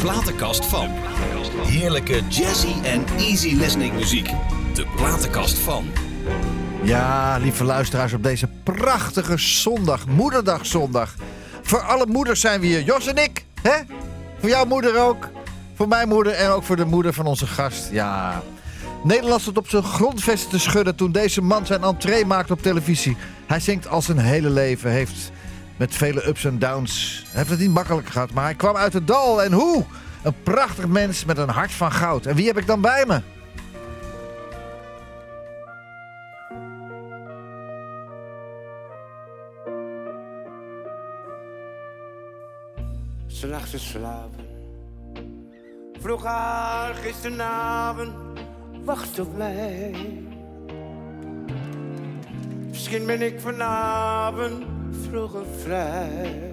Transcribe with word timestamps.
platenkast 0.00 0.66
van. 0.66 0.88
Heerlijke 1.66 2.22
jazzy 2.28 2.82
en 2.82 3.04
easy 3.16 3.54
listening 3.54 3.94
muziek. 3.94 4.30
De 4.74 4.86
platenkast 4.96 5.58
van. 5.58 5.84
Ja, 6.82 7.36
lieve 7.38 7.64
luisteraars, 7.64 8.12
op 8.12 8.22
deze 8.22 8.48
prachtige 8.62 9.38
zondag, 9.38 10.06
moederdagzondag. 10.06 11.14
Voor 11.62 11.80
alle 11.80 12.06
moeders 12.06 12.40
zijn 12.40 12.60
we 12.60 12.66
hier, 12.66 12.82
Jos 12.82 13.06
en 13.06 13.16
ik. 13.16 13.44
Hè? 13.62 13.76
Voor 14.38 14.48
jouw 14.48 14.64
moeder 14.64 14.98
ook. 15.00 15.28
Voor 15.74 15.88
mijn 15.88 16.08
moeder 16.08 16.32
en 16.32 16.50
ook 16.50 16.62
voor 16.62 16.76
de 16.76 16.84
moeder 16.84 17.12
van 17.12 17.26
onze 17.26 17.46
gast. 17.46 17.88
Ja. 17.90 18.42
Nederland 19.04 19.40
stond 19.40 19.58
op 19.58 19.68
zijn 19.68 19.82
grondvesten 19.82 20.50
te 20.50 20.58
schudden 20.58 20.94
toen 20.94 21.12
deze 21.12 21.42
man 21.42 21.66
zijn 21.66 21.82
entree 21.82 22.24
maakte 22.24 22.52
op 22.52 22.62
televisie. 22.62 23.16
Hij 23.46 23.60
zingt 23.60 23.88
al 23.88 24.02
zijn 24.02 24.18
hele 24.18 24.50
leven, 24.50 24.90
heeft 24.90 25.30
met 25.78 25.94
vele 25.94 26.26
ups 26.28 26.44
en 26.44 26.58
downs. 26.58 27.22
Hij 27.28 27.38
heeft 27.38 27.50
het 27.50 27.58
niet 27.58 27.70
makkelijk 27.70 28.08
gehad, 28.08 28.30
maar 28.32 28.44
hij 28.44 28.54
kwam 28.54 28.76
uit 28.76 28.92
het 28.92 29.06
dal. 29.06 29.42
En 29.42 29.52
hoe? 29.52 29.84
Een 30.22 30.42
prachtig 30.42 30.86
mens 30.86 31.24
met 31.24 31.38
een 31.38 31.48
hart 31.48 31.72
van 31.72 31.92
goud. 31.92 32.26
En 32.26 32.34
wie 32.34 32.46
heb 32.46 32.58
ik 32.58 32.66
dan 32.66 32.80
bij 32.80 33.04
me? 33.06 33.20
Ze 43.26 43.46
lag 43.46 43.66
slapen. 43.66 44.46
Vroeg 46.00 46.24
haar 46.24 46.94
gisteravond, 46.94 48.12
wacht 48.84 49.18
op 49.18 49.36
mij. 49.36 49.94
Misschien 52.68 53.06
ben 53.06 53.22
ik 53.22 53.40
vanavond 53.40 54.77
vroeger 55.10 55.42
vrij. 55.62 56.52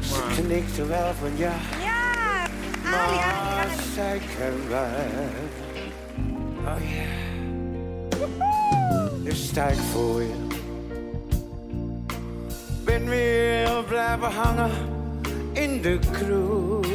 Ze 0.00 0.42
knikte 0.42 0.86
wel 0.86 1.12
van 1.20 1.30
ja, 1.36 1.52
Ja, 1.82 2.42
Ali, 2.84 3.16
Ali, 3.16 3.16
maar 3.16 3.66
Ali. 3.66 3.82
zij 3.94 4.18
kan 4.38 4.68
weg. 4.68 4.90
Oh 6.64 6.80
ja. 6.90 7.10
Dus 9.24 9.46
sta 9.46 9.66
ik 9.66 9.78
voor 9.92 10.22
je. 10.22 10.34
Ben 12.84 13.08
weer 13.08 13.84
blijven 13.88 14.30
hangen 14.30 14.70
in 15.52 15.80
de 15.82 15.98
kroeg. 16.10 16.86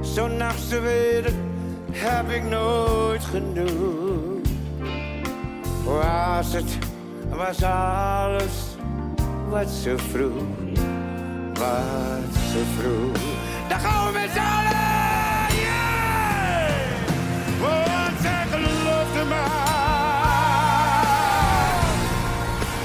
Zo'n 0.00 0.36
nachtse 0.36 0.80
weer 0.80 1.32
heb 1.92 2.30
ik 2.30 2.42
nooit 2.42 3.24
genoeg. 3.24 4.22
Was 5.84 6.52
het, 6.52 6.78
was 7.36 7.62
alles 7.62 8.76
wat 9.48 9.68
ze 9.68 9.94
vroeg, 9.98 10.42
wat 11.52 12.34
ze 12.52 12.62
vroeg. 12.78 13.16
Dan 13.68 13.80
gaan 13.80 14.06
we 14.06 14.12
met 14.12 14.30
z'n 14.30 14.38
allen, 14.38 15.56
yeah! 15.62 16.70
Want 17.60 18.20
zij 18.22 18.46
geloofde 18.50 19.24
mij. 19.28 19.62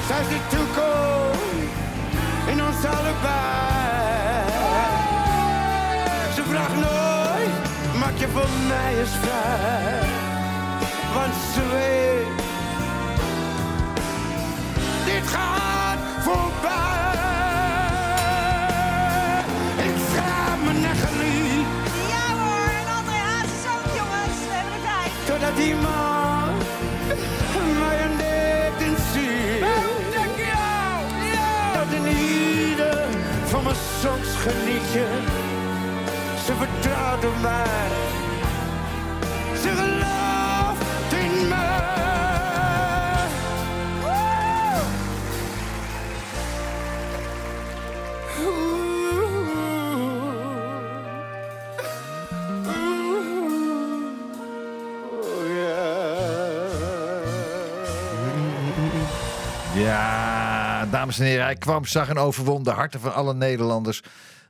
Zij 0.08 0.22
is 0.22 0.28
de 0.28 0.39
toekomst 0.50 1.39
in 2.47 2.63
ons 2.63 2.86
allebei. 2.86 3.38
Ze 6.36 6.44
vraagt 6.50 6.75
nooit, 6.75 7.53
maak 8.00 8.17
je 8.17 8.28
voor 8.28 8.50
mij 8.67 9.00
eens 9.00 9.09
vrij. 9.09 10.08
Want 11.13 11.34
ze 11.53 11.61
weet, 11.72 11.98
voorbij. 16.30 17.17
Ik 19.88 19.95
schrijf 20.09 20.59
me 20.66 20.73
lief, 21.22 21.67
Ja 22.13 22.25
hoor, 22.41 22.69
en 22.79 22.88
André 22.97 23.19
Hazes 23.29 23.66
ook 23.73 23.88
jongens. 24.00 24.38
We 24.47 24.53
hebben 24.57 24.73
de 24.75 24.81
tijd. 24.88 25.12
totdat 25.25 25.56
die 25.56 25.75
man 25.75 26.40
mij 27.79 28.03
een 28.06 28.17
in 28.88 28.95
ziet. 29.12 29.66
Dat 31.73 31.90
in 32.00 32.07
ieder 32.07 33.06
van 33.46 33.63
mijn 33.63 33.75
songs 34.01 34.29
geniet 34.46 34.91
je. 34.94 35.07
Ze 36.46 36.53
vertrouwt 36.56 37.25
op 37.25 37.41
mij. 37.41 38.09
Dames 61.09 61.20
en 61.20 61.25
heren, 61.25 61.44
hij 61.46 61.56
kwam, 61.56 61.86
zag 61.86 62.09
en 62.09 62.18
overwon 62.18 62.64
de 62.64 62.70
harten 62.72 63.00
van 63.00 63.14
alle 63.14 63.34
Nederlanders. 63.34 64.02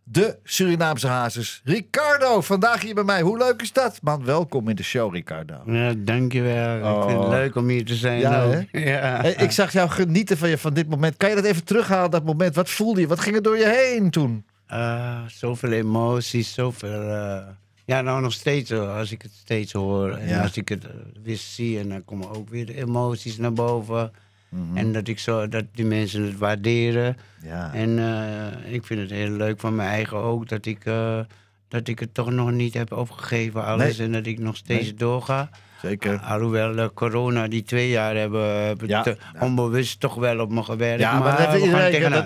De 0.04 0.38
Surinaamse 0.44 1.08
hazes, 1.08 1.62
Ricardo, 1.64 2.42
vandaag 2.42 2.82
hier 2.82 2.96
bij 2.96 3.04
mij. 3.04 3.22
Hoe 3.22 3.38
leuk 3.38 3.62
is 3.62 3.74
dat? 3.74 4.00
Man, 4.02 4.26
welkom 4.26 4.68
in 4.70 4.76
de 4.76 4.84
show, 4.84 5.14
Ricardo. 5.14 5.56
Ja, 5.66 5.94
dankjewel. 5.98 6.76
Ik 6.78 7.04
vind 7.08 7.18
het 7.20 7.26
Oh. 7.28 7.30
leuk 7.30 7.56
om 7.56 7.68
hier 7.68 7.86
te 7.86 7.96
zijn. 7.96 8.20
Ja, 8.20 8.48
hè? 8.50 8.62
Ja. 8.92 9.22
Hey, 9.22 9.32
ik 9.34 9.52
zag 9.52 9.72
jou 9.74 9.90
genieten 9.90 10.38
van, 10.38 10.50
je, 10.50 10.58
van 10.58 10.74
dit 10.74 10.90
moment. 10.90 11.18
Kan 11.18 11.30
je 11.30 11.36
dat 11.36 11.44
even 11.46 11.64
terughalen, 11.64 12.12
dat 12.12 12.24
moment? 12.26 12.56
Wat 12.56 12.70
voelde 12.70 13.02
je? 13.02 13.08
Wat 13.08 13.20
ging 13.20 13.36
er 13.36 13.42
door 13.42 13.58
je 13.58 13.68
heen 13.70 14.10
toen? 14.10 14.46
Ah, 14.68 15.20
zoveel 15.28 15.72
emoties, 15.72 16.54
zoveel... 16.54 17.02
eh, 17.10 17.42
ja, 17.86 18.02
nou 18.02 18.22
nog 18.22 18.34
steeds 18.34 18.72
als 18.74 19.12
ik 19.12 19.22
het 19.22 19.32
steeds 19.40 19.74
hoor. 19.74 20.12
En 20.12 20.28
Ja. 20.28 20.42
als 20.42 20.58
ik 20.58 20.70
het 20.70 20.84
eh, 20.86 20.92
weer 21.24 21.38
zie, 21.38 21.80
en 21.80 21.90
dan 21.90 22.06
komen 22.06 22.36
ook 22.36 22.50
weer 22.50 22.66
de 22.66 22.76
emoties 22.78 23.38
naar 23.38 23.54
boven. 23.54 24.12
Mhm. 24.50 24.78
En 24.78 24.92
dat, 24.92 25.08
ik 25.08 25.20
zo, 25.20 25.48
dat 25.48 25.64
die 25.74 25.86
mensen 25.86 26.24
het 26.24 26.38
waarderen. 26.38 27.18
Ja. 27.44 27.74
En 27.74 28.00
eh, 28.00 28.74
ik 28.74 28.86
vind 28.86 29.00
het 29.00 29.10
heel 29.10 29.30
leuk 29.30 29.60
van 29.60 29.76
mijn 29.76 29.90
eigen 29.90 30.18
ook, 30.18 30.48
dat 30.50 30.66
ik, 30.66 30.86
eh, 30.86 31.20
dat 31.68 31.88
ik 31.88 32.00
het 32.00 32.14
toch 32.14 32.32
nog 32.32 32.52
niet 32.52 32.74
heb 32.74 32.92
opgegeven 32.92 33.66
alles. 33.66 33.98
Nee. 33.98 34.08
En 34.08 34.14
dat 34.14 34.26
ik 34.26 34.40
nog 34.40 34.56
steeds 34.56 34.84
Nee. 34.84 34.94
doorga. 34.94 35.50
Zeker. 35.82 36.20
Alhoewel 36.20 36.78
eh, 36.78 36.88
corona 36.94 37.48
die 37.48 37.64
twee 37.64 37.90
jaar 37.90 38.16
hebben, 38.16 38.66
hebben 38.66 38.88
Ja. 38.88 39.02
te- 39.02 39.18
onbewust 39.40 40.00
toch 40.00 40.16
wel 40.16 40.40
op 40.40 40.52
me 40.52 40.64
gewerkt. 40.64 41.02
Ja, 41.02 41.20
maar, 41.20 41.38
dat 41.38 41.48
heeft 41.48 41.66
iedereen, 41.66 42.12
dat, 42.12 42.26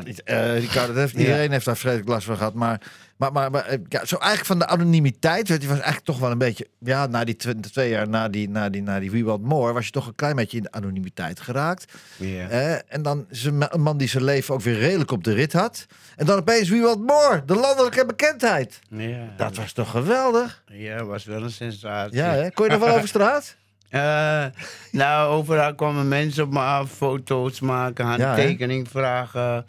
Ricardo, 0.60 0.88
dat 0.94 0.96
heeft, 1.02 1.14
iedereen 1.16 1.52
heeft 1.52 1.66
daar 1.66 1.78
vreselijk 1.78 2.08
last 2.10 2.26
van 2.26 2.38
gehad. 2.38 2.54
Maar, 2.54 2.82
maar, 3.18 3.32
maar, 3.32 3.52
maar 3.52 3.66
eh, 3.66 3.78
ja, 3.90 4.06
zo 4.06 4.16
eigenlijk 4.16 4.46
van 4.46 4.60
de 4.60 4.68
anonimiteit, 4.68 5.48
je, 5.48 5.54
was 5.60 5.68
eigenlijk 5.68 6.06
toch 6.06 6.20
wel 6.20 6.32
een 6.32 6.38
beetje, 6.38 6.68
ja, 6.80 7.06
na 7.06 7.24
die 7.24 7.36
tw- 7.36 7.50
twee 7.72 7.90
jaar 7.90 8.08
na 8.10 8.30
die, 8.30 8.50
na 8.50 8.70
die, 8.70 8.82
na 8.82 9.00
die 9.00 9.12
We 9.12 9.24
Want 9.24 9.44
More, 9.44 9.74
was 9.74 9.86
je 9.86 9.92
toch 9.92 10.08
een 10.08 10.16
klein 10.16 10.36
beetje 10.36 10.58
in 10.58 10.64
de 10.64 10.72
anonimiteit 10.72 11.40
geraakt. 11.40 11.94
Ja. 12.18 12.48
Eh, 12.50 12.76
en 12.88 13.02
dan 13.02 13.26
is 13.30 13.44
een 13.46 13.58
ma- 13.58 13.74
een 13.74 13.82
man 13.82 13.98
die 13.98 14.08
zijn 14.08 14.24
leven 14.24 14.54
ook 14.54 14.62
weer 14.62 14.80
redelijk 14.80 15.12
op 15.12 15.24
de 15.24 15.34
rit 15.34 15.54
had. 15.54 15.86
En 16.16 16.26
dan 16.26 16.38
opeens 16.40 16.70
We 16.70 16.80
Want 16.80 17.06
More, 17.06 17.44
de 17.46 17.56
landelijke 17.56 18.06
bekendheid. 18.06 18.80
Ja, 18.90 19.34
Dat 19.38 19.56
was 19.56 19.72
toch 19.74 19.90
geweldig? 19.90 20.64
ja, 20.72 21.04
was 21.04 21.24
wel 21.26 21.44
een 21.44 21.52
sensatie. 21.52 22.18
Ja, 22.18 22.32
hè? 22.34 22.52
Kon 22.52 22.66
je 22.66 22.72
nog 22.72 22.80
wel 22.82 22.96
over 22.96 23.08
straat? 23.08 23.56
Eh, 23.94 24.46
nou, 24.92 25.30
overal 25.34 25.76
kwamen 25.76 26.08
mensen 26.08 26.44
op 26.44 26.52
me 26.52 26.60
af, 26.60 26.92
foto's 26.92 27.60
maken, 27.60 28.06
Ja, 28.06 28.12
handtekening 28.26 28.88
vragen. 28.90 29.66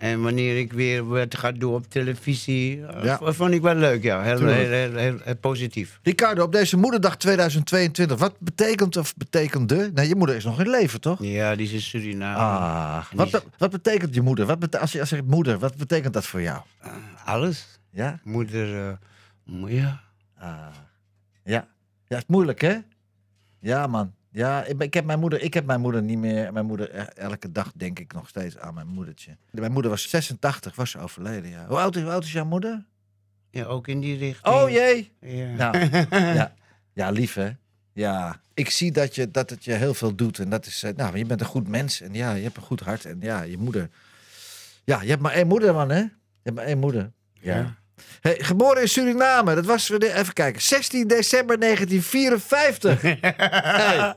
En 0.00 0.22
wanneer 0.22 0.58
ik 0.58 0.72
weer 0.72 1.04
wat 1.08 1.36
ga 1.38 1.52
doen 1.52 1.74
op 1.74 1.86
televisie, 1.90 2.86
eh, 2.86 3.04
Ja. 3.04 3.32
vond 3.32 3.50
ik 3.52 3.62
wel 3.62 3.74
leuk, 3.74 4.02
ja. 4.02 4.22
Heel, 4.22 4.38
heel, 4.46 4.48
heel, 4.70 4.94
heel- 4.96 5.18
heel 5.22 5.36
positief. 5.36 5.98
Ricardo, 6.02 6.42
op 6.44 6.52
deze 6.52 6.76
moederdag 6.76 7.16
2022, 7.16 8.18
wat 8.18 8.34
betekent 8.40 8.96
of 8.96 9.14
betekende? 9.16 9.90
Nee, 9.94 10.08
je 10.08 10.14
moeder 10.16 10.36
is 10.36 10.44
nog 10.44 10.60
in 10.60 10.68
leven, 10.70 11.00
toch? 11.00 11.18
Ja, 11.22 11.54
die 11.56 11.66
is 11.66 11.72
in 11.72 11.80
Suriname. 11.80 12.38
Ah, 12.38 13.04
wat, 13.12 13.44
wat 13.58 13.70
betekent 13.70 14.14
je 14.14 14.22
moeder? 14.22 14.46
Wat 14.46 14.58
bete- 14.58 14.78
als, 14.78 14.92
je, 14.92 15.00
als 15.00 15.08
je 15.10 15.16
zegt 15.16 15.28
moeder, 15.28 15.58
wat 15.58 15.76
betekent 15.76 16.12
dat 16.14 16.26
voor 16.26 16.42
jou? 16.42 16.60
eh, 16.80 16.90
alles. 17.24 17.78
Ja? 17.90 18.20
Moeder, 18.24 18.98
mo- 19.44 19.68
ja. 19.68 20.00
Ah, 20.38 20.66
ja. 21.44 21.66
Ja, 22.08 22.16
is 22.16 22.24
moeilijk, 22.26 22.60
hè? 22.60 22.76
Ja, 23.60 23.86
man. 23.86 24.12
Ja, 24.34 24.64
ik, 24.64 24.82
ik 24.82 24.94
heb 24.94 25.04
mijn 25.04 25.18
moeder, 25.18 25.42
ik 25.42 25.54
heb 25.54 25.66
mijn 25.66 25.80
moeder 25.80 26.02
niet 26.02 26.18
meer. 26.18 26.52
Mijn 26.52 26.66
moeder, 26.66 26.90
eh, 26.90 27.24
elke 27.24 27.52
dag 27.52 27.72
denk 27.74 27.98
ik 27.98 28.12
nog 28.12 28.28
steeds 28.28 28.58
aan 28.58 28.74
mijn 28.74 28.86
moedertje. 28.86 29.36
Mijn 29.50 29.72
moeder 29.72 29.90
was 29.90 30.08
86, 30.08 30.74
was 30.74 30.90
ze 30.90 30.98
overleden, 30.98 31.50
ja. 31.50 31.66
Hoe 31.66 31.78
oud 31.78 31.96
is, 31.96 32.02
hoe 32.02 32.10
oud 32.10 32.24
is 32.24 32.32
jouw 32.32 32.44
moeder? 32.44 32.84
ja, 33.54 33.64
ook 33.64 33.88
in 33.88 34.00
die 34.00 34.18
richting. 34.18 34.54
Oh 34.54 34.70
jee! 34.70 35.12
Ja. 35.20 35.54
Nou, 35.54 35.88
ja, 36.38 36.54
ja, 36.92 37.10
lief 37.10 37.34
hè? 37.34 37.50
Ja, 37.92 38.40
ik 38.54 38.70
zie 38.70 38.92
dat, 38.92 39.14
je, 39.14 39.30
dat 39.30 39.50
het 39.50 39.64
je 39.64 39.72
heel 39.72 39.94
veel 39.94 40.14
doet. 40.14 40.38
En 40.38 40.50
dat 40.50 40.66
is, 40.66 40.82
eh, 40.82 40.94
nou, 40.96 41.18
je 41.18 41.24
bent 41.24 41.40
een 41.40 41.46
goed 41.46 41.68
mens. 41.68 42.00
En 42.00 42.14
ja, 42.14 42.32
je 42.32 42.42
hebt 42.42 42.56
een 42.56 42.62
goed 42.62 42.80
hart. 42.80 43.04
En 43.04 43.18
ja, 43.20 43.42
je 43.42 43.58
moeder. 43.58 43.90
Ja, 44.84 45.02
je 45.02 45.08
hebt 45.08 45.22
maar 45.22 45.32
één 45.32 45.46
moeder, 45.46 45.74
man, 45.74 45.90
hè? 45.90 45.98
Je 45.98 46.10
hebt 46.42 46.56
maar 46.56 46.64
één 46.64 46.78
moeder. 46.78 47.10
Ja. 47.32 47.74
Hey, 48.20 48.36
geboren 48.38 48.80
in 48.82 48.88
Suriname. 48.88 49.54
Dat 49.54 49.64
was, 49.64 49.90
even 49.90 50.32
kijken, 50.32 50.62
16 50.62 51.06
december 51.08 51.60
1954. 51.60 53.02
Hey, 53.20 54.14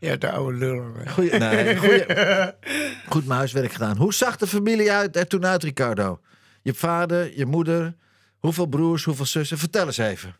Ja, 0.00 0.16
de 0.16 0.30
oude 0.30 0.56
lul. 0.58 0.82
hè. 0.96 1.10
goeie, 1.10 1.30
nee, 1.38 1.76
goeie, 1.76 2.04
goed 3.12 3.26
mijn 3.26 3.38
huiswerk 3.38 3.72
gedaan. 3.72 3.96
Hoe 3.96 4.14
zag 4.14 4.36
de 4.36 4.46
familie 4.46 4.92
uit, 4.92 5.16
er 5.16 5.26
toen 5.26 5.46
uit, 5.46 5.62
Ricardo? 5.62 6.20
Je 6.62 6.74
vader, 6.74 7.38
je 7.38 7.46
moeder. 7.46 7.94
Hoeveel 8.38 8.66
broers, 8.66 9.04
hoeveel 9.04 9.26
zussen? 9.26 9.58
Vertel 9.58 9.86
eens 9.86 9.98
even. 9.98 10.36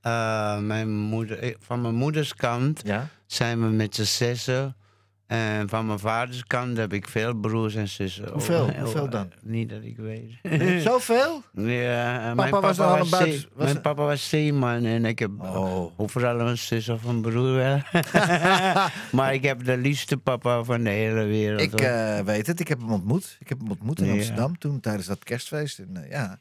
Eh, 0.00 0.58
mijn 0.58 0.90
moeder, 0.90 1.38
eh, 1.38 1.54
van 1.60 1.80
mijn 1.80 1.94
moeders 1.94 2.34
kant 2.34 2.80
Ja? 2.84 3.08
zijn 3.26 3.60
we 3.60 3.66
met 3.66 3.94
z'n 3.94 4.02
zessen. 4.02 4.76
En 5.26 5.68
van 5.68 5.86
mijn 5.86 5.98
vaders 5.98 6.44
kant 6.44 6.76
heb 6.76 6.92
ik 6.92 7.08
veel 7.08 7.34
broers 7.34 7.74
en 7.74 7.88
zussen. 7.88 8.28
Hoeveel? 8.32 8.62
Oh, 8.64 8.78
Hoeveel 8.78 9.08
dan? 9.10 9.32
Niet 9.42 9.68
dat 9.70 9.82
ik 9.82 9.96
weet. 9.96 10.32
Zoveel? 10.82 11.42
Ja, 11.52 12.20
en 12.28 12.36
mijn 12.36 12.50
was 12.50 12.60
papa 12.76 12.84
al 12.84 12.98
was, 12.98 13.04
een 13.12 13.18
buiten- 13.18 13.48
was- 13.54 13.64
mijn 13.64 13.80
papa 13.80 14.02
was 14.02 14.28
zeeman 14.28 14.84
en 14.84 15.04
ik 15.04 15.18
heb 15.18 15.30
Oh. 15.40 15.98
overal 15.98 16.40
een 16.40 16.58
zus 16.58 16.88
of 16.88 17.04
een 17.04 17.20
broer 17.20 17.54
wel. 17.54 17.80
maar 19.12 19.34
ik 19.34 19.42
heb 19.42 19.64
de 19.64 19.76
liefste 19.76 20.16
papa 20.16 20.62
van 20.64 20.82
de 20.84 20.90
hele 20.90 21.24
wereld. 21.24 21.60
Ik 21.60 21.80
eh, 21.80 22.20
weet 22.20 22.46
het, 22.46 22.60
ik 22.60 22.68
heb 22.68 22.78
hem 22.80 22.92
ontmoet. 22.92 23.36
Ik 23.40 23.48
heb 23.48 23.58
hem 23.58 23.70
ontmoet 23.70 24.00
in 24.00 24.06
Ja. 24.06 24.12
Amsterdam 24.12 24.58
toen 24.58 24.80
tijdens 24.80 25.06
dat 25.06 25.24
kerstfeest. 25.24 25.78
En, 25.78 25.96
eh, 26.04 26.10
ja. 26.10 26.38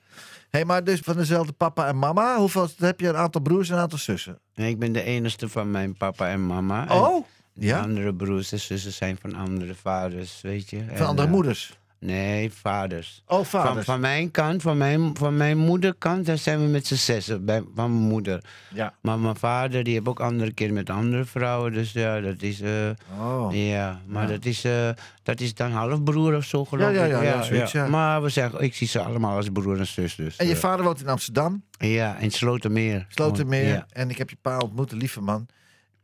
hey, 0.49 0.65
maar 0.65 0.83
dus 0.83 0.99
van 0.99 1.15
dezelfde 1.15 1.51
papa 1.53 1.87
en 1.87 1.99
mama. 1.99 2.37
Hoeveel 2.37 2.67
heb 2.77 2.99
je 2.99 3.07
een 3.07 3.15
aantal 3.17 3.41
broers 3.41 3.69
en 3.69 3.75
een 3.75 3.81
aantal 3.81 3.99
zussen? 3.99 4.39
En 4.53 4.65
ik 4.65 4.79
ben 4.79 4.91
de 4.91 5.03
enige 5.03 5.49
van 5.49 5.71
mijn 5.71 5.97
papa 5.97 6.27
en 6.29 6.45
mama. 6.45 6.85
Oh, 6.89 7.25
ja. 7.59 7.79
andere 7.79 8.13
broers 8.13 8.51
en 8.51 8.59
zussen 8.59 8.91
zijn 8.93 9.17
van 9.21 9.35
andere 9.35 9.75
vaders, 9.75 10.39
weet 10.41 10.69
je. 10.69 10.77
Van 10.87 10.95
En, 10.97 11.05
andere 11.05 11.27
eh, 11.27 11.33
moeders. 11.33 11.77
Nee, 11.99 12.51
vaders. 12.51 13.23
Oh, 13.27 13.43
Van, 13.43 13.45
vaders. 13.45 13.85
van 13.85 13.99
mijn 13.99 14.31
kant, 14.31 14.61
van 14.61 14.77
mijn, 14.77 15.17
van 15.17 15.37
mijn 15.37 15.57
moederkant, 15.57 16.25
daar 16.25 16.37
zijn 16.37 16.59
we 16.59 16.65
met 16.67 16.87
z'n 16.87 16.95
zessen. 16.95 17.45
Bij, 17.45 17.63
van 17.75 17.91
mijn 17.93 18.07
moeder. 18.09 18.43
Ja. 18.73 18.93
Maar 19.01 19.19
mijn 19.19 19.35
vader, 19.35 19.83
die 19.83 19.93
heeft 19.93 20.07
ook 20.07 20.19
andere 20.19 20.53
keer 20.53 20.73
met 20.73 20.89
andere 20.89 21.25
vrouwen. 21.25 21.73
Dus 21.73 21.91
ja, 21.91 22.19
dat 22.21 22.41
is... 22.41 22.61
eh, 22.61 22.89
Oh. 23.19 23.47
Ja, 23.55 24.01
maar 24.07 24.23
Ja. 24.23 24.29
Dat, 24.29 24.45
is, 24.45 24.63
eh, 24.63 24.89
dat 25.23 25.39
is 25.39 25.53
dan 25.53 25.71
halfbroer 25.71 26.35
of 26.35 26.43
zo, 26.45 26.65
geloof 26.65 26.93
ja, 26.93 27.03
ik. 27.03 27.09
ja, 27.11 27.21
ja, 27.21 27.41
zoiets, 27.41 27.71
ja. 27.71 27.87
Maar 27.87 28.21
we 28.21 28.29
zeggen, 28.29 28.59
ik 28.59 28.75
zie 28.75 28.87
ze 28.87 28.99
allemaal 29.01 29.35
als 29.35 29.49
broer 29.53 29.79
en 29.79 29.87
zus. 29.87 30.15
Dus, 30.15 30.35
En 30.35 30.47
je 30.47 30.55
vader 30.55 30.85
woont 30.85 31.01
in 31.01 31.07
Amsterdam, 31.07 31.63
Ja, 31.77 32.17
in 32.17 32.31
Slotermeer. 32.31 33.05
Slotermeer. 33.09 33.85
En 33.89 34.09
ik 34.09 34.17
heb 34.17 34.29
je 34.29 34.37
pa 34.41 34.57
ontmoet, 34.57 34.91
een 34.91 34.97
lieve 34.97 35.21
man. 35.21 35.47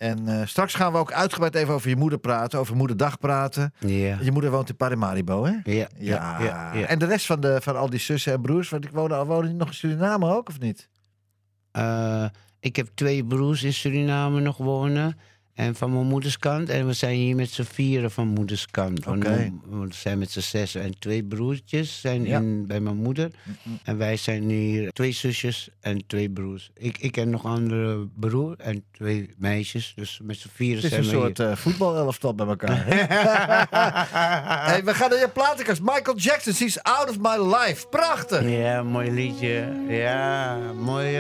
En 0.02 0.28
eh, 0.28 0.48
straks 0.48 0.74
gaan 0.74 0.92
we 0.92 0.98
ook 0.98 1.12
uitgebreid 1.12 1.56
even 1.56 1.74
over 1.74 1.90
je 1.90 1.96
moeder 1.96 2.20
praten. 2.20 2.60
Over 2.60 2.76
moederdag 2.76 3.20
praten. 3.20 3.74
Je 4.22 4.32
moeder 4.32 4.52
woont 4.52 4.70
in 4.70 4.76
Paramaribo, 4.76 5.46
hè? 5.46 5.52
Ja, 5.64 5.88
Ja. 6.74 6.86
En 6.88 7.00
de 7.00 7.06
rest 7.06 7.26
van, 7.26 7.40
de, 7.42 7.60
van 7.62 7.78
al 7.78 7.90
die 7.90 8.00
zussen 8.00 8.34
en 8.34 8.42
broers, 8.42 8.70
want 8.70 8.86
ik 8.86 8.92
wonen, 8.92 9.26
wonen 9.26 9.50
die 9.50 9.58
nog 9.58 9.68
in 9.68 9.74
Suriname 9.74 10.34
ook, 10.36 10.48
of 10.50 10.60
niet? 10.60 10.90
Eh, 11.72 12.26
ik 12.60 12.76
heb 12.76 12.90
twee 12.94 13.26
broers 13.26 13.64
in 13.64 13.74
Suriname 13.74 14.40
nog 14.40 14.58
wonen. 14.58 15.18
En 15.54 15.76
van 15.76 15.94
mijn 15.94 16.06
moeders 16.06 16.38
kant. 16.40 16.70
En 16.70 16.88
we 16.88 16.94
zijn 16.94 17.16
hier 17.16 17.36
met 17.36 17.50
z'n 17.50 17.64
vieren 17.64 18.12
van 18.12 18.28
moeders 18.28 18.66
kant. 18.68 19.06
Want 19.06 19.24
we- 19.24 19.52
We 19.70 19.88
zijn 19.90 20.18
met 20.18 20.32
z'n 20.32 20.40
zes. 20.40 20.76
En 20.76 21.00
twee 21.00 21.24
broertjes 21.24 22.00
zijn 22.02 22.26
Ja. 22.26 22.38
in, 22.40 22.68
bij 22.68 22.80
mijn 22.80 22.96
moeder. 22.96 23.32
En 23.84 23.98
wij 23.98 24.18
zijn 24.18 24.50
hier 24.50 24.92
twee 24.92 25.12
zusjes 25.12 25.70
en 25.80 26.08
twee 26.08 26.30
broers. 26.30 26.72
Ik, 26.78 26.98
ik 26.98 27.12
ken 27.12 27.30
nog 27.30 27.44
een 27.44 27.52
andere 27.52 28.08
broer 28.20 28.56
en 28.58 28.84
twee 28.92 29.30
meisjes. 29.38 29.94
Dus 29.96 30.20
met 30.24 30.38
z'n 30.38 30.50
vieren 30.54 30.76
Het 30.76 30.84
is 30.86 30.90
zijn 30.90 31.04
een 31.04 31.10
we 31.10 31.16
soort 31.16 31.40
eh 31.40 31.56
voetbalelftal 31.56 32.36
bij 32.36 32.48
elkaar. 32.48 32.86
hey, 34.70 34.84
we 34.84 34.94
gaan 34.94 35.10
naar 35.10 35.20
je 35.20 35.30
platenkast. 35.34 35.82
Michael 35.82 36.18
Jackson, 36.18 36.54
She's 36.54 36.78
Out 36.82 37.10
of 37.10 37.18
My 37.20 37.56
Life. 37.56 37.88
Prachtig. 37.88 38.50
Ja, 38.50 38.84
mooi 38.84 39.12
liedje. 39.12 39.74
Ja, 39.88 40.58
mooi. 40.74 41.20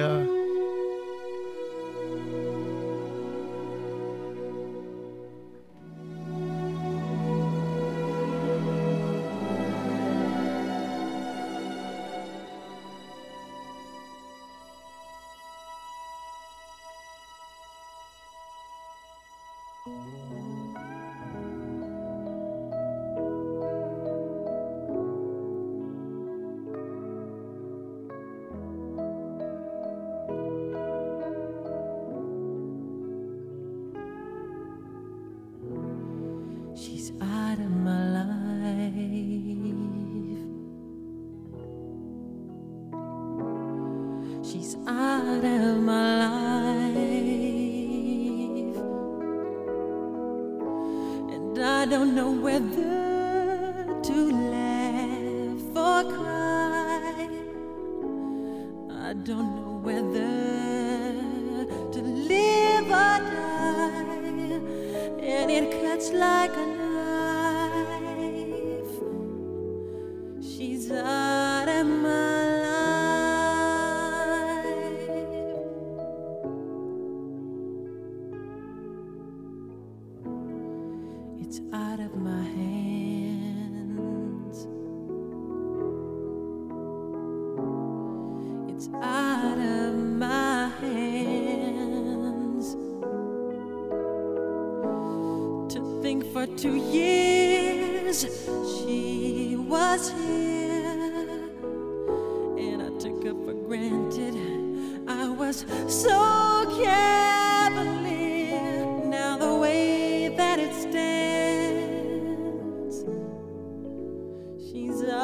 She's 114.72 115.04
out 115.04 115.21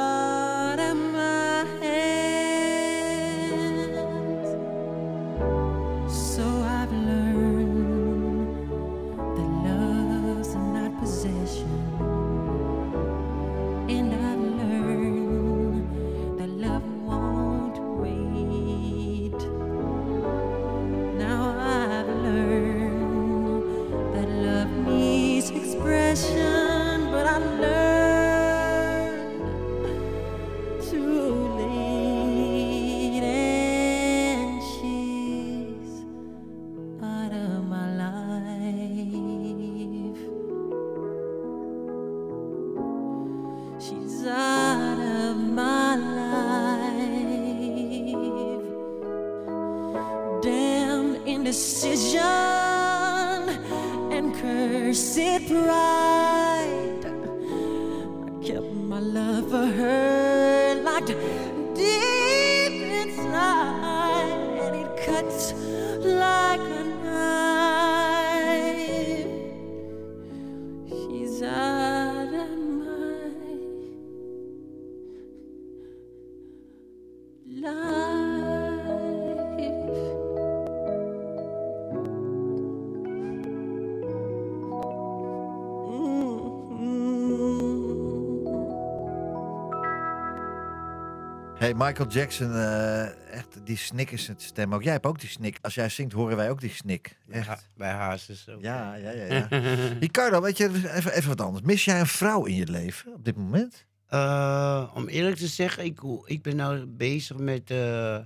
Michael 91.88 92.10
Jackson, 92.10 92.54
eh, 92.54 93.34
echt, 93.34 93.48
die 93.64 93.78
snik 93.78 94.12
is 94.12 94.28
het 94.28 94.42
stem 94.42 94.74
ook. 94.74 94.84
Jij 94.84 94.92
hebt 94.92 95.06
ook 95.06 95.20
die 95.20 95.30
snik. 95.30 95.58
Als 95.62 95.76
jij 95.76 95.90
zingt, 95.90 96.14
horen 96.14 96.38
wij 96.38 96.50
ook 96.50 96.60
die 96.60 96.74
snik. 96.74 97.18
Echt. 97.30 97.48
Ha- 97.48 97.60
Bij 97.76 97.92
Hazes 97.92 98.50
ook. 98.50 98.62
Ja, 98.62 98.96
ja, 98.96 99.12
ja. 99.12 99.26
ja. 99.26 99.48
Ricardo, 100.00 100.42
weet 100.42 100.58
je, 100.58 100.64
even, 100.70 101.12
even 101.14 101.28
wat 101.30 101.42
anders. 101.42 101.66
Mis 101.66 101.86
jij 101.86 102.00
een 102.00 102.08
vrouw 102.08 102.46
in 102.46 102.56
je 102.56 102.68
leven 102.72 103.14
op 103.14 103.26
dit 103.26 103.36
moment? 103.36 103.86
Eh, 104.08 104.92
om 104.94 105.08
eerlijk 105.08 105.36
te 105.36 105.48
zeggen, 105.48 105.84
ik, 105.84 106.00
ik 106.26 106.42
ben 106.42 106.56
nou 106.56 106.86
bezig 106.86 107.38
met, 107.38 107.72
eh, 107.72 108.18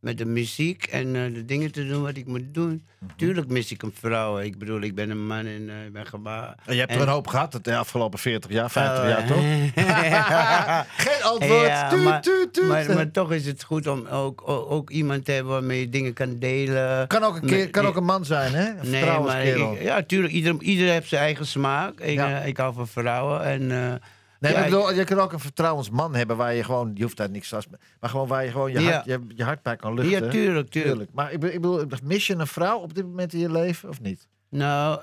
met 0.00 0.18
de 0.18 0.24
muziek 0.24 0.84
en 0.86 1.16
eh, 1.16 1.34
de 1.34 1.44
dingen 1.44 1.72
te 1.72 1.86
doen 1.86 2.02
wat 2.02 2.16
ik 2.16 2.26
moet 2.26 2.54
doen. 2.54 2.86
Mhm. 2.98 3.12
Tuurlijk 3.16 3.48
mis 3.48 3.72
ik 3.72 3.82
een 3.82 3.92
vrouw. 4.00 4.38
Ik 4.38 4.58
bedoel, 4.58 4.80
ik 4.80 4.94
ben 4.94 5.10
een 5.10 5.26
man 5.26 5.46
en 5.46 5.68
eh, 5.68 5.84
ik 5.86 5.92
ben 5.92 6.06
gebaar. 6.06 6.54
Je 6.66 6.74
hebt 6.74 6.90
er 6.90 6.96
En- 6.96 7.02
een 7.02 7.08
hoop 7.08 7.26
gehad 7.26 7.58
de 7.62 7.76
afgelopen 7.76 8.18
40 8.18 8.50
jaar, 8.50 8.70
50 8.70 9.02
Oh, 9.02 9.08
jaar, 9.08 9.26
toch? 9.26 9.38
Geen 11.06 11.22
antwoord. 11.22 11.66
Ja, 11.66 11.88
Tuut, 11.88 12.02
maar, 12.04 12.22
tuut, 12.22 12.52
tuut. 12.52 12.68
maar, 12.68 12.94
maar 12.94 13.10
toch 13.10 13.32
is 13.32 13.46
het 13.46 13.62
goed 13.62 13.86
om 13.86 14.06
ook, 14.06 14.42
ook, 14.48 14.70
ook 14.70 14.90
iemand 14.90 15.24
te 15.24 15.32
hebben 15.32 15.52
waarmee 15.52 15.80
je 15.80 15.88
dingen 15.88 16.12
kan 16.12 16.38
delen. 16.38 17.06
kan 17.06 17.22
ook 17.22 17.36
een, 17.36 17.46
keer, 17.48 17.70
kan 17.70 17.86
ook 17.86 17.96
een 17.96 18.04
man 18.04 18.24
zijn, 18.24 18.52
hè? 18.54 18.68
Een 18.68 18.90
Nee, 18.90 19.18
maar 19.18 19.44
ik, 19.44 19.82
ja, 19.82 20.02
tuurlijk. 20.02 20.32
Ieder, 20.32 20.56
ieder 20.62 20.88
heeft 20.88 21.08
zijn 21.08 21.22
eigen 21.22 21.46
smaak. 21.46 22.00
Ik, 22.00 22.14
Ja. 22.14 22.40
eh, 22.40 22.46
ik 22.46 22.56
hou 22.56 22.74
van 22.74 22.88
vrouwen. 22.88 23.44
En, 23.44 23.70
eh, 23.70 23.92
Nee, 24.40 24.52
ja, 24.52 24.58
maar 24.58 24.66
ik 24.68 24.72
bedoel, 24.74 24.92
je 24.94 25.04
kan 25.04 25.18
ook 25.18 25.32
een 25.32 25.38
vertrouwensman 25.40 26.14
hebben 26.14 26.36
waar 26.36 26.54
je 26.54 26.64
gewoon, 26.64 26.90
je 26.94 27.02
hoeft 27.02 27.16
daar 27.16 27.30
niks 27.30 27.48
vast, 27.48 27.68
maar 28.00 28.10
gewoon 28.10 28.26
waar 28.28 28.44
je 28.44 28.50
gewoon 28.50 28.72
je, 28.72 28.80
Ja. 28.80 28.92
hart, 28.92 29.04
je, 29.04 29.20
je 29.34 29.44
hart 29.44 29.62
bij 29.62 29.76
kan 29.76 29.94
luchten. 29.94 30.10
ja, 30.12 30.18
tuurlijk, 30.30 30.68
tuurlijk. 30.68 30.70
Tuurlijk. 30.70 31.10
Maar 31.14 31.32
ik 31.32 31.40
bedoel, 31.40 31.80
ik 31.80 31.88
bedoel, 31.88 32.08
mis 32.08 32.26
je 32.26 32.34
een 32.34 32.46
vrouw 32.46 32.78
op 32.78 32.94
dit 32.94 33.04
moment 33.04 33.32
in 33.32 33.38
je 33.38 33.50
leven 33.52 33.88
of 33.88 34.00
niet? 34.00 34.28
Nou, 34.50 35.00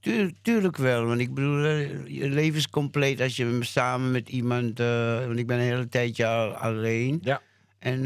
tuur- 0.00 0.32
tuurlijk 0.42 0.76
wel. 0.76 1.04
Want 1.04 1.20
ik 1.20 1.34
bedoel, 1.34 1.64
eh, 1.64 2.06
je 2.06 2.28
leven 2.28 2.58
is 2.58 2.68
compleet 2.68 3.20
als 3.20 3.36
je 3.36 3.58
samen 3.60 4.10
met 4.10 4.28
iemand... 4.28 4.80
eh, 4.80 5.26
want 5.26 5.38
ik 5.38 5.46
ben 5.46 5.56
een 5.58 5.62
hele 5.64 5.88
tijdje 5.88 6.26
al 6.26 6.50
alleen. 6.54 7.18
Ja. 7.22 7.40
En, 7.78 8.02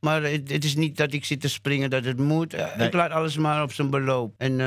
maar 0.00 0.22
het, 0.22 0.50
het 0.50 0.64
is 0.64 0.74
niet 0.76 0.96
dat 0.96 1.12
ik 1.12 1.24
zit 1.24 1.40
te 1.40 1.48
springen 1.48 1.90
dat 1.90 2.04
het 2.04 2.18
moet. 2.18 2.52
Nee. 2.76 2.86
Ik 2.86 2.92
laat 2.92 3.10
alles 3.10 3.36
maar 3.36 3.62
op 3.62 3.72
zijn 3.72 3.90
beloop. 3.90 4.34
En 4.38 4.60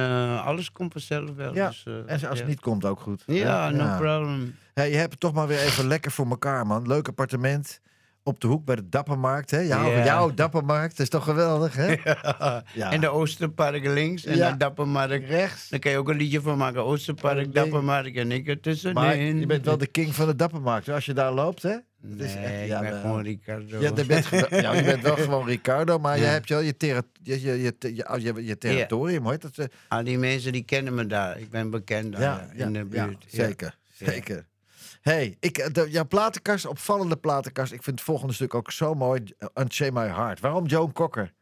alles 0.44 0.72
komt 0.72 0.92
vanzelf 0.92 1.30
wel. 1.36 1.56
Ja, 1.56 1.68
Dus, 1.68 1.84
En 1.86 2.08
als 2.10 2.22
ja. 2.22 2.30
het 2.30 2.48
niet 2.48 2.60
komt, 2.60 2.86
ook 2.86 3.00
goed. 3.00 3.24
Ja, 3.26 3.70
no 3.70 3.96
problem. 3.98 4.56
Hey, 4.74 4.90
je 4.90 4.96
hebt 4.98 5.12
het 5.12 5.20
toch 5.20 5.34
maar 5.34 5.48
weer 5.48 5.60
even 5.62 5.88
lekker 5.88 6.12
voor 6.12 6.28
elkaar, 6.30 6.68
man. 6.68 6.88
Leuk 6.88 7.08
appartement 7.08 7.80
op 8.24 8.40
de 8.40 8.48
hoek 8.48 8.66
bij 8.66 8.76
de 8.76 8.90
Dappermarkt. 8.90 9.52
Hè? 9.52 9.60
Jouw, 9.60 9.90
jouw 10.04 10.34
Dappermarkt, 10.34 10.90
dat 10.92 11.00
is 11.00 11.10
toch 11.10 11.24
geweldig, 11.24 11.76
hè? 11.76 11.88
Ja. 12.74 12.92
En 12.92 13.02
de 13.02 13.10
Oosterpark 13.10 13.86
links 13.88 14.26
en 14.26 14.36
Ja. 14.38 14.52
de 14.52 14.58
Dappermark 14.58 15.28
Rechts. 15.28 15.70
Daar 15.70 15.80
kan 15.80 15.92
je 15.92 15.98
ook 15.98 16.10
een 16.10 16.18
liedje 16.18 16.42
van 16.42 16.58
maken. 16.58 16.84
Oosterpark, 16.84 17.38
Ding. 17.38 17.54
Dappermark 17.54 18.16
en 18.16 18.32
ik 18.32 18.48
er 18.48 18.60
tussenin. 18.60 18.96
Maar 18.96 19.18
je 19.18 19.46
bent 19.46 19.66
wel 19.66 19.78
de 19.78 19.88
king 19.88 20.16
van 20.16 20.28
de 20.28 20.36
Dappermarkt. 20.36 20.90
Als 20.90 21.06
je 21.06 21.14
daar 21.14 21.32
loopt, 21.32 21.62
hè? 21.64 21.70
Het 21.70 22.20
is 22.20 22.36
echt- 22.36 22.62
ik 22.62 22.68
ja, 22.68 22.80
ben 22.80 22.92
wel. 22.92 23.02
gewoon 23.02 23.24
Ricardo. 23.24 23.80
Ja, 23.80 23.92
je 23.96 24.06
bent, 24.06 24.28
ja, 24.50 24.74
je 24.74 24.84
bent 24.84 25.02
wel 25.02 25.16
gewoon 25.16 25.46
Ricardo, 25.48 26.00
maar 26.00 26.18
je 26.18 26.24
hebt 26.24 26.50
wel 26.50 26.60
je, 26.60 26.74
je, 26.78 26.88
je, 27.24 27.42
je, 27.42 27.76
je, 27.96 28.22
je, 28.22 28.46
je 28.46 28.58
territorium, 28.58 29.28
heet 29.30 29.42
dat? 29.42 29.58
eh? 29.58 29.66
Al 29.88 30.04
die 30.04 30.18
mensen 30.18 30.52
die 30.52 30.64
kennen 30.64 30.94
me 30.96 31.06
daar. 31.08 31.40
Ik 31.40 31.50
ben 31.50 31.70
bekend 31.70 32.18
daar 32.18 32.48
in 32.56 32.74
de 32.74 32.86
buurt. 32.86 33.26
Ja. 33.28 33.46
zeker, 33.46 33.78
zeker. 33.94 34.46
Hey, 35.04 35.38
ik, 35.40 35.58
eh, 35.58 35.72
de, 35.74 35.90
jouw 35.90 36.08
platenkast, 36.08 36.66
opvallende 36.66 37.16
platenkast. 37.18 37.72
Ik 37.72 37.84
vind 37.84 37.96
het 38.00 38.06
volgende 38.08 38.34
stuk 38.34 38.54
ook 38.54 38.72
zo 38.72 38.94
mooi. 38.94 39.24
Uh, 39.40 39.48
Unchain 39.54 39.94
My 39.94 40.08
Heart. 40.08 40.40
Waarom 40.40 40.66
Joan 40.66 40.92
Cocker? 40.92 41.34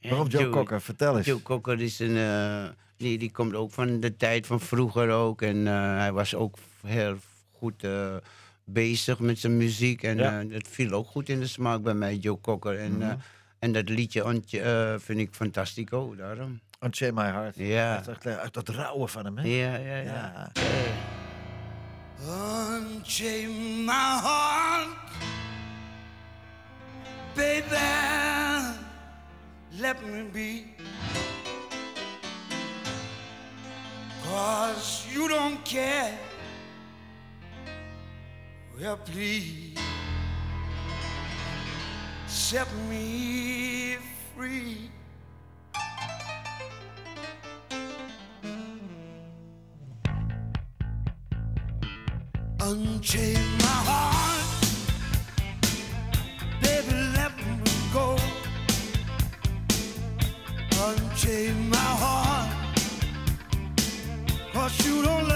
Waarom 0.00 0.26
Joan 0.28 0.42
Joe- 0.44 0.52
Cocker? 0.52 0.80
Vertel 0.80 1.16
eens. 1.16 1.26
Joe 1.26 1.42
Cocker 1.42 1.80
is 1.80 1.98
een... 1.98 2.16
eh, 2.16 2.64
die, 2.96 3.18
die 3.18 3.30
komt 3.30 3.54
ook 3.54 3.72
van 3.72 4.00
de 4.00 4.16
tijd 4.16 4.46
van 4.46 4.60
vroeger 4.60 5.10
ook. 5.10 5.42
En 5.42 5.66
eh, 5.66 5.72
hij 5.96 6.12
was 6.12 6.34
ook 6.34 6.56
heel 6.86 7.16
goed 7.52 7.84
eh, 7.84 8.16
bezig 8.64 9.18
met 9.18 9.38
zijn 9.38 9.56
muziek. 9.56 10.02
En 10.02 10.16
Ja. 10.16 10.40
eh, 10.40 10.50
dat 10.50 10.68
viel 10.68 10.90
ook 10.92 11.06
goed 11.06 11.28
in 11.28 11.40
de 11.40 11.46
smaak 11.46 11.82
bij 11.82 11.94
mij, 11.94 12.16
Joe 12.16 12.40
Cocker. 12.40 12.78
En, 12.78 12.92
Mhm. 12.92 13.02
eh, 13.02 13.12
en 13.58 13.72
dat 13.72 13.88
liedje 13.88 14.22
eh, 14.50 14.94
vind 14.98 15.18
ik 15.18 15.28
fantastico, 15.34 16.14
daarom. 16.16 16.60
Unchain 16.80 17.14
My 17.14 17.22
Heart. 17.24 17.56
Ja. 17.56 17.94
Dat, 17.94 18.08
is 18.08 18.14
echt, 18.14 18.26
eh, 18.26 18.46
dat 18.50 18.68
rauwe 18.68 19.08
van 19.08 19.24
hem, 19.24 19.36
hè? 19.38 19.42
Ja, 19.46 19.76
ja, 19.76 19.96
ja. 19.96 20.02
Ja. 20.02 20.50
Unchain 22.26 23.84
my 23.84 23.92
heart, 23.92 24.88
baby. 27.36 27.76
Let 29.78 30.04
me 30.04 30.22
be. 30.32 30.74
Cause 34.24 35.06
you 35.12 35.28
don't 35.28 35.64
care. 35.64 36.18
Well, 38.78 38.96
please 38.96 39.78
set 42.26 42.66
me 42.90 43.96
free. 44.34 44.90
Unchain 52.70 53.44
my 53.60 53.78
heart, 53.88 54.44
baby, 56.60 56.92
let 57.16 57.34
me 57.38 57.72
go. 57.94 58.18
Unchain 60.86 61.70
my 61.70 61.76
heart, 62.02 62.50
cause 64.52 64.86
you 64.86 65.02
don't 65.02 65.27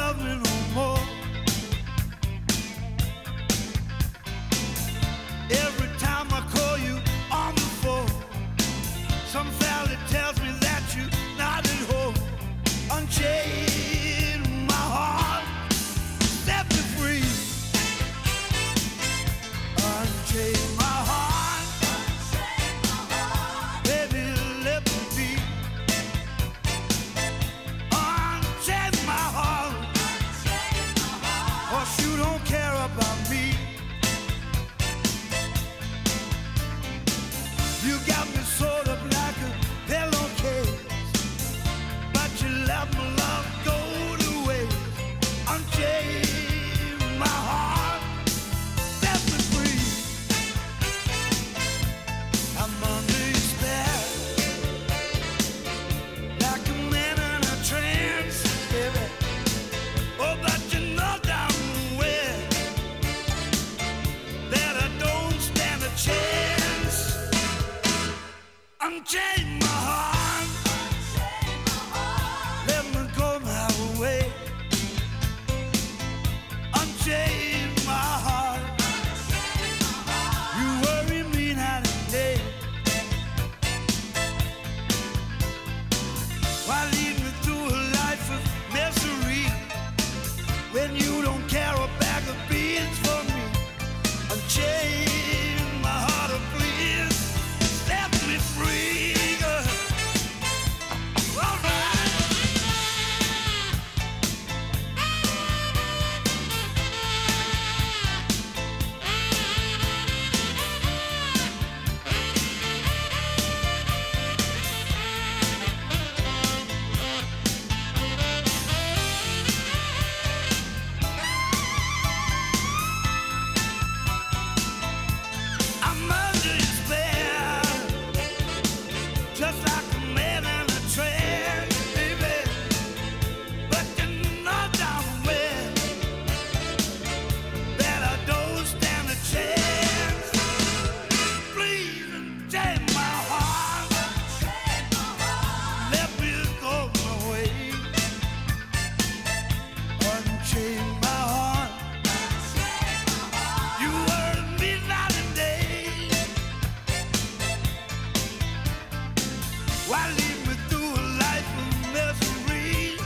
Why 159.93 160.09
lead 160.09 160.39
me 160.49 160.55
through 160.69 160.95
a 161.03 161.05
life 161.21 161.51
of 161.63 161.69
misery 161.93 162.97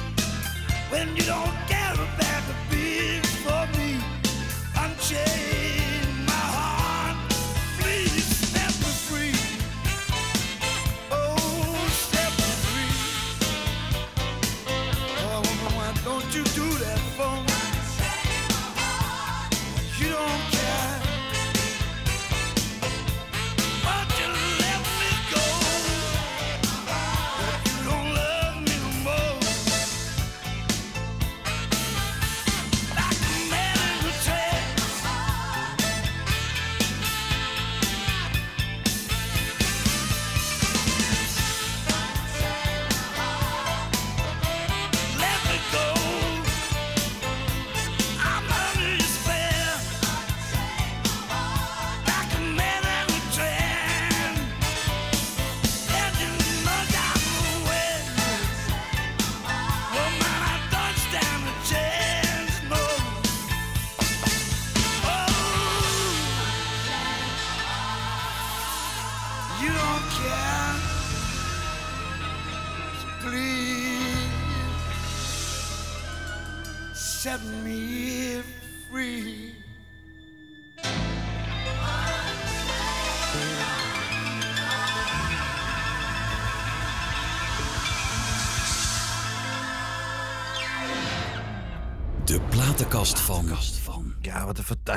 when 0.89 1.17
you 1.17 1.25
don't? 1.25 1.66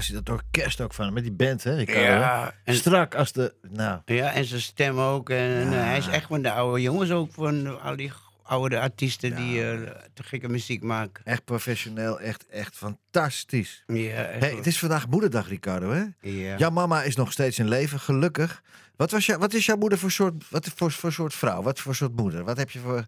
Fantastisch. 0.05 0.15
Dat 0.25 0.29
orkest 0.29 0.81
ook 0.81 0.93
van. 0.93 1.13
Met 1.13 1.23
die 1.23 1.31
band, 1.31 1.63
hè? 1.63 1.75
Ricardo, 1.75 2.01
Ja, 2.01 2.53
en- 2.63 2.75
Strak 2.75 3.15
als 3.15 3.31
de... 3.31 3.53
Nou, 3.69 4.01
Ja, 4.05 4.33
en 4.33 4.45
zijn 4.45 4.61
stem 4.61 4.99
ook. 4.99 5.29
En 5.29 5.61
eh, 5.73 5.83
hij 5.83 5.97
is 5.97 6.07
echt 6.07 6.25
van 6.27 6.41
de 6.41 6.51
oude 6.51 6.81
jongens 6.81 7.11
ook. 7.11 7.31
Van 7.33 7.81
al 7.81 7.95
die 7.95 8.11
oude 8.43 8.79
artiesten 8.79 9.35
die 9.35 9.69
eh, 9.71 9.91
te 10.13 10.23
gekke 10.23 10.49
muziek 10.49 10.83
maken. 10.83 11.25
echt 11.25 11.43
professioneel. 11.45 12.19
Echt, 12.19 12.47
echt 12.47 12.75
fantastisch. 12.75 13.83
Ja, 13.87 14.23
echt 14.23 14.39
Hey, 14.43 14.55
het 14.55 14.67
is 14.67 14.79
vandaag 14.79 15.07
moederdag, 15.07 15.47
Ricardo, 15.47 15.91
hè? 15.91 16.03
ja. 16.29 16.57
Jouw 16.57 16.69
mama 16.69 17.03
is 17.03 17.15
nog 17.15 17.31
steeds 17.31 17.59
in 17.59 17.67
leven, 17.67 17.99
gelukkig. 17.99 18.61
Wat, 18.95 19.11
was 19.11 19.25
jou, 19.25 19.39
wat 19.39 19.53
is 19.53 19.65
jouw 19.65 19.77
moeder 19.77 19.97
voor 19.97 20.11
soort, 20.11 20.49
wat 20.49 20.71
voor, 20.75 20.91
voor 20.91 21.11
soort 21.11 21.33
vrouw? 21.33 21.61
Wat 21.61 21.79
voor 21.79 21.95
soort 21.95 22.15
moeder? 22.15 22.43
Wat 22.43 22.57
heb 22.57 22.69
je 22.69 22.79
voor... 22.79 23.05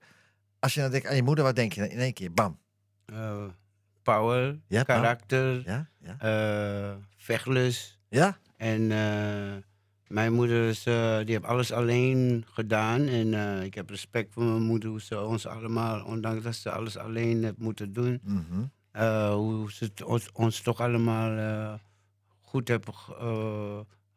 Als 0.60 0.74
je 0.74 0.80
nou 0.80 0.92
denkt 0.92 1.08
aan 1.08 1.16
je 1.16 1.24
moeder, 1.24 1.44
wat 1.44 1.56
denk 1.56 1.74
je 1.74 1.90
in 1.90 2.00
één 2.00 2.14
keer? 2.14 2.32
Bam. 2.34 2.60
Eh, 3.06 3.44
power, 4.04 4.44
Ja, 4.68 4.84
power. 4.84 5.02
karakter, 5.02 5.62
Ja? 5.66 5.90
Ja? 6.00 6.16
eh, 6.20 6.96
vechtlust. 7.18 8.00
Ja? 8.10 8.38
En 8.58 8.92
eh, 8.92 9.54
mijn 10.08 10.34
moeder 10.34 10.68
is, 10.68 10.86
eh, 10.86 11.18
die 11.18 11.32
heeft 11.34 11.46
alles 11.46 11.72
alleen 11.72 12.44
gedaan. 12.48 13.08
En 13.08 13.34
ik 13.64 13.74
heb 13.74 13.90
respect 13.90 14.34
voor 14.34 14.44
mijn 14.44 14.62
moeder, 14.62 14.90
hoe 14.90 15.02
ze 15.02 15.22
ons 15.22 15.46
allemaal, 15.48 16.06
ondanks 16.06 16.44
dat 16.44 16.56
ze 16.56 16.72
alles 16.72 16.98
alleen 16.98 17.44
heeft 17.44 17.58
moeten 17.58 17.94
doen, 17.94 18.22
Mhm. 18.24 19.34
hoe 19.34 19.72
ze 19.72 19.92
ons, 20.06 20.32
ons 20.32 20.62
toch 20.62 20.80
allemaal 20.82 21.80
goed 22.42 22.68
heeft 22.68 22.90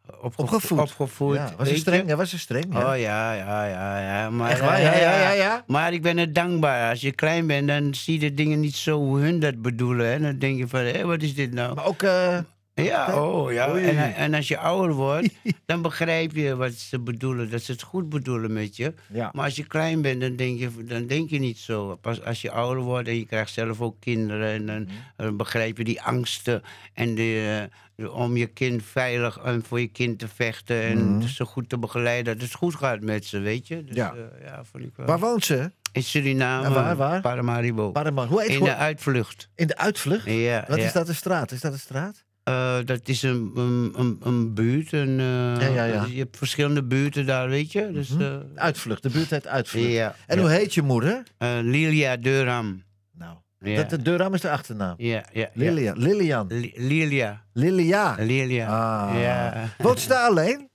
eh, 0.08 0.14
opgevo- 0.24 0.42
Opgevoed. 0.54 0.78
opgevoed, 0.80 1.34
ja, 1.34 1.52
was 1.56 1.68
ze 1.68 1.76
streng? 1.76 2.08
Ja, 2.08 2.16
was 2.16 2.30
ze 2.30 2.38
streng? 2.38 2.64
Ja. 2.72 2.78
Oh 2.92 2.98
ja, 2.98 3.32
ja, 3.32 3.64
ja, 3.66 3.98
ja. 4.00 4.30
Maar, 4.30 4.50
Echt 4.50 4.60
waar? 4.60 4.74
eh, 4.76 4.82
Ja, 4.84 4.92
ja, 4.98 5.18
ja, 5.20 5.30
ja. 5.30 5.64
Maar 5.66 5.92
ik 5.92 6.02
ben 6.02 6.18
er 6.18 6.32
dankbaar. 6.32 6.90
Als 6.90 7.00
je 7.00 7.12
klein 7.12 7.46
bent, 7.46 7.68
dan 7.68 7.94
zie 7.94 8.14
je 8.14 8.20
de 8.28 8.34
dingen 8.34 8.60
niet 8.60 8.76
zo 8.76 8.98
hoe 8.98 9.18
hun 9.18 9.40
dat 9.40 9.62
bedoelen. 9.62 10.06
Hè? 10.06 10.20
Dan 10.20 10.38
denk 10.38 10.58
je 10.58 10.68
van, 10.68 10.80
hé, 10.80 11.04
wat 11.06 11.22
is 11.22 11.34
dit 11.34 11.52
nou? 11.52 11.74
Maar 11.74 11.84
ook... 11.86 12.02
eh, 12.02 12.38
Ja, 12.74 13.22
oh 13.22 13.52
ja. 13.52 13.70
Oei. 13.70 13.84
En, 13.84 14.14
en 14.14 14.34
als 14.34 14.48
je 14.48 14.58
ouder 14.58 14.92
wordt, 14.96 15.28
dan 15.66 15.82
begrijp 15.82 16.32
je 16.34 16.56
wat 16.56 16.72
ze 16.72 16.98
bedoelen. 17.00 17.50
Dat 17.50 17.62
ze 17.62 17.72
het 17.72 17.82
goed 17.82 18.08
bedoelen 18.08 18.52
met 18.52 18.76
je. 18.76 18.94
ja. 19.12 19.30
Maar 19.32 19.44
als 19.44 19.56
je 19.56 19.64
klein 19.66 20.02
bent, 20.02 20.20
dan 20.20 20.36
denk 20.36 20.58
je, 20.58 20.84
dan 20.84 21.06
denk 21.06 21.30
je 21.30 21.38
niet 21.38 21.58
zo. 21.58 21.96
Pas 21.96 22.24
als 22.24 22.42
je 22.42 22.50
ouder 22.50 22.82
wordt 22.82 23.08
en 23.08 23.16
je 23.16 23.26
krijgt 23.26 23.52
zelf 23.52 23.80
ook 23.80 23.96
kinderen... 24.00 24.48
en 24.52 24.66
dan 24.66 24.82
Mhm. 24.82 24.90
eh, 25.16 25.30
begrijp 25.36 25.78
je 25.78 25.84
die 25.84 26.02
angsten 26.02 26.62
en 26.94 27.14
de, 27.14 27.58
eh, 27.70 27.76
de- 28.04 28.12
om 28.12 28.36
je 28.36 28.46
kind 28.46 28.82
veilig 28.84 29.38
en 29.44 29.64
voor 29.66 29.80
je 29.80 29.86
kind 29.88 30.18
te 30.18 30.28
vechten... 30.28 30.82
en 30.82 31.16
Mhm. 31.16 31.26
zo 31.26 31.44
goed 31.44 31.68
te 31.68 31.78
begeleiden 31.78 32.32
dat 32.38 32.42
het 32.42 32.54
goed 32.56 32.74
gaat 32.74 33.00
met 33.00 33.24
ze, 33.26 33.38
weet 33.38 33.68
je? 33.68 33.84
Dus, 33.84 33.96
Ja. 33.96 34.14
ja. 34.16 34.46
ja, 34.46 34.64
vond 34.70 34.84
ik 34.84 34.90
wel. 34.96 35.06
Waar 35.06 35.18
woont 35.20 35.44
ze? 35.44 35.70
In 35.92 36.02
Suriname, 36.02 36.68
Ja, 36.68 36.74
waar, 36.74 36.96
waar? 36.96 37.20
Paramaribo. 37.20 37.90
Paramaribo. 37.90 38.32
Hoe 38.34 38.42
heet 38.42 38.50
in 38.58 38.64
de 38.64 38.74
uitvlucht. 38.76 39.48
In 39.54 39.66
de 39.66 39.76
uitvlucht? 39.76 40.24
Ja, 40.30 40.64
Wat 40.68 40.78
ja. 40.78 40.84
is 40.84 40.92
dat 40.92 41.08
een 41.08 41.14
straat? 41.14 41.52
Is 41.52 41.60
dat 41.60 41.72
een 41.72 41.78
straat? 41.78 42.23
Eh, 42.44 42.76
dat 42.84 43.08
is 43.08 43.22
een, 43.22 43.50
een, 43.54 43.92
een, 43.96 44.18
een 44.22 44.54
buurt. 44.54 44.92
Een, 44.92 45.20
eh, 45.20 45.24
Ja, 45.60 45.66
ja, 45.74 45.84
ja. 45.84 46.04
Je 46.10 46.18
hebt 46.18 46.36
verschillende 46.36 46.84
buurten 46.84 47.26
daar, 47.26 47.48
weet 47.48 47.72
je. 47.72 47.92
Dus, 47.92 48.08
Mhm. 48.08 48.22
eh, 48.22 48.36
Uitvlucht, 48.54 49.02
de 49.02 49.10
buurt 49.10 49.30
heet 49.30 49.46
Uitvlucht. 49.46 50.14
En 50.26 50.38
hoe 50.38 50.50
heet 50.50 50.74
je 50.74 50.82
moeder? 50.82 51.22
Lilia 51.62 52.16
Durham. 52.16 52.82
Nou, 53.18 53.36
dat, 53.76 53.90
de 53.90 54.02
Durham 54.02 54.34
is 54.34 54.40
de 54.40 54.50
achternaam. 54.50 54.94
Ja, 54.96 55.24
ja. 55.32 55.40
ja. 55.40 55.48
Lilian. 55.54 55.98
Lilian. 55.98 56.46
Li- 56.48 56.72
Lilia. 56.76 57.44
Lilia. 57.52 58.14
Lilia. 58.18 58.66
Ah. 58.66 59.20
Ja. 59.20 59.68
Woont 59.78 60.00
ze 60.00 60.08
daar 60.08 60.28
alleen? 60.28 60.68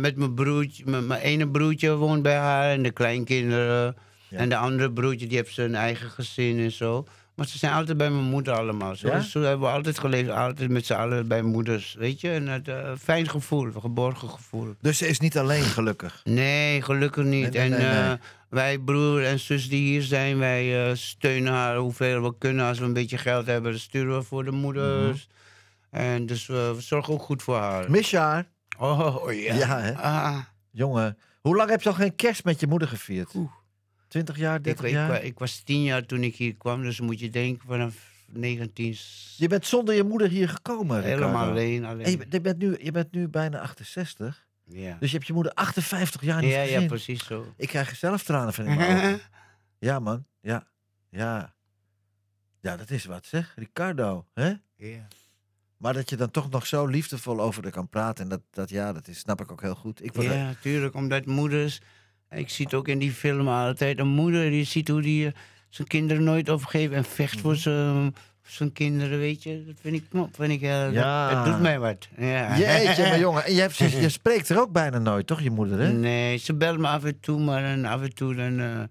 Met 0.00 0.16
mijn 0.16 0.34
broertje, 0.34 0.84
met 0.86 1.06
mijn 1.06 1.20
ene 1.20 1.48
broertje 1.50 1.94
woont 1.96 2.22
bij 2.22 2.36
haar 2.36 2.70
en 2.70 2.82
de 2.82 2.90
kleinkinderen. 2.90 3.96
En 4.30 4.48
de 4.48 4.56
andere 4.56 4.92
broertje 4.92 5.26
die 5.26 5.36
heeft 5.36 5.54
zijn 5.54 5.74
eigen 5.74 6.10
gezin 6.10 6.58
en 6.58 6.72
zo. 6.72 7.06
Maar 7.34 7.46
ze 7.46 7.58
zijn 7.58 7.72
altijd 7.72 7.96
bij 7.96 8.10
mijn 8.10 8.24
moeder 8.24 8.54
allemaal. 8.54 8.96
Zo, 8.96 9.08
Ja? 9.08 9.20
zo 9.20 9.40
hebben 9.40 9.68
we 9.68 9.74
altijd 9.74 9.98
geleefd, 9.98 10.30
altijd 10.30 10.70
met 10.70 10.86
z'n 10.86 10.92
allen 10.92 11.28
bij 11.28 11.42
moeders. 11.42 11.94
Weet 11.98 12.20
je, 12.20 12.30
en 12.30 12.46
het 12.48 12.68
eh, 12.68 12.92
fijn 13.00 13.28
gevoel, 13.28 13.64
een 13.66 13.80
geborgen 13.80 14.28
gevoel. 14.30 14.74
Dus 14.80 14.98
ze 14.98 15.06
is 15.08 15.20
niet 15.20 15.38
alleen 15.38 15.62
gelukkig. 15.62 16.20
Nee, 16.24 16.82
gelukkig 16.82 17.24
niet. 17.24 17.52
Nee, 17.52 17.68
nee, 17.68 17.78
en 17.78 17.92
nee, 17.94 18.02
eh, 18.12 18.12
wij 18.48 18.78
broer 18.78 19.24
en 19.24 19.38
zus 19.40 19.68
die 19.68 19.82
hier 19.86 20.02
zijn, 20.02 20.38
wij 20.38 20.88
eh, 20.88 20.94
steunen 20.96 21.52
haar 21.52 21.76
hoeveel 21.76 22.22
we 22.22 22.34
kunnen. 22.38 22.66
Als 22.66 22.78
we 22.78 22.84
een 22.84 22.92
beetje 22.92 23.18
geld 23.18 23.46
hebben, 23.46 23.70
dan 23.70 23.80
sturen 23.80 24.18
we 24.18 24.22
voor 24.24 24.44
de 24.44 24.50
moeders. 24.50 25.28
Mhm. 25.90 26.02
En 26.02 26.26
dus 26.26 26.46
we, 26.46 26.72
we 26.74 26.80
zorgen 26.80 27.12
ook 27.14 27.22
goed 27.22 27.42
voor 27.42 27.56
haar. 27.56 27.90
Mis 27.90 28.10
je 28.10 28.18
haar? 28.18 28.46
Oh, 28.78 29.16
oh, 29.24 29.32
ja. 29.32 29.54
Ja, 29.54 29.80
hè? 29.80 29.92
Ah, 29.94 30.38
Jongen, 30.70 31.18
hoe 31.40 31.56
lang 31.56 31.70
heb 31.70 31.82
je 31.82 31.88
al 31.88 31.94
geen 31.94 32.14
kerst 32.16 32.44
met 32.44 32.60
je 32.60 32.66
moeder 32.66 32.88
gevierd? 32.88 33.34
Oeh. 33.34 33.50
20 34.14 34.36
jaar, 34.38 34.56
ik, 34.56 34.64
30 34.64 34.84
ik, 34.84 34.90
jaar? 34.90 35.22
ik 35.22 35.38
was 35.38 35.60
tien 35.60 35.82
jaar 35.82 36.06
toen 36.06 36.22
ik 36.22 36.36
hier 36.36 36.54
kwam, 36.56 36.82
dus 36.82 37.00
moet 37.00 37.20
je 37.20 37.30
denken 37.30 37.66
vanaf 37.68 37.94
19... 38.26 38.94
Je 39.36 39.48
bent 39.48 39.66
zonder 39.66 39.94
je 39.94 40.02
moeder 40.02 40.28
hier 40.28 40.48
gekomen, 40.48 41.02
Helemaal 41.02 41.28
Ricardo. 41.28 41.50
alleen. 41.50 41.84
alleen. 41.84 42.04
En 42.04 42.10
je, 42.10 42.16
bent- 42.16 42.32
je 42.32 42.40
bent 42.40 42.58
nu, 42.58 42.76
je 42.80 42.90
bent 42.90 43.12
nu 43.12 43.28
bijna 43.28 43.58
68. 43.58 44.46
ja. 44.64 44.96
Dus 45.00 45.10
je 45.10 45.16
hebt 45.16 45.26
je 45.28 45.32
moeder 45.32 45.52
58 45.52 46.22
jaar 46.22 46.40
niet 46.42 46.50
ja, 46.50 46.60
ja, 46.62 46.72
gezien. 46.72 46.88
precies 46.88 47.24
zo. 47.24 47.52
Ik 47.56 47.68
krijg 47.68 47.96
zelf 47.96 48.22
tranen 48.22 48.54
van 48.54 48.66
in 48.66 48.76
mijn 48.76 48.96
ogen. 48.96 49.20
Ja, 49.78 49.98
man. 49.98 50.26
Ja. 50.40 50.66
Ja. 51.10 51.54
Ja, 52.60 52.76
dat 52.76 52.90
is 52.90 53.04
wat, 53.04 53.26
zeg. 53.26 53.52
Ricardo, 53.56 54.26
hè? 54.34 54.52
ja. 54.76 55.06
Maar 55.76 55.92
dat 55.92 56.10
je 56.10 56.16
dan 56.16 56.30
toch 56.30 56.50
nog 56.50 56.66
zo 56.66 56.86
liefdevol 56.86 57.40
over 57.40 57.62
haar 57.62 57.72
kan 57.72 57.88
praten. 57.88 58.24
En 58.24 58.30
dat, 58.30 58.40
dat 58.50 58.70
ja, 58.70 58.92
dat 58.92 59.08
is, 59.08 59.18
snap 59.18 59.40
ik 59.40 59.52
ook 59.52 59.60
heel 59.60 59.74
goed. 59.74 60.04
Ik 60.04 60.22
Ja, 60.22 60.54
tuurlijk, 60.60 60.94
omdat 60.94 61.26
moeders... 61.26 61.80
Ik 62.34 62.48
zie 62.48 62.64
het 62.64 62.74
ook 62.74 62.88
in 62.88 62.98
die 62.98 63.12
film 63.12 63.48
altijd. 63.48 63.98
Een 63.98 64.08
moeder 64.08 64.50
die 64.50 64.64
ziet 64.64 64.88
hoe 64.88 65.02
die 65.02 65.26
eh, 65.26 65.32
zijn 65.68 65.88
kinderen 65.88 66.24
nooit 66.24 66.48
opgeeft... 66.48 66.92
en 66.92 67.04
vecht 67.04 67.32
Mhm. 67.34 67.42
voor 67.42 67.56
zijn, 68.46 68.72
kinderen, 68.72 69.18
weet 69.18 69.42
je. 69.42 69.64
Dat 69.66 69.74
vind 69.80 69.94
ik 69.96 70.02
knap, 70.10 70.34
vind 70.34 70.52
ik... 70.52 70.62
eh, 70.62 70.82
dat- 70.84 70.92
Ja. 70.92 71.34
Dat, 71.34 71.44
doet 71.52 71.60
mij 71.62 71.78
wat. 71.78 72.08
Ja. 72.18 72.58
Jeetje, 72.58 73.02
mijn 73.08 73.20
jongen. 73.20 73.44
En 73.44 73.54
je, 73.54 73.60
hebt, 73.60 73.76
je, 73.76 74.00
je 74.00 74.08
spreekt 74.08 74.48
er 74.48 74.60
ook 74.60 74.72
bijna 74.72 74.98
nooit, 74.98 75.26
toch, 75.26 75.40
je 75.40 75.50
moeder, 75.50 75.78
hè? 75.78 75.92
Nee, 75.92 76.36
ze 76.36 76.54
belt 76.54 76.78
me 76.78 76.86
af 76.86 77.04
en 77.04 77.20
toe, 77.20 77.40
maar 77.40 77.62
dan 77.62 77.84
af 77.84 78.02
en 78.02 78.14
toe 78.14 78.34
dan... 78.34 78.60
eh, 78.60 78.82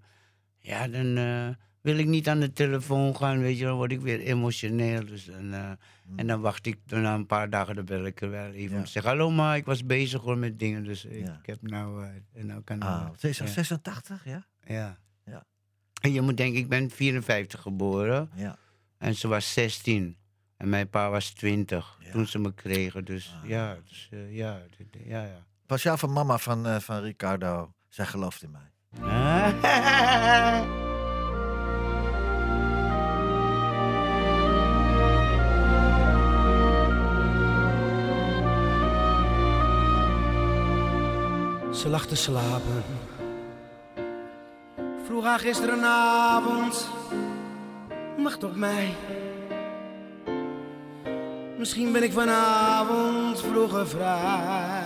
ja, 0.60 0.88
dan 0.88 1.17
eh, 1.17 1.47
wil 1.82 1.97
ik 1.97 2.06
niet 2.06 2.27
aan 2.29 2.39
de 2.39 2.53
telefoon 2.53 3.15
gaan, 3.15 3.39
weet 3.41 3.58
je. 3.58 3.63
Dan 3.65 3.75
word 3.75 3.91
ik 3.91 4.01
weer 4.01 4.19
emotioneel, 4.19 5.06
dus 5.06 5.25
dan... 5.25 5.53
eh, 5.53 5.71
En 6.15 6.27
dan 6.27 6.41
wacht 6.41 6.65
ik, 6.65 6.77
daarna 6.85 7.13
een 7.13 7.25
paar 7.25 7.49
dagen, 7.49 7.75
dan 7.75 7.85
bel 7.85 8.05
ik 8.05 8.21
er 8.21 8.29
wel 8.29 8.51
even. 8.51 8.71
Mm. 8.75 8.79
Ja. 8.79 8.85
zeggen, 8.85 9.11
hallo 9.11 9.29
ma, 9.31 9.55
ik 9.55 9.65
was 9.65 9.85
bezig 9.85 10.21
hoor 10.21 10.37
met 10.37 10.59
dingen, 10.59 10.83
dus 10.83 11.05
ik, 11.05 11.25
Ja. 11.25 11.37
ik 11.41 11.45
heb 11.45 11.61
nou... 11.61 12.05
en 12.33 12.45
nou 12.45 12.61
kan 12.61 12.79
Ah, 12.81 13.09
ze 13.17 13.29
is 13.29 13.39
al 13.41 13.45
ja. 13.47 13.51
86, 13.53 14.25
ja? 14.25 14.45
Ja. 14.65 14.97
Ja. 15.25 15.45
En 16.01 16.11
je 16.13 16.21
moet 16.21 16.37
denken, 16.37 16.59
ik 16.59 16.69
ben 16.69 16.89
54 16.89 17.61
geboren. 17.61 18.29
Ja. 18.35 18.55
En 18.97 19.15
ze 19.15 19.27
was 19.27 19.53
16. 19.53 20.17
En 20.57 20.69
mijn 20.69 20.89
pa 20.89 21.09
was 21.09 21.29
20 21.29 21.97
Ja. 21.99 22.11
toen 22.11 22.27
ze 22.27 22.39
me 22.39 22.53
kregen. 22.53 23.05
Dus 23.05 23.35
Ah. 23.43 23.49
ja, 23.49 23.77
dus, 23.87 24.09
eh, 24.11 24.35
ja, 24.35 24.61
ja, 25.03 25.23
ja. 25.23 25.45
Pas 25.65 25.83
jou 25.83 25.97
van 25.97 26.11
mama 26.13 26.37
van, 26.37 26.65
eh, 26.67 26.79
van 26.79 26.99
Ricardo. 27.01 27.73
Zij 27.89 28.05
gelooft 28.05 28.43
in 28.43 28.51
mij. 28.51 28.71
Ze 41.84 41.89
lag 41.89 42.06
te 42.06 42.15
slapen. 42.15 42.84
Vroeg 45.06 45.24
haar 45.24 45.39
gisterenavond. 45.39 46.89
Wacht 48.17 48.43
op 48.43 48.56
mij. 48.56 48.96
Misschien 51.58 51.91
ben 51.91 52.04
ik 52.04 52.12
vanavond 52.12 53.41
vroeger 53.41 53.88
vrij. 53.88 54.84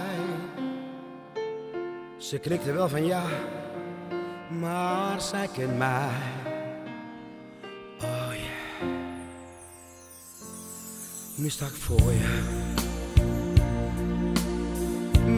Ze 2.18 2.40
knikte 2.40 2.72
wel 2.72 2.90
van 2.90 3.06
ja, 3.06 3.24
maar 4.60 5.22
zij 5.22 5.48
kent 5.54 5.78
mij. 5.78 6.22
Oh 8.02 8.32
ja. 8.32 8.88
Nu 11.36 11.50
sta 11.50 11.66
ik 11.66 11.76
voor 11.76 12.12
je. 12.12 12.87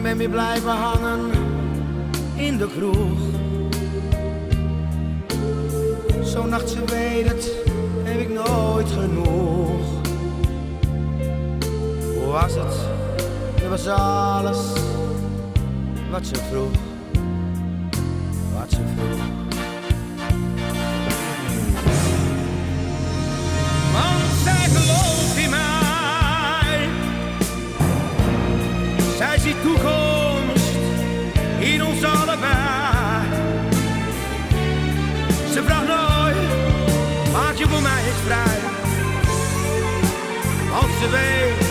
Ben 0.02 0.16
weer 0.16 0.28
blijven 0.28 0.70
hangen 0.70 1.30
in 2.34 2.56
de 2.56 2.66
kroeg. 2.66 3.18
Zo'n 6.22 6.48
nacht, 6.48 6.70
ze 6.70 6.84
weet 6.84 7.28
het, 7.28 7.52
heb 8.02 8.20
ik 8.20 8.28
nooit 8.28 8.90
genoeg. 8.90 10.00
Hoe 12.14 12.26
was 12.26 12.54
het? 12.54 12.74
Het 13.54 13.68
was 13.68 13.86
alles 13.86 14.58
wat 16.10 16.26
ze 16.26 16.34
vroeg. 16.34 16.89
Mij 37.82 38.04
eens 38.06 38.22
vrij. 38.26 38.58
Want 40.70 40.92
ze 41.00 41.08
weet, 41.10 41.69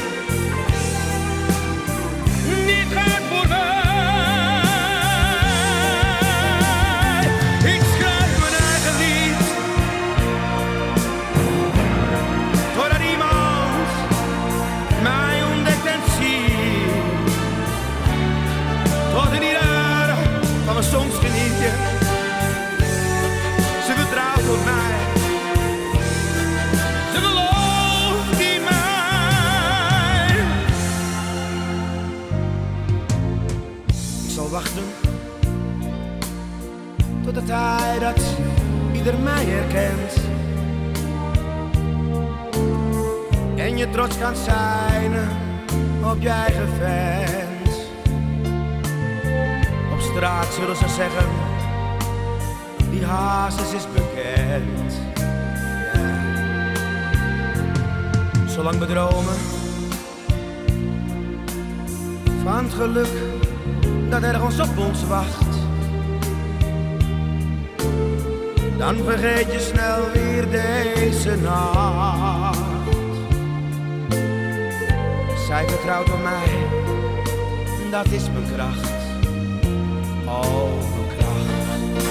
mij 39.18 39.46
herkent. 39.46 40.14
En 43.56 43.78
je 43.78 43.90
trots 43.90 44.18
kan 44.18 44.36
zijn 44.36 45.14
op 46.04 46.22
je 46.22 46.30
eigen 46.30 46.68
fans. 46.68 47.76
Op 49.94 50.00
straat 50.00 50.54
zullen 50.54 50.76
ze 50.76 50.88
zeggen, 50.88 51.30
die 52.92 53.06
hazes 53.06 53.74
is 53.74 53.86
bekend. 53.94 54.94
Zolang 58.46 58.78
we 58.78 58.86
dromen 58.86 59.38
van 62.44 62.64
het 62.64 62.74
geluk 62.74 63.08
dat 64.10 64.22
ergens 64.22 64.60
op 64.60 64.78
ons 64.78 65.08
wacht. 65.08 65.59
Dan 68.80 68.96
vergeet 68.96 69.52
je 69.52 69.60
snel 69.60 70.12
weer 70.14 70.50
deze 70.50 71.36
nacht. 71.36 72.58
Zij 75.48 75.68
vertrouwt 75.68 76.12
op 76.12 76.24
mij, 76.24 76.50
dat 77.92 78.06
is 78.06 78.24
mijn 78.32 78.54
kracht. 78.56 78.92
Oh, 80.26 80.72
mijn 80.96 81.18
kracht. 81.18 82.08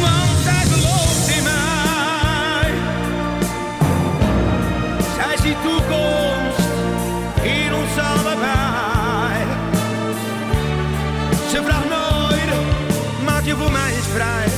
Want 0.00 0.38
zij 0.42 0.64
gelooft 0.72 1.28
in 1.36 1.42
mij. 1.42 2.72
Zij 5.16 5.36
ziet 5.36 5.62
toekomst 5.62 6.31
maak 13.52 13.60
je 13.60 13.64
voor 13.64 13.72
mij 13.72 13.96
eens 13.96 14.06
vrij. 14.06 14.50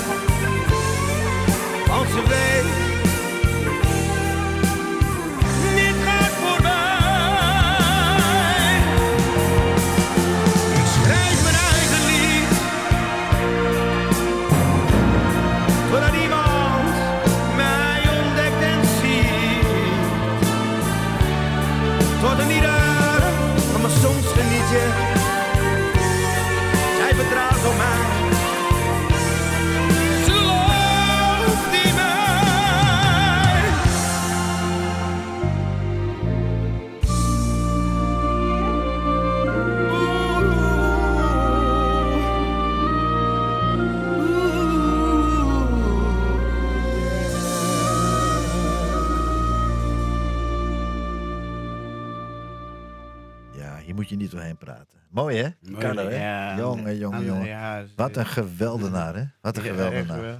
Mooi 55.24 55.36
hè? 55.36 55.42
Mooi, 55.60 55.74
Ricardo, 55.74 56.08
hè? 56.08 56.24
ja. 56.24 56.56
Jongen, 56.56 56.96
jongen, 56.98 57.18
Andere- 57.18 57.34
jongen. 57.34 57.48
ja, 57.48 57.84
Wat 57.96 58.16
een 58.16 58.26
geweldenaar, 58.26 59.14
hè? 59.14 59.24
Wat 59.40 59.56
een 59.56 59.62
geweldenaar. 59.62 60.20
wel. 60.20 60.38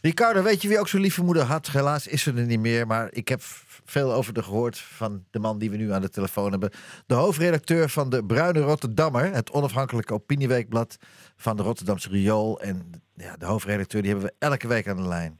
Ricardo, 0.00 0.42
weet 0.42 0.62
je 0.62 0.68
wie 0.68 0.78
ook 0.78 0.88
zo'n 0.88 1.00
lieve 1.00 1.22
moeder 1.24 1.42
had? 1.42 1.66
Helaas 1.70 2.06
is 2.06 2.22
ze 2.22 2.32
er 2.32 2.46
niet 2.46 2.60
meer, 2.60 2.86
maar 2.86 3.08
ik 3.12 3.28
heb 3.28 3.40
veel 3.84 4.12
over 4.12 4.32
de 4.32 4.42
gehoord 4.42 4.78
van 4.78 5.24
de 5.30 5.38
man 5.38 5.58
die 5.58 5.70
we 5.70 5.76
nu 5.76 5.92
aan 5.92 6.00
de 6.00 6.08
telefoon 6.08 6.50
hebben. 6.50 6.70
De 7.06 7.14
hoofdredacteur 7.14 7.88
van 7.88 8.10
de 8.10 8.24
Bruine 8.24 8.60
Rotterdammer, 8.60 9.32
het 9.34 9.50
onafhankelijke 9.50 10.14
opinieweekblad 10.14 10.96
van 11.36 11.56
de 11.56 11.62
Rotterdamse 11.62 12.08
Riool. 12.08 12.60
En 12.60 12.90
ja, 13.14 13.36
de 13.36 13.46
hoofdredacteur 13.46 14.02
die 14.02 14.10
hebben 14.10 14.28
we 14.28 14.34
elke 14.46 14.68
week 14.68 14.88
aan 14.88 14.96
de 14.96 15.08
lijn. 15.08 15.36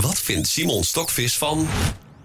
Wat 0.00 0.18
vindt 0.18 0.48
Simon 0.48 0.84
Stokvis 0.84 1.38
van 1.38 1.66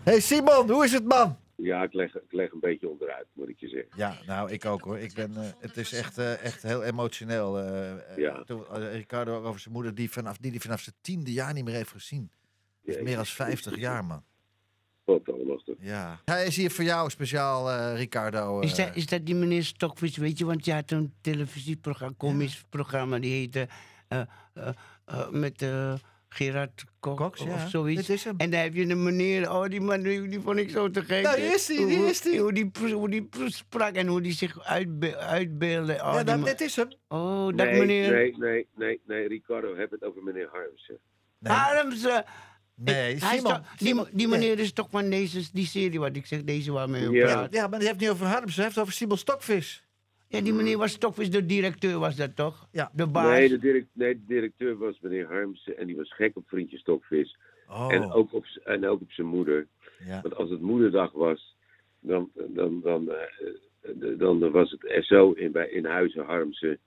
Hey 0.04 0.20
Simon, 0.20 0.70
hoe 0.72 0.86
is 0.86 0.92
het 0.92 1.06
man? 1.06 1.38
Ja, 1.62 1.84
ik 1.84 1.94
leg, 1.94 2.16
ik 2.16 2.32
leg 2.32 2.52
een 2.52 2.60
beetje 2.60 2.90
onderuit, 2.90 3.26
moet 3.34 3.50
ik 3.50 3.60
je 3.60 3.68
zeggen. 3.68 3.90
Ja, 3.96 4.18
nou, 4.26 4.52
ik 4.52 4.66
ook 4.66 4.82
hoor. 4.82 4.98
Ik 5.00 5.14
ben, 5.14 5.36
eh, 5.38 5.50
het 5.60 5.78
is 5.78 5.94
echt, 5.94 6.18
eh, 6.18 6.44
echt 6.44 6.62
heel 6.64 6.84
emotioneel. 6.84 7.60
eh, 7.60 8.18
Ja. 8.18 8.44
toen, 8.44 8.64
Ricardo 8.92 9.38
ook 9.38 9.46
over 9.46 9.60
zijn 9.60 9.74
moeder, 9.74 9.96
die 9.96 10.12
vanaf, 10.12 10.38
die, 10.38 10.52
die 10.52 10.62
vanaf 10.62 10.82
zijn 10.82 10.96
tiende 11.02 11.32
jaar 11.34 11.54
niet 11.54 11.66
meer 11.66 11.74
heeft 11.74 11.92
gezien. 11.92 12.32
Ja, 12.82 13.02
meer 13.04 13.16
dan 13.16 13.26
50 13.26 13.78
jaar, 13.78 14.06
man. 14.06 14.24
allemaal 15.06 15.46
lastig. 15.46 15.76
Ja. 15.80 16.20
Hij 16.26 16.46
is 16.46 16.56
hier 16.56 16.72
voor 16.72 16.84
jou 16.84 17.10
speciaal, 17.10 17.70
eh, 17.72 17.96
Ricardo. 17.96 18.60
Is 18.60 18.76
dat, 18.76 18.96
is 18.96 19.06
dat 19.06 19.26
die 19.26 19.36
meneer 19.36 19.64
Stokvis, 19.64 20.18
weet 20.18 20.38
je? 20.38 20.46
Want 20.46 20.66
je 20.66 20.74
had 20.74 20.92
een 20.92 21.14
televisieprogramma, 21.22 22.16
komisch 22.18 22.64
programma, 22.70 23.20
die 23.20 23.34
heette 23.34 23.68
eh, 24.08 24.22
eh, 24.54 24.70
eh, 25.06 25.30
met 25.30 25.66
Gerard 26.30 26.84
Kok 27.00 27.18
Cox, 27.18 27.42
ja. 27.44 27.54
of 27.54 27.70
zoiets. 27.70 28.06
Dit 28.08 28.16
is 28.16 28.24
hem. 28.24 28.34
En 28.38 28.50
daar 28.50 28.62
heb 28.64 28.74
je 28.76 28.90
een 28.90 29.04
meneer, 29.04 29.52
oh 29.52 29.66
die 29.66 29.82
man, 29.82 30.02
die, 30.02 30.28
die 30.28 30.40
vond 30.40 30.58
ik 30.58 30.70
zo 30.70 30.90
te 30.90 31.02
gek. 31.04 31.24
Nou, 31.24 31.36
die 31.36 31.46
is 31.46 31.66
die, 31.66 31.86
die 31.86 31.98
Hoe- 31.98 32.10
is 32.10 32.22
die. 32.22 32.40
Hoe 32.40 32.54
die, 32.54 32.72
hoe 32.94 33.10
die 33.10 33.24
pr- 33.24 33.48
sprak 33.48 33.96
en 33.96 34.08
hoe 34.08 34.22
die 34.22 34.32
zich 34.32 34.64
uitbe 34.64 35.18
uitbeelde. 35.18 35.94
Oh, 35.94 36.12
ja, 36.14 36.24
dat, 36.24 36.62
is 36.62 36.76
hem. 36.76 36.88
oh 37.08 37.46
dat 37.46 37.54
nee, 37.56 37.80
meneer. 37.80 38.12
nee, 38.12 38.36
nee, 38.38 38.68
nee, 38.76 39.00
nee, 39.08 39.28
Ricardo, 39.28 39.76
heb 39.76 39.92
het 39.92 40.04
over 40.04 40.24
meneer 40.24 40.50
Harmsen. 40.52 40.98
Nee, 41.40 41.54
Harmsen. 41.54 42.24
nee 42.76 42.96
Hij 42.96 43.14
is 43.14 43.28
Simon. 43.30 43.44
toch- 43.44 43.62
die, 43.78 43.88
Simon, 43.88 44.08
die 44.12 44.28
nee. 44.28 44.40
meneer 44.40 44.60
is 44.60 44.74
toch 44.74 44.88
van 44.90 45.10
deze, 45.10 45.50
die 45.54 45.66
serie 45.66 46.00
wat 46.00 46.16
ik 46.16 46.26
zeg, 46.26 46.44
deze 46.44 46.72
waarmee 46.72 47.08
we 47.10 47.16
Ja. 47.16 47.26
praten. 47.26 47.60
Ja, 47.60 47.68
maar 47.68 47.80
die 47.80 47.88
heeft 47.88 48.00
niet 48.00 48.10
over 48.10 48.26
Harms, 48.26 48.56
hij 48.56 48.64
heeft 48.64 48.76
het 48.76 48.84
over 48.84 48.96
Simon 48.98 49.18
Stokvis. 49.18 49.84
Ja, 50.32 50.42
die 50.42 50.54
meneer 50.54 50.78
was 50.78 50.92
Stokvis, 50.92 51.30
de 51.30 51.46
directeur 51.46 52.00
was 52.00 52.16
dat 52.16 52.36
toch? 52.36 52.68
Ja. 52.72 52.92
De 52.94 53.08
baas. 53.08 53.38
Nee 53.38 53.50
de, 53.50 53.58
direct, 53.60 53.88
nee, 53.94 54.14
de 54.14 54.26
directeur 54.26 54.78
was 54.78 55.00
meneer 55.00 55.26
Harmsen 55.26 55.78
en 55.78 55.88
die 55.88 55.96
was 55.96 56.14
gek 56.14 56.36
op 56.36 56.48
vriendje 56.48 56.78
Stokvis. 56.78 57.38
Oh, 57.70 57.94
En, 57.94 58.12
ook 58.12 58.34
op, 58.34 58.46
en 58.64 58.88
ook 58.88 59.02
op 59.02 59.12
zijn 59.12 59.28
moeder. 59.28 59.68
ja. 60.06 60.22
Want 60.22 60.36
als 60.36 60.50
het 60.50 60.62
moederdag 60.62 61.12
was, 61.12 61.56
dan, 62.00 62.32
dan, 62.48 62.82
dan, 62.82 63.12
eh, 63.12 64.18
dan 64.18 64.52
was 64.52 64.72
het 64.72 64.90
er 64.90 65.04
zo 65.04 65.32
in, 65.32 65.52
bij, 65.52 65.70
in 65.70 65.86
Huizen 65.86 66.26
Harmsen 66.26 66.80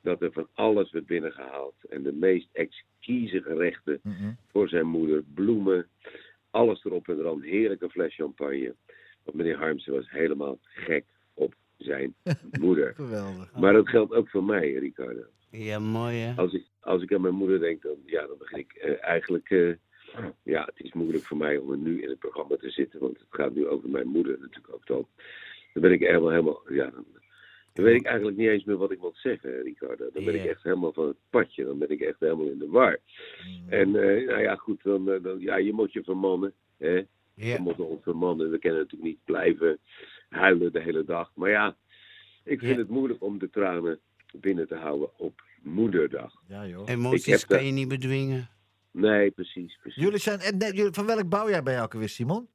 dat 0.00 0.22
er 0.22 0.32
van 0.32 0.48
alles 0.52 0.90
werd 0.92 1.06
binnengehaald. 1.06 1.74
En 1.88 2.02
de 2.02 2.12
meest 2.12 2.48
exquise 2.52 3.42
gerechten 3.42 4.00
voor 4.50 4.68
zijn 4.68 4.86
moeder, 4.86 5.22
bloemen, 5.34 5.86
alles 6.50 6.84
erop 6.84 7.08
en 7.08 7.18
eraan, 7.18 7.42
heerlijke 7.42 7.90
fles 7.90 8.14
champagne. 8.14 8.74
Want 9.22 9.36
meneer 9.36 9.56
Harmsen 9.56 9.92
was 9.92 10.10
helemaal 10.10 10.58
gek 10.62 11.04
zijn 11.76 12.14
moeder. 12.60 12.94
Geweldig. 12.94 13.52
Maar 13.56 13.72
dat 13.72 13.88
geldt 13.88 14.12
ook 14.12 14.28
voor 14.28 14.44
mij, 14.44 14.72
Ricardo. 14.72 15.22
Ja, 15.50 15.78
mooi 15.78 16.16
hè. 16.16 16.34
Als 16.36 16.52
ik, 16.52 16.64
als 16.80 17.02
ik 17.02 17.12
aan 17.12 17.20
mijn 17.20 17.34
moeder 17.34 17.60
denk, 17.60 17.82
dan, 17.82 17.96
ja, 18.06 18.26
dan 18.26 18.38
begin 18.38 18.58
ik 18.58 18.72
eh, 18.72 19.04
eigenlijk... 19.04 19.50
eh, 19.50 19.74
ja, 20.42 20.64
het 20.64 20.84
is 20.84 20.92
moeilijk 20.92 21.24
voor 21.24 21.36
mij 21.36 21.56
om 21.56 21.70
er 21.70 21.78
nu 21.78 22.02
in 22.02 22.08
het 22.08 22.18
programma 22.18 22.56
te 22.56 22.70
zitten. 22.70 23.00
Want 23.00 23.18
het 23.18 23.26
gaat 23.30 23.54
nu 23.54 23.66
over 23.68 23.88
mijn 23.88 24.06
moeder 24.06 24.38
natuurlijk 24.40 24.74
ook 24.74 24.86
dan. 24.86 25.06
Dan 25.72 25.82
ben 25.82 25.92
ik 25.92 26.00
helemaal, 26.00 26.30
helemaal... 26.30 26.62
Ja, 26.68 26.90
dan, 26.90 27.04
dan 27.72 27.84
weet 27.84 28.00
ik 28.00 28.06
eigenlijk 28.06 28.36
niet 28.36 28.48
eens 28.48 28.64
meer 28.64 28.76
wat 28.76 28.90
ik 28.90 29.00
moet 29.00 29.16
zeggen, 29.16 29.62
Ricardo. 29.62 30.10
Dan 30.12 30.24
ben 30.24 30.34
ik 30.34 30.44
echt 30.44 30.62
helemaal 30.62 30.92
van 30.92 31.06
het 31.06 31.16
padje. 31.30 31.64
Dan 31.64 31.78
ben 31.78 31.90
ik 31.90 32.00
echt 32.00 32.20
helemaal 32.20 32.46
in 32.46 32.58
de 32.58 32.68
war. 32.68 32.98
En 33.68 33.96
eh, 33.96 34.26
nou 34.26 34.40
ja, 34.40 34.54
goed, 34.54 34.82
dan, 34.82 35.10
eh, 35.10 35.22
dan, 35.22 35.40
ja, 35.40 35.56
je 35.56 35.72
moet 35.72 35.92
je 35.92 36.04
vermannen. 36.04 36.52
Hè? 36.78 37.02
Ja. 37.34 37.56
We 37.56 37.62
moeten 37.62 37.88
ons 37.88 38.02
vermannen. 38.02 38.50
We 38.50 38.58
kunnen 38.58 38.78
natuurlijk 38.80 39.10
niet 39.10 39.24
blijven 39.24 39.78
huilen 40.28 40.72
de 40.72 40.80
hele 40.80 41.04
dag. 41.04 41.30
Maar 41.34 41.50
ja, 41.50 41.76
ik 42.44 42.58
vind 42.58 42.72
Ja. 42.72 42.78
het 42.78 42.88
moeilijk 42.88 43.22
om 43.22 43.38
de 43.38 43.50
tranen 43.50 43.98
binnen 44.32 44.68
te 44.68 44.74
houden 44.76 45.18
op 45.18 45.42
moederdag. 45.62 46.32
Ja, 46.48 46.66
joh. 46.66 46.88
Emoties 46.88 47.40
heb 47.40 47.48
kan 47.48 47.64
je 47.66 47.72
niet 47.72 47.88
bedwingen. 47.88 48.48
Nee, 48.90 49.30
precies. 49.30 49.78
precies. 49.80 50.02
Jullie 50.02 50.18
zijn, 50.18 50.40
van 50.94 51.06
welk 51.06 51.28
bouwjaar 51.28 51.62
ben 51.62 51.74
je 51.74 51.80
ook 51.80 51.92
alweer, 51.94 52.08
Simon? 52.08 52.48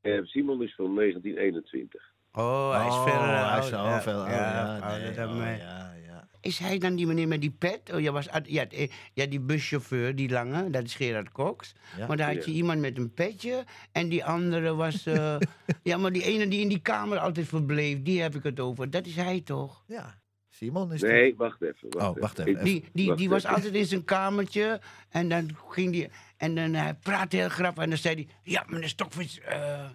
Eh, 0.00 0.18
Simon 0.22 0.62
is 0.62 0.74
van 0.74 0.94
1921. 0.94 2.10
Oh, 2.32 2.76
hij 2.76 2.86
is 2.86 2.92
Oh, 2.94 3.02
veel 3.04 3.20
hij 3.20 3.38
is 3.38 3.44
ouder. 3.44 3.68
zo 3.68 3.76
Ja, 3.76 4.00
veel 4.02 4.12
ouder. 4.12 4.34
ja, 4.34 4.76
Ja, 4.76 4.78
ouder 4.78 5.26
nee, 5.28 5.52
oh, 5.52 5.58
ja, 5.58 5.92
ja. 5.94 6.01
Is 6.42 6.58
hij 6.58 6.78
dan 6.78 6.96
die 6.96 7.06
meneer 7.06 7.28
met 7.28 7.40
die 7.40 7.50
pet? 7.58 7.92
Oh, 7.92 8.00
je 8.00 8.10
was, 8.12 8.28
ja, 8.44 8.68
eh, 8.68 8.90
ja, 9.12 9.26
die 9.26 9.40
buschauffeur, 9.40 10.14
die 10.14 10.28
lange, 10.30 10.70
dat 10.70 10.84
is 10.84 10.94
Gerard 10.94 11.32
Cox. 11.32 11.72
Ja. 11.98 12.06
Maar 12.06 12.16
daar 12.16 12.34
had 12.34 12.44
je 12.44 12.50
Ja. 12.50 12.56
iemand 12.56 12.80
met 12.80 12.98
een 12.98 13.12
petje. 13.14 13.64
En 13.92 14.08
die 14.08 14.24
andere 14.24 14.74
was... 14.74 15.06
eh, 15.06 15.36
ja, 15.82 15.96
maar 15.96 16.12
die 16.12 16.22
ene 16.24 16.48
die 16.48 16.60
in 16.60 16.68
die 16.68 16.80
kamer 16.80 17.18
altijd 17.18 17.48
verbleef, 17.48 18.02
die 18.02 18.20
heb 18.22 18.34
ik 18.34 18.42
het 18.42 18.60
over. 18.60 18.90
Dat 18.90 19.06
is 19.06 19.16
hij 19.16 19.40
toch? 19.40 19.84
Ja, 19.86 20.20
Simon 20.50 20.92
is 20.92 21.00
Nee, 21.02 21.34
wacht 21.36 21.62
even. 21.62 21.88
Wacht 21.90 22.08
Oh, 22.16 22.20
wacht 22.20 22.38
even. 22.38 22.64
Die, 22.64 22.84
die, 22.92 23.06
wacht 23.06 23.18
die 23.18 23.28
was 23.28 23.44
even. 23.44 23.54
altijd 23.56 23.74
in 23.74 23.86
zijn 23.86 24.04
kamertje. 24.04 24.80
En 25.08 25.28
dan 25.28 25.50
ging 25.68 25.92
die... 25.92 26.08
En 26.36 26.54
dan 26.54 26.72
hij 26.74 26.94
praatte 26.94 27.36
heel 27.36 27.48
grappig. 27.48 27.82
En 27.82 27.88
dan 27.88 27.98
zei 27.98 28.14
hij... 28.14 28.26
Ja, 28.42 28.64
meneer 28.66 28.88
Stokvis... 28.88 29.40
eh, 29.40 29.90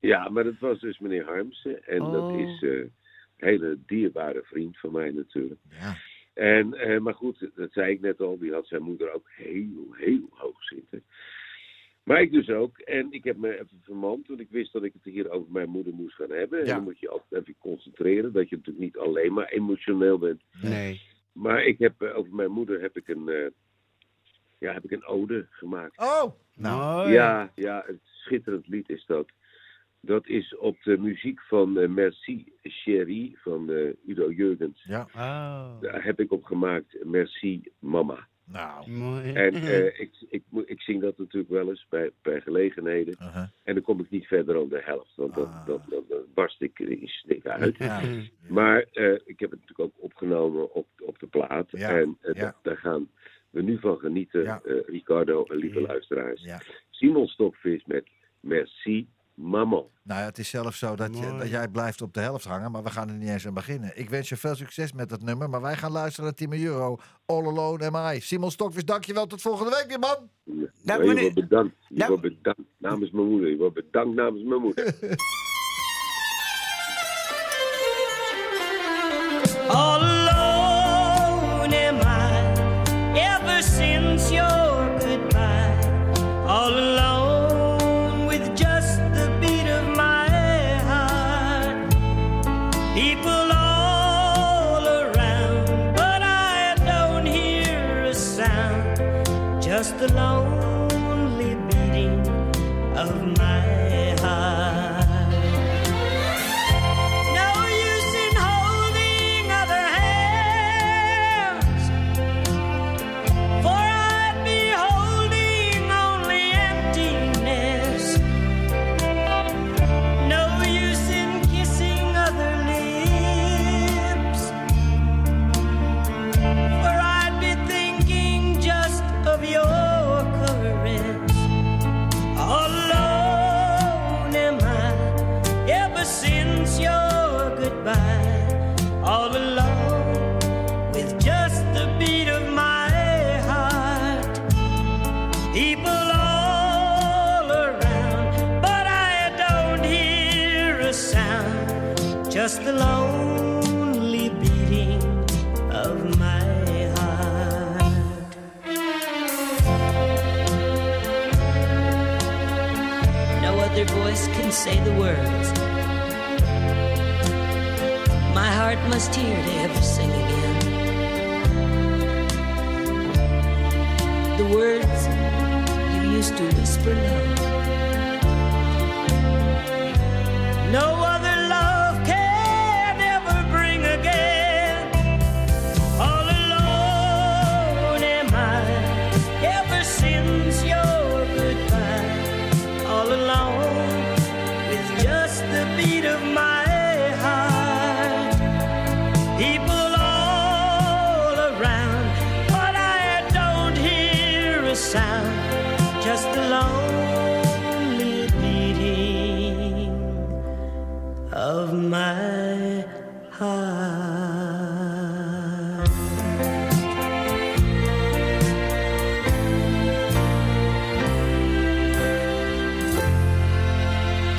Ja, 0.00 0.28
maar 0.28 0.44
dat 0.44 0.58
was 0.60 0.80
dus 0.80 0.98
meneer 0.98 1.24
Harmsen. 1.24 1.84
En 1.86 1.98
dat 1.98 2.22
Oh. 2.22 2.38
is 2.38 2.62
eh, 2.62 2.84
hele 3.38 3.78
dierbare 3.86 4.42
vriend 4.44 4.78
van 4.78 4.92
mij 4.92 5.10
natuurlijk. 5.10 5.60
Ja. 5.70 5.96
En, 6.32 6.74
eh, 6.74 7.00
maar 7.00 7.14
goed, 7.14 7.50
dat 7.54 7.72
zei 7.72 7.92
ik 7.92 8.00
net 8.00 8.20
al. 8.20 8.38
Die 8.38 8.52
had 8.52 8.66
zijn 8.66 8.82
moeder 8.82 9.12
ook 9.12 9.28
heel, 9.30 9.86
heel 9.92 10.28
hoog 10.30 10.64
zitten. 10.64 11.02
Maar 12.02 12.20
ik 12.20 12.32
dus 12.32 12.48
ook. 12.48 12.78
En 12.78 13.12
ik 13.12 13.24
heb 13.24 13.36
me 13.36 13.52
even 13.52 13.80
vermand. 13.82 14.26
Want 14.26 14.40
ik 14.40 14.50
wist 14.50 14.72
dat 14.72 14.82
ik 14.82 14.92
het 14.92 15.12
hier 15.12 15.30
over 15.30 15.52
mijn 15.52 15.68
moeder 15.68 15.94
moest 15.94 16.14
gaan 16.14 16.30
hebben. 16.30 16.60
En 16.60 16.66
dan 16.66 16.82
moet 16.82 16.98
je 16.98 17.08
altijd 17.08 17.42
even 17.42 17.54
concentreren. 17.58 18.32
Dat 18.32 18.48
je 18.48 18.56
natuurlijk 18.56 18.84
niet 18.84 18.96
alleen 18.96 19.32
maar 19.32 19.48
emotioneel 19.48 20.18
bent. 20.18 20.42
nee. 20.62 21.00
Maar 21.32 21.64
ik 21.64 21.78
heb, 21.78 22.02
eh, 22.02 22.16
over 22.16 22.34
mijn 22.34 22.50
moeder 22.50 22.80
heb 22.80 22.96
ik 22.96 23.08
een, 23.08 23.28
eh, 23.28 23.50
ja, 24.58 24.72
heb 24.72 24.84
ik 24.84 24.90
een 24.90 25.04
ode 25.04 25.46
gemaakt. 25.50 25.98
Oh, 25.98 26.32
nou. 26.54 27.10
Ja, 27.10 27.52
ja, 27.54 27.88
een 27.88 28.00
schitterend 28.02 28.68
lied 28.68 28.88
is 28.88 29.06
dat. 29.06 29.26
Dat 30.00 30.26
is 30.26 30.56
op 30.56 30.76
de 30.82 30.98
muziek 30.98 31.40
van 31.40 31.78
eh, 31.78 31.88
Merci 31.88 32.52
Chérie 32.62 33.36
van 33.40 33.70
eh, 33.72 33.92
Udo 34.06 34.30
Jurgens. 34.30 34.84
Ja, 34.84 35.06
Oh, 35.14 35.80
Daar 35.80 36.04
heb 36.04 36.20
ik 36.20 36.32
op 36.32 36.44
gemaakt 36.44 36.96
Merci 37.04 37.62
Mama. 37.78 38.26
nou. 38.44 38.90
mooi. 38.90 39.32
En 39.32 39.54
eh, 39.74 40.00
ik, 40.00 40.10
ik, 40.28 40.42
ik 40.66 40.80
zing 40.80 41.00
dat 41.00 41.18
natuurlijk 41.18 41.52
wel 41.52 41.68
eens 41.68 41.86
bij, 41.88 42.10
bij 42.22 42.40
gelegenheden. 42.40 43.14
Uh-huh. 43.20 43.44
En 43.64 43.74
dan 43.74 43.82
kom 43.82 44.00
ik 44.00 44.10
niet 44.10 44.26
verder 44.26 44.54
dan 44.54 44.68
de 44.68 44.82
helft, 44.84 45.12
want 45.16 45.34
dan, 45.34 45.46
Ah. 45.46 45.66
dan, 45.66 45.82
dan, 45.88 46.04
dan 46.08 46.20
barst 46.34 46.62
ik 46.62 46.78
in 46.78 47.08
snik 47.08 47.46
uit. 47.46 47.76
Ja. 47.76 48.00
Maar 48.48 48.84
eh, 48.92 49.12
ik 49.12 49.40
heb 49.40 49.50
het 49.50 49.60
natuurlijk 49.60 49.80
ook 49.80 50.04
opgenomen 50.04 50.74
op, 50.74 50.86
op 50.98 51.18
de 51.18 51.26
plaat. 51.26 51.66
Ja, 51.70 51.98
En 51.98 52.18
ja. 52.32 52.56
daar 52.62 52.76
gaan 52.76 53.08
we 53.50 53.62
nu 53.62 53.78
van 53.78 53.98
genieten, 53.98 54.42
Ja. 54.42 54.60
eh, 54.64 54.74
Ricardo 54.86 55.44
en 55.44 55.56
lieve 55.56 55.80
Ja. 55.80 55.86
luisteraars. 55.86 56.42
Ja. 56.44 56.60
Simon 56.90 57.26
Stokvis 57.26 57.84
met 57.84 58.06
Merci 58.40 59.08
Maman. 59.38 59.86
Nou 60.02 60.20
ja, 60.20 60.26
het 60.26 60.38
is 60.38 60.48
zelfs 60.48 60.78
zo 60.78 60.96
dat, 60.96 61.18
je, 61.18 61.36
dat 61.38 61.48
jij 61.48 61.68
blijft 61.68 62.02
op 62.02 62.14
de 62.14 62.20
helft 62.20 62.44
hangen, 62.44 62.70
maar 62.70 62.82
we 62.82 62.90
gaan 62.90 63.08
er 63.08 63.14
niet 63.14 63.28
eens 63.28 63.46
aan 63.46 63.54
beginnen. 63.54 63.92
Ik 63.94 64.10
wens 64.10 64.28
je 64.28 64.36
veel 64.36 64.54
succes 64.54 64.92
met 64.92 65.08
dat 65.08 65.22
nummer, 65.22 65.48
maar 65.50 65.60
wij 65.60 65.76
gaan 65.76 65.92
luisteren 65.92 66.24
naar 66.24 66.34
Team 66.34 66.52
Euro, 66.52 66.96
All 67.26 67.46
Alone 67.46 67.90
Am 67.90 68.14
I. 68.14 68.20
Simon 68.20 68.50
Stokvis, 68.50 68.84
dankjewel, 68.84 69.26
tot 69.26 69.40
volgende 69.40 69.70
week 69.70 69.84
weer, 69.88 69.98
man. 69.98 70.28
Nou, 70.82 71.04
je 71.04 71.20
wordt 71.20 71.34
bedankt. 71.34 71.74
Je 71.88 71.94
Nou- 71.96 72.08
wordt 72.08 72.22
bedankt 72.22 72.60
namens 72.78 73.10
mijn 73.10 73.26
moeder. 73.28 73.50
Je 73.50 73.56
wordt 73.56 73.74
bedankt 73.74 74.14
namens 74.14 74.44
mijn 74.44 74.60
moeder. 74.60 74.94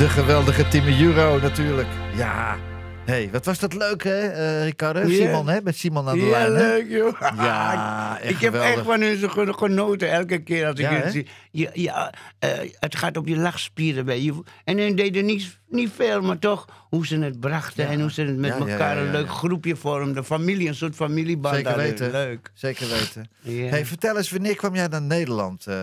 De 0.09 0.15
geweldige 0.15 0.67
Timmy 0.67 1.01
Euro 1.01 1.39
natuurlijk. 1.39 1.87
Ja. 2.15 2.57
hey, 3.05 3.29
wat 3.31 3.45
was 3.45 3.59
dat 3.59 3.73
leuk 3.73 4.03
hè, 4.03 4.19
eh, 4.27 4.63
Ricardo? 4.63 4.99
Ja. 4.99 5.07
Simon, 5.15 5.47
hè? 5.49 5.61
Met 5.63 5.75
Simon 5.77 6.07
aan 6.07 6.17
de 6.19 6.25
Ja, 6.25 6.29
lijn. 6.47 6.53
hè? 6.53 6.67
leuk 6.67 6.89
joh. 6.89 7.19
Ja, 7.35 8.17
echt 8.21 8.29
ik 8.29 8.39
heb 8.39 8.53
geweldig. 8.53 8.75
echt 8.77 8.85
van 8.85 9.01
hun 9.01 9.55
genoten 9.55 10.11
elke 10.11 10.37
keer 10.43 10.65
als 10.67 10.79
ik 10.79 10.85
Ja, 10.85 10.91
het 10.91 11.11
zie. 11.11 11.27
Ja, 11.51 11.69
ja, 11.73 12.13
eh, 12.39 12.49
het 12.79 12.95
gaat 12.95 13.17
op 13.17 13.27
je 13.27 13.37
lachspieren 13.37 14.05
bij 14.05 14.21
je. 14.21 14.43
En 14.63 14.77
hun 14.77 14.95
deden 14.95 15.25
niet, 15.25 15.59
niet 15.67 15.91
veel, 15.95 16.21
maar 16.21 16.39
toch 16.39 16.65
hoe 16.89 17.07
ze 17.07 17.19
het 17.19 17.39
brachten 17.39 17.87
en 17.87 18.01
hoe 18.01 18.11
ze 18.11 18.21
het 18.21 18.37
met 18.37 18.49
Ja, 18.57 18.65
ja, 18.65 18.71
elkaar 18.71 18.95
ja, 18.95 19.01
ja, 19.01 19.05
een 19.07 19.11
leuk 19.11 19.25
ja. 19.25 19.31
groepje 19.31 19.75
vormden. 19.75 20.25
Familie, 20.25 20.67
een 20.67 20.75
soort 20.75 20.95
familieband. 20.95 21.55
Zeker 21.55 21.77
weten. 21.77 22.11
Leuk. 22.11 22.51
Zeker 22.53 22.87
weten. 22.87 23.29
Ja. 23.39 23.69
Hey, 23.69 23.85
vertel 23.85 24.17
eens, 24.17 24.31
wanneer 24.31 24.55
kwam 24.55 24.75
jij 24.75 24.87
naar 24.87 25.01
Nederland, 25.01 25.67
eh, 25.67 25.75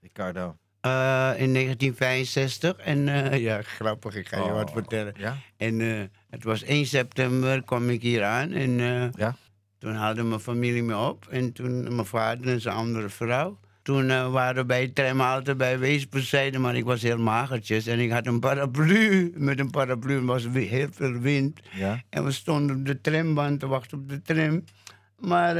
Ricardo? 0.00 0.56
Eh, 0.82 1.32
in 1.36 1.52
1965. 1.54 2.76
En 2.76 3.08
eh, 3.08 3.38
ja, 3.48 3.62
grappig, 3.62 4.14
ik 4.16 4.28
ga 4.28 4.36
je 4.36 4.42
Oh, 4.42 4.52
wat 4.52 4.70
vertellen. 4.70 5.14
Ja? 5.16 5.36
En 5.56 5.80
eh, 5.80 6.00
het 6.30 6.44
was 6.44 6.62
1 6.62 6.86
september 6.86 7.62
kwam 7.62 7.88
ik 7.90 8.02
hier 8.02 8.24
aan. 8.24 8.52
En 8.52 8.70
Ja? 9.16 9.36
toen 9.78 9.94
haalde 9.94 10.22
mijn 10.22 10.40
familie 10.40 10.82
me 10.82 10.96
op. 10.96 11.26
En 11.30 11.52
toen 11.52 11.94
mijn 11.94 12.06
vader 12.06 12.48
en 12.48 12.60
zijn 12.60 12.74
andere 12.74 13.08
vrouw. 13.08 13.58
Toen 13.82 14.06
waren 14.30 14.54
we 14.54 14.64
bij 14.64 14.88
tramhalte 14.88 15.54
bij 15.56 15.78
Weesperzijde, 15.78 16.58
maar 16.58 16.76
ik 16.76 16.84
was 16.84 17.02
heel 17.02 17.18
magertjes. 17.18 17.86
En 17.86 17.98
ik 17.98 18.10
had 18.10 18.26
een 18.26 18.40
paraplu. 18.40 19.32
Met 19.36 19.58
een 19.58 19.70
paraplu 19.70 20.20
was 20.20 20.46
heel 20.52 20.88
veel 20.90 21.12
wind. 21.12 21.60
Ja? 21.72 22.02
En 22.08 22.24
we 22.24 22.30
stonden 22.30 22.76
op 22.76 22.86
de 22.86 23.00
tramband 23.00 23.60
te 23.60 23.66
wachten 23.66 23.98
op 23.98 24.08
de 24.08 24.22
tram. 24.22 24.64
Maar 25.18 25.56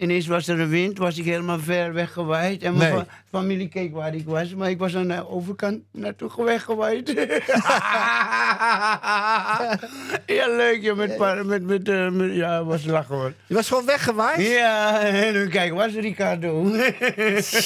ineens 0.00 0.26
was 0.26 0.48
er 0.48 0.60
een 0.60 0.68
wind, 0.68 0.98
was 0.98 1.18
ik 1.18 1.24
helemaal 1.24 1.58
ver 1.58 1.92
weggewaaid. 1.92 2.62
En 2.62 2.76
mijn 2.76 2.92
Nee. 2.94 3.00
fa- 3.00 3.06
familie 3.30 3.68
keek 3.68 3.94
waar 3.94 4.14
ik 4.14 4.24
was, 4.26 4.54
maar 4.54 4.70
ik 4.70 4.78
was 4.78 4.96
aan 4.96 5.08
de 5.08 5.28
overkant 5.30 5.78
naartoe 5.92 6.44
weggewaaid. 6.44 7.08
ja, 10.26 10.46
leuk, 10.56 10.78
joh, 10.82 10.96
met, 10.96 11.18
met, 11.46 11.62
met, 11.66 11.88
eh, 11.88 12.08
met- 12.10 12.34
ja, 12.34 12.64
was 12.64 12.84
lachen 12.84 13.14
hoor. 13.14 13.32
Je 13.46 13.54
was 13.54 13.68
gewoon 13.68 13.86
weggewaaid? 13.86 14.40
Ja, 14.48 15.00
en 15.00 15.32
nu 15.32 15.48
kijk, 15.48 15.72
was 15.72 15.92
Ricardo. 15.92 16.48
jongen, 16.48 16.94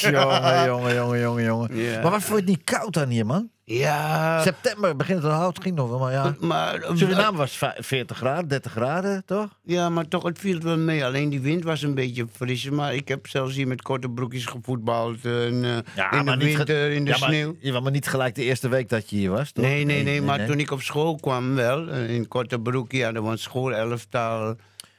jongen, 0.66 0.94
jongen, 0.94 1.20
jongen, 1.20 1.44
jongen. 1.44 1.76
Ja. 1.76 2.02
Maar 2.02 2.10
wat 2.10 2.22
vond 2.22 2.28
je 2.28 2.34
het 2.34 2.46
niet 2.56 2.64
koud 2.64 2.96
aan 2.96 3.08
hier, 3.08 3.26
man? 3.26 3.50
Ja, 3.66 4.42
September 4.42 4.96
begint 4.96 5.22
het 5.22 5.32
al 5.32 5.38
hout, 5.38 5.62
ging 5.62 5.74
nog 5.74 5.88
wel, 5.88 5.98
maar 5.98 6.12
ja. 6.12 6.34
maar, 6.40 6.84
Suriname 6.94 7.36
was 7.36 7.58
va- 7.58 7.74
40 7.78 8.16
graden, 8.16 8.48
30 8.48 8.72
graden, 8.72 9.22
toch? 9.26 9.48
Ja, 9.64 9.88
maar 9.88 10.08
toch, 10.08 10.22
het 10.22 10.38
viel 10.38 10.60
wel 10.60 10.76
mee. 10.78 11.04
Alleen 11.04 11.28
die 11.30 11.40
wind 11.40 11.64
was 11.64 11.82
een 11.82 11.94
beetje 11.94 12.26
fris. 12.32 12.70
Maar 12.70 12.94
ik 12.94 13.08
heb 13.08 13.26
zelfs 13.26 13.54
hier 13.54 13.66
met 13.66 13.82
korte 13.82 14.08
broekjes 14.08 14.46
gevoetbald. 14.46 15.24
En, 15.24 15.64
eh, 15.64 16.18
in 16.18 16.24
de 16.24 16.36
winter, 16.36 16.90
in 16.90 17.04
de 17.04 17.10
ja, 17.10 17.18
maar- 17.18 17.28
sneeuw. 17.28 17.56
Ja, 17.60 17.80
maar 17.80 17.92
niet 17.92 18.08
gelijk 18.08 18.34
de 18.34 18.42
eerste 18.42 18.68
week 18.68 18.88
dat 18.88 19.10
je 19.10 19.16
hier 19.16 19.30
was, 19.30 19.52
toch? 19.52 19.64
Nee, 19.64 19.84
nee, 19.84 20.02
nee, 20.02 20.22
maar 20.22 20.46
toen 20.46 20.58
ik 20.58 20.70
op 20.70 20.82
school 20.82 21.16
kwam 21.16 21.54
wel, 21.54 21.88
eh, 21.88 22.14
in 22.14 22.28
korte 22.28 22.58
broekje, 22.60 23.04
hadden 23.04 23.24
we 23.24 23.30
een 23.30 23.38
schoolelftaal. 23.38 24.54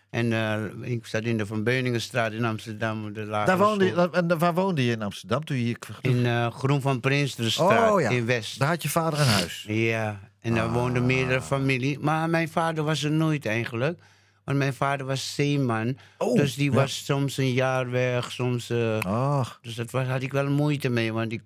En 0.09 0.33
eh, 0.33 0.91
ik 0.91 1.05
zat 1.05 1.23
in 1.23 1.37
de 1.37 1.45
Van 1.45 1.63
Beuningenstraat 1.63 2.31
in 2.31 2.45
Amsterdam. 2.45 3.13
De 3.13 3.25
Daar 3.25 3.57
woonde, 3.57 3.85
je- 3.85 4.09
en 4.11 4.37
waar 4.37 4.53
woonde 4.53 4.85
je 4.85 4.91
in 4.91 5.01
Amsterdam 5.01 5.45
toen 5.45 5.57
je 5.57 5.63
hier... 5.63 5.77
In 6.01 6.25
eh, 6.25 6.51
Groen 6.51 6.81
van 6.81 6.99
Prinsenstraat 6.99 7.91
Oh 7.91 8.01
ja, 8.01 8.09
in 8.09 8.25
West. 8.25 8.59
daar 8.59 8.67
had 8.67 8.81
je 8.83 8.89
vader 8.89 9.19
een 9.19 9.25
huis. 9.25 9.65
Ja, 9.67 10.19
en 10.41 10.53
daar 10.53 10.71
woonden 10.71 11.01
Ah. 11.01 11.07
meerdere 11.07 11.41
familie. 11.41 11.99
Maar 11.99 12.29
mijn 12.29 12.49
vader 12.49 12.83
was 12.83 13.03
er 13.03 13.11
nooit 13.11 13.45
eigenlijk. 13.45 13.99
Want 14.43 14.57
mijn 14.57 14.73
vader 14.73 15.05
was 15.05 15.35
zeeman. 15.35 15.97
Oh, 16.17 16.35
dus 16.37 16.55
die 16.55 16.69
ja. 16.69 16.75
was 16.75 17.05
soms 17.05 17.37
een 17.37 17.53
jaar 17.53 17.89
weg, 17.91 18.31
soms... 18.31 18.71
Ach, 19.01 19.59
Dus 19.61 19.75
dat 19.75 19.91
was, 19.91 20.07
had 20.07 20.21
ik 20.21 20.31
wel 20.31 20.49
moeite 20.49 20.89
mee, 20.89 21.13
want 21.13 21.31
ik, 21.31 21.41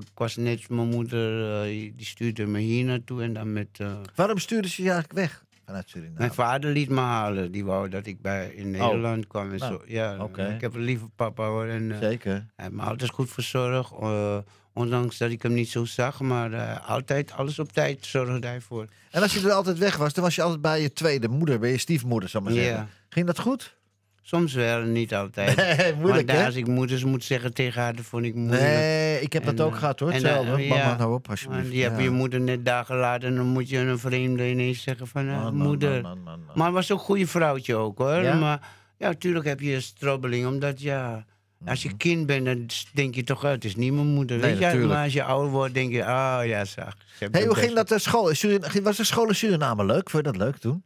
ik 0.00 0.08
was 0.14 0.36
net, 0.36 0.68
mijn 0.68 0.88
moeder 0.88 1.62
die 1.64 1.94
stuurde 1.98 2.46
me 2.46 2.58
hier 2.58 2.84
naartoe 2.84 3.22
en 3.22 3.32
dan 3.32 3.52
met... 3.52 3.68
waarom 4.14 4.38
stuurden 4.38 4.70
ze 4.70 4.82
je 4.82 4.90
eigenlijk 4.90 5.18
weg 5.18 5.42
vanuit 5.66 5.88
Suriname? 5.88 6.18
mijn 6.18 6.32
vader 6.32 6.70
liet 6.70 6.88
me 6.88 7.00
halen, 7.00 7.52
die 7.52 7.64
wou 7.64 7.88
dat 7.88 8.06
ik 8.06 8.20
bij, 8.20 8.48
in 8.48 8.70
Nederland 8.70 9.26
kwam 9.26 9.52
en 9.52 9.62
Oh. 9.62 9.68
Nou, 9.68 9.72
zo. 9.72 9.82
Ja, 9.86 10.28
ik 10.54 10.60
heb 10.60 10.74
een 10.74 10.80
lieve 10.80 11.08
papa 11.16 11.46
hoor. 11.46 11.66
En, 11.66 11.92
eh, 11.92 11.98
Zeker. 11.98 12.32
hij 12.32 12.44
heeft 12.56 12.72
me 12.72 12.82
altijd 12.82 13.10
goed 13.10 13.30
verzorgd, 13.30 13.92
eh, 14.00 14.38
ondanks 14.72 15.18
dat 15.18 15.30
ik 15.30 15.42
hem 15.42 15.52
niet 15.52 15.68
zo 15.68 15.84
zag, 15.84 16.20
maar 16.20 16.52
eh, 16.52 16.88
altijd 16.88 17.32
alles 17.32 17.58
op 17.58 17.72
tijd 17.72 18.06
zorgde 18.06 18.46
hij 18.46 18.60
voor. 18.60 18.86
En 19.10 19.22
als 19.22 19.34
je 19.34 19.40
er 19.40 19.52
altijd 19.52 19.78
weg 19.78 19.96
was, 19.96 20.12
dan 20.12 20.24
was 20.24 20.34
je 20.34 20.42
altijd 20.42 20.60
bij 20.60 20.82
je 20.82 20.92
tweede 20.92 21.28
moeder, 21.28 21.58
bij 21.58 21.70
je 21.70 21.78
stiefmoeder, 21.78 22.28
zal 22.28 22.40
ik 22.40 22.46
maar 22.46 22.56
zeggen. 22.56 22.88
Ging 23.08 23.26
dat 23.26 23.38
goed? 23.38 23.76
Soms 24.24 24.54
wel, 24.54 24.80
niet 24.82 25.14
altijd. 25.14 25.56
Nee, 25.76 25.94
moeilijk 25.94 26.30
hè? 26.30 26.44
als 26.46 26.54
ik 26.54 26.66
moeders 26.66 27.04
moet 27.04 27.24
zeggen 27.24 27.54
tegen 27.54 27.82
haar, 27.82 27.96
dat 27.96 28.04
vond 28.04 28.24
ik 28.24 28.34
moeilijk. 28.34 28.60
Nee, 28.62 29.20
ik 29.20 29.32
heb 29.32 29.44
dat 29.44 29.54
En, 29.58 29.64
ook 29.64 29.72
eh, 29.72 29.78
gehad 29.78 30.00
hoor, 30.00 30.10
en, 30.10 30.24
eh, 30.24 30.34
hetzelfde. 30.36 30.62
ja. 30.66 30.76
Mama, 30.76 30.96
nou 30.96 31.14
op 31.14 31.28
alsjeblieft. 31.30 31.70
die 31.70 31.82
heb 31.82 31.96
Ja. 31.96 32.02
je 32.02 32.10
moeder 32.10 32.40
net 32.40 32.64
dagen 32.64 32.96
later 32.96 33.28
en 33.28 33.34
dan 33.36 33.46
moet 33.46 33.68
je 33.68 33.78
een 33.78 33.98
vreemde 33.98 34.50
ineens 34.50 34.82
zeggen 34.82 35.06
van 35.06 35.28
eh, 35.28 35.42
Man, 35.42 35.56
man, 35.56 35.66
moeder. 35.66 36.02
man. 36.02 36.18
Maar 36.54 36.72
was 36.72 36.90
ook 36.92 36.98
een 36.98 37.04
goede 37.04 37.26
vrouwtje 37.26 37.74
ook 37.74 37.98
hoor. 37.98 38.22
Ja? 38.22 38.34
Maar 38.34 38.60
ja, 38.98 39.08
natuurlijk 39.08 39.44
heb 39.46 39.60
je 39.60 39.74
een 39.74 39.82
strobbeling, 39.82 40.46
omdat 40.46 40.80
ja, 40.80 41.24
als 41.66 41.82
je 41.82 41.96
kind 41.96 42.26
bent, 42.26 42.44
dan 42.46 42.66
denk 42.92 43.14
je 43.14 43.24
toch, 43.24 43.44
oh, 43.44 43.50
het 43.50 43.64
is 43.64 43.76
niet 43.76 43.92
mijn 43.92 44.06
moeder. 44.06 44.36
Mhm. 44.36 44.46
Nee, 44.46 44.56
weet 44.56 44.72
je? 44.72 44.78
Maar 44.78 45.04
als 45.04 45.12
je 45.12 45.22
ouder 45.24 45.50
wordt, 45.50 45.74
denk 45.74 45.92
je, 45.92 46.04
ah 46.04 46.46
ja, 46.46 46.64
zag. 46.64 46.94
ze 46.96 47.16
heeft 47.18 47.34
Hey, 47.34 47.44
hoe 47.46 47.54
ging 47.54 47.72
dat 47.74 47.88
de 47.88 47.98
school? 47.98 48.28
in 48.28 48.36
Surin- 48.36 48.82
Was 48.82 48.96
de 48.96 49.04
school 49.04 49.28
in 49.28 49.34
Suriname 49.34 49.84
leuk? 49.84 50.10
Vond 50.10 50.24
je 50.26 50.32
dat 50.32 50.40
leuk 50.40 50.56
toen? 50.56 50.82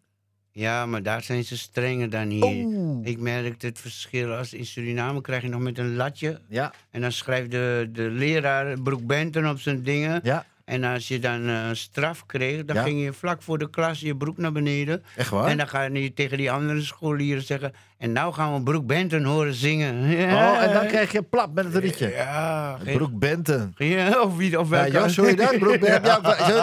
Ja, 0.56 0.86
maar 0.86 1.02
daar 1.02 1.22
zijn 1.22 1.44
ze 1.44 1.58
strenger 1.58 2.10
dan 2.10 2.28
hier. 2.28 2.64
Oeh. 2.64 3.06
Ik 3.06 3.18
merkte 3.18 3.66
het 3.66 3.78
verschil. 3.80 4.34
Als 4.34 4.54
in 4.54 4.66
Suriname 4.66 5.20
krijg 5.20 5.42
je 5.42 5.48
nog 5.48 5.60
met 5.60 5.78
een 5.78 5.96
latje. 5.96 6.40
Ja, 6.48 6.72
En 6.90 7.00
dan 7.00 7.12
schrijft 7.12 7.50
de, 7.50 7.88
de 7.92 8.02
leraar 8.02 8.80
Broek 8.80 9.06
Benten 9.06 9.48
op 9.50 9.58
zijn 9.60 9.82
dingen. 9.82 10.20
ja, 10.22 10.46
En 10.66 10.84
als 10.84 11.08
je 11.08 11.18
dan 11.18 11.48
eh, 11.48 11.56
straf 11.72 12.26
kreeg, 12.26 12.64
dan 12.64 12.76
Ja. 12.76 12.82
ging 12.82 13.02
je 13.02 13.12
vlak 13.12 13.42
voor 13.42 13.58
de 13.58 13.70
klas 13.70 14.00
je 14.00 14.16
broek 14.16 14.36
naar 14.38 14.52
beneden. 14.52 15.02
echt 15.16 15.30
waar? 15.30 15.46
En 15.48 15.56
dan 15.56 15.68
ga 15.68 15.82
je 15.82 16.12
tegen 16.14 16.36
die 16.38 16.50
andere 16.50 16.82
scholieren 16.82 17.42
zeggen... 17.42 17.72
en 17.98 18.12
nou 18.12 18.32
gaan 18.34 18.54
we 18.54 18.62
Broek 18.62 18.86
Benton 18.86 19.24
horen 19.24 19.54
zingen. 19.54 19.94
Oh, 20.36 20.62
en 20.62 20.72
dan 20.72 20.86
kreeg 20.86 21.12
je 21.12 21.22
plap 21.22 21.54
met 21.54 21.72
het 21.72 21.82
liedje. 21.84 22.08
Ja, 22.10 22.78
geen- 22.84 22.96
Broek 22.96 23.18
Benten. 23.18 23.74
Ja, 23.76 24.20
of 24.22 24.36
wie 24.36 24.58
of 24.58 24.70
Ja, 24.70 24.76
welke- 24.76 24.90
Jos, 24.98 25.16
hoor 25.16 25.26
je 25.28 25.36
dat? 25.36 25.58
Broek 25.64 25.80
Benten. 25.80 26.20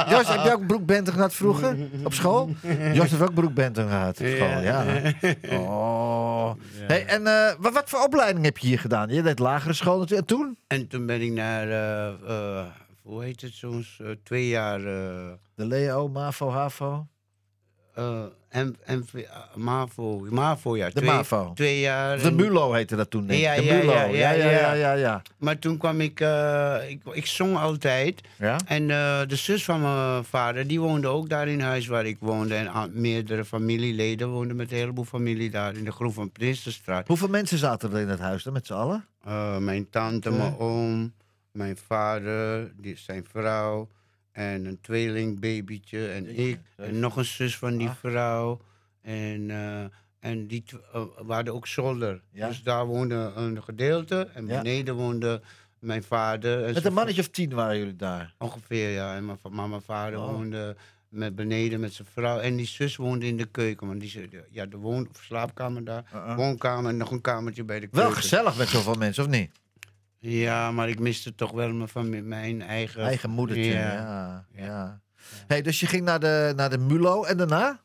Jos, 0.09 0.27
heb 0.27 0.43
je 0.43 0.53
ook 0.53 0.67
Broek 0.67 0.85
Benten 0.85 1.13
gehad 1.13 1.33
vroeger? 1.33 1.77
Op 2.03 2.13
school? 2.13 2.49
Jos 2.93 3.09
heeft 3.09 3.21
ook 3.21 3.33
Broek 3.33 3.53
Benten 3.53 3.87
gehad 3.87 4.19
op 4.19 4.25
school, 4.27 4.61
ja. 4.61 4.83
Oh. 5.51 6.51
Hey, 6.87 7.05
en 7.05 7.27
eh, 7.27 7.53
wat, 7.59 7.73
wat 7.73 7.89
voor 7.89 7.99
opleiding 8.03 8.45
heb 8.45 8.57
je 8.57 8.67
hier 8.67 8.79
gedaan? 8.79 9.09
Je 9.09 9.21
deed 9.21 9.39
lagere 9.39 9.73
school 9.73 9.99
natuurlijk. 9.99 10.29
En 10.29 10.37
toen? 10.37 10.57
En 10.67 10.87
toen 10.87 11.05
ben 11.05 11.21
ik 11.21 11.31
naar... 11.31 11.69
eh, 11.69 12.59
hoe 13.03 13.23
heet 13.23 13.41
het 13.41 13.53
soms? 13.53 13.99
eh, 14.01 14.07
twee 14.23 14.47
jaar... 14.47 14.79
eh 14.79 15.31
De 15.55 15.65
Leo, 15.65 16.07
MAVO, 16.07 16.49
HAVO. 16.49 17.07
M, 18.51 18.71
MV, 18.87 19.23
ah, 19.33 19.55
MAVO, 19.55 20.27
MAVO, 20.29 20.75
ja. 20.77 20.85
De 20.85 20.91
twee, 20.93 21.09
MAVO. 21.09 21.51
Twee 21.55 21.79
jaar. 21.79 22.17
De 22.17 22.23
en- 22.23 22.35
Mulo 22.35 22.71
heette 22.73 22.95
dat 22.95 23.09
toen, 23.09 23.25
denk 23.27 23.39
ik. 23.39 23.45
Ja, 23.45 23.55
De 23.55 23.63
ja, 23.63 23.73
Mulo. 23.75 23.91
ja, 23.93 24.05
ja, 24.31 24.31
ja, 24.49 24.73
ja, 24.73 24.93
ja. 24.93 25.21
Maar 25.37 25.59
toen 25.59 25.77
kwam 25.77 26.01
ik, 26.01 26.19
ik... 26.89 27.01
Ik 27.11 27.25
zong 27.25 27.57
altijd. 27.57 28.21
Ja? 28.37 28.57
En 28.65 28.87
de 29.27 29.35
zus 29.35 29.63
van 29.65 29.81
mijn 29.81 30.23
vader, 30.23 30.67
die 30.67 30.79
woonde 30.81 31.07
ook 31.07 31.29
daar 31.29 31.47
in 31.47 31.59
huis 31.61 31.87
waar 31.87 32.05
ik 32.05 32.17
woonde. 32.19 32.55
En 32.55 32.67
a- 32.67 32.87
meerdere 32.91 33.45
familieleden 33.45 34.29
woonden 34.29 34.55
met 34.55 34.71
een 34.71 34.77
heleboel 34.77 35.05
familie 35.05 35.49
daar 35.49 35.75
in 35.75 35.83
de 35.83 35.91
groep 35.91 36.13
van 36.13 36.31
Prinsenstraat. 36.31 37.07
Hoeveel 37.07 37.27
mensen 37.29 37.57
zaten 37.57 37.93
er 37.93 37.99
in 37.99 38.09
het 38.09 38.19
huis 38.19 38.43
dan, 38.43 38.53
met 38.53 38.65
z'n 38.65 38.73
allen? 38.73 39.05
Mijn 39.63 39.89
tante, 39.89 40.31
mijn 40.31 40.57
oom, 40.57 41.13
mijn 41.53 41.77
vader, 41.77 42.71
die, 42.77 42.97
zijn 42.97 43.25
vrouw, 43.25 43.89
En 44.31 44.65
een 44.65 44.81
tweelingbabytje. 44.81 46.07
En 46.07 46.37
ik. 46.37 46.59
En 46.75 46.99
nog 46.99 47.15
een 47.17 47.25
zus 47.25 47.57
van 47.57 47.77
die 47.77 47.89
vrouw. 47.89 48.61
En, 49.01 49.49
eh, 49.51 49.83
en 50.19 50.47
die 50.47 50.63
eh, 50.93 51.03
we 51.27 51.33
hadden 51.33 51.53
ook 51.53 51.67
zolder. 51.67 52.21
Ja. 52.31 52.47
Dus 52.47 52.63
daar 52.63 52.85
woonde 52.85 53.15
een 53.35 53.63
gedeelte. 53.63 54.29
En 54.33 54.47
Ja. 54.47 54.57
beneden 54.61 54.95
woonde 54.95 55.41
mijn 55.79 56.03
vader. 56.03 56.65
En 56.65 56.73
Met 56.73 56.85
een 56.85 56.93
mannetje 56.93 57.21
of 57.21 57.27
tien 57.29 57.53
waren 57.53 57.77
jullie 57.77 57.95
daar. 57.95 58.33
Ongeveer, 58.37 58.89
ja. 58.89 59.15
En 59.15 59.25
mijn, 59.25 59.69
mijn 59.69 59.81
vader 59.81 60.19
Oh. 60.19 60.31
woonde 60.31 60.75
met 61.09 61.35
beneden 61.35 61.79
met 61.79 61.93
zijn 61.93 62.07
vrouw. 62.13 62.39
En 62.39 62.55
die 62.55 62.65
zus 62.67 62.95
woonde 62.95 63.25
in 63.25 63.37
de 63.37 63.45
keuken. 63.45 63.87
Want 63.87 63.99
die, 63.99 64.09
ze- 64.09 64.43
ja, 64.51 64.65
de 64.65 64.77
woon, 64.77 65.07
slaapkamer 65.21 65.83
daar. 65.83 66.03
Uh-uh. 66.13 66.35
Woonkamer 66.35 66.89
en 66.91 66.97
nog 66.97 67.11
een 67.11 67.21
kamertje 67.21 67.63
bij 67.63 67.79
de 67.79 67.87
Wel 67.91 68.03
keuken. 68.03 68.21
gezellig 68.21 68.57
met 68.57 68.67
zoveel 68.67 68.93
mensen, 68.95 69.23
of 69.23 69.29
niet? 69.29 69.51
Ja, 70.26 70.71
maar 70.71 70.89
ik 70.89 70.99
miste 70.99 71.36
toch 71.36 71.51
wel 71.51 71.74
mijn, 71.93 72.28
mijn 72.28 72.61
eigen... 72.61 73.01
Eigen 73.03 73.30
moedertje, 73.30 73.71
ja. 73.71 73.82
Ja. 73.93 74.45
ja. 74.55 75.01
Hey, 75.47 75.61
dus 75.61 75.80
je 75.80 75.86
ging 75.86 76.03
naar 76.03 76.19
de, 76.19 76.53
naar 76.55 76.69
de 76.69 76.78
MULO 76.78 77.24
en 77.24 77.38
daarna? 77.38 77.80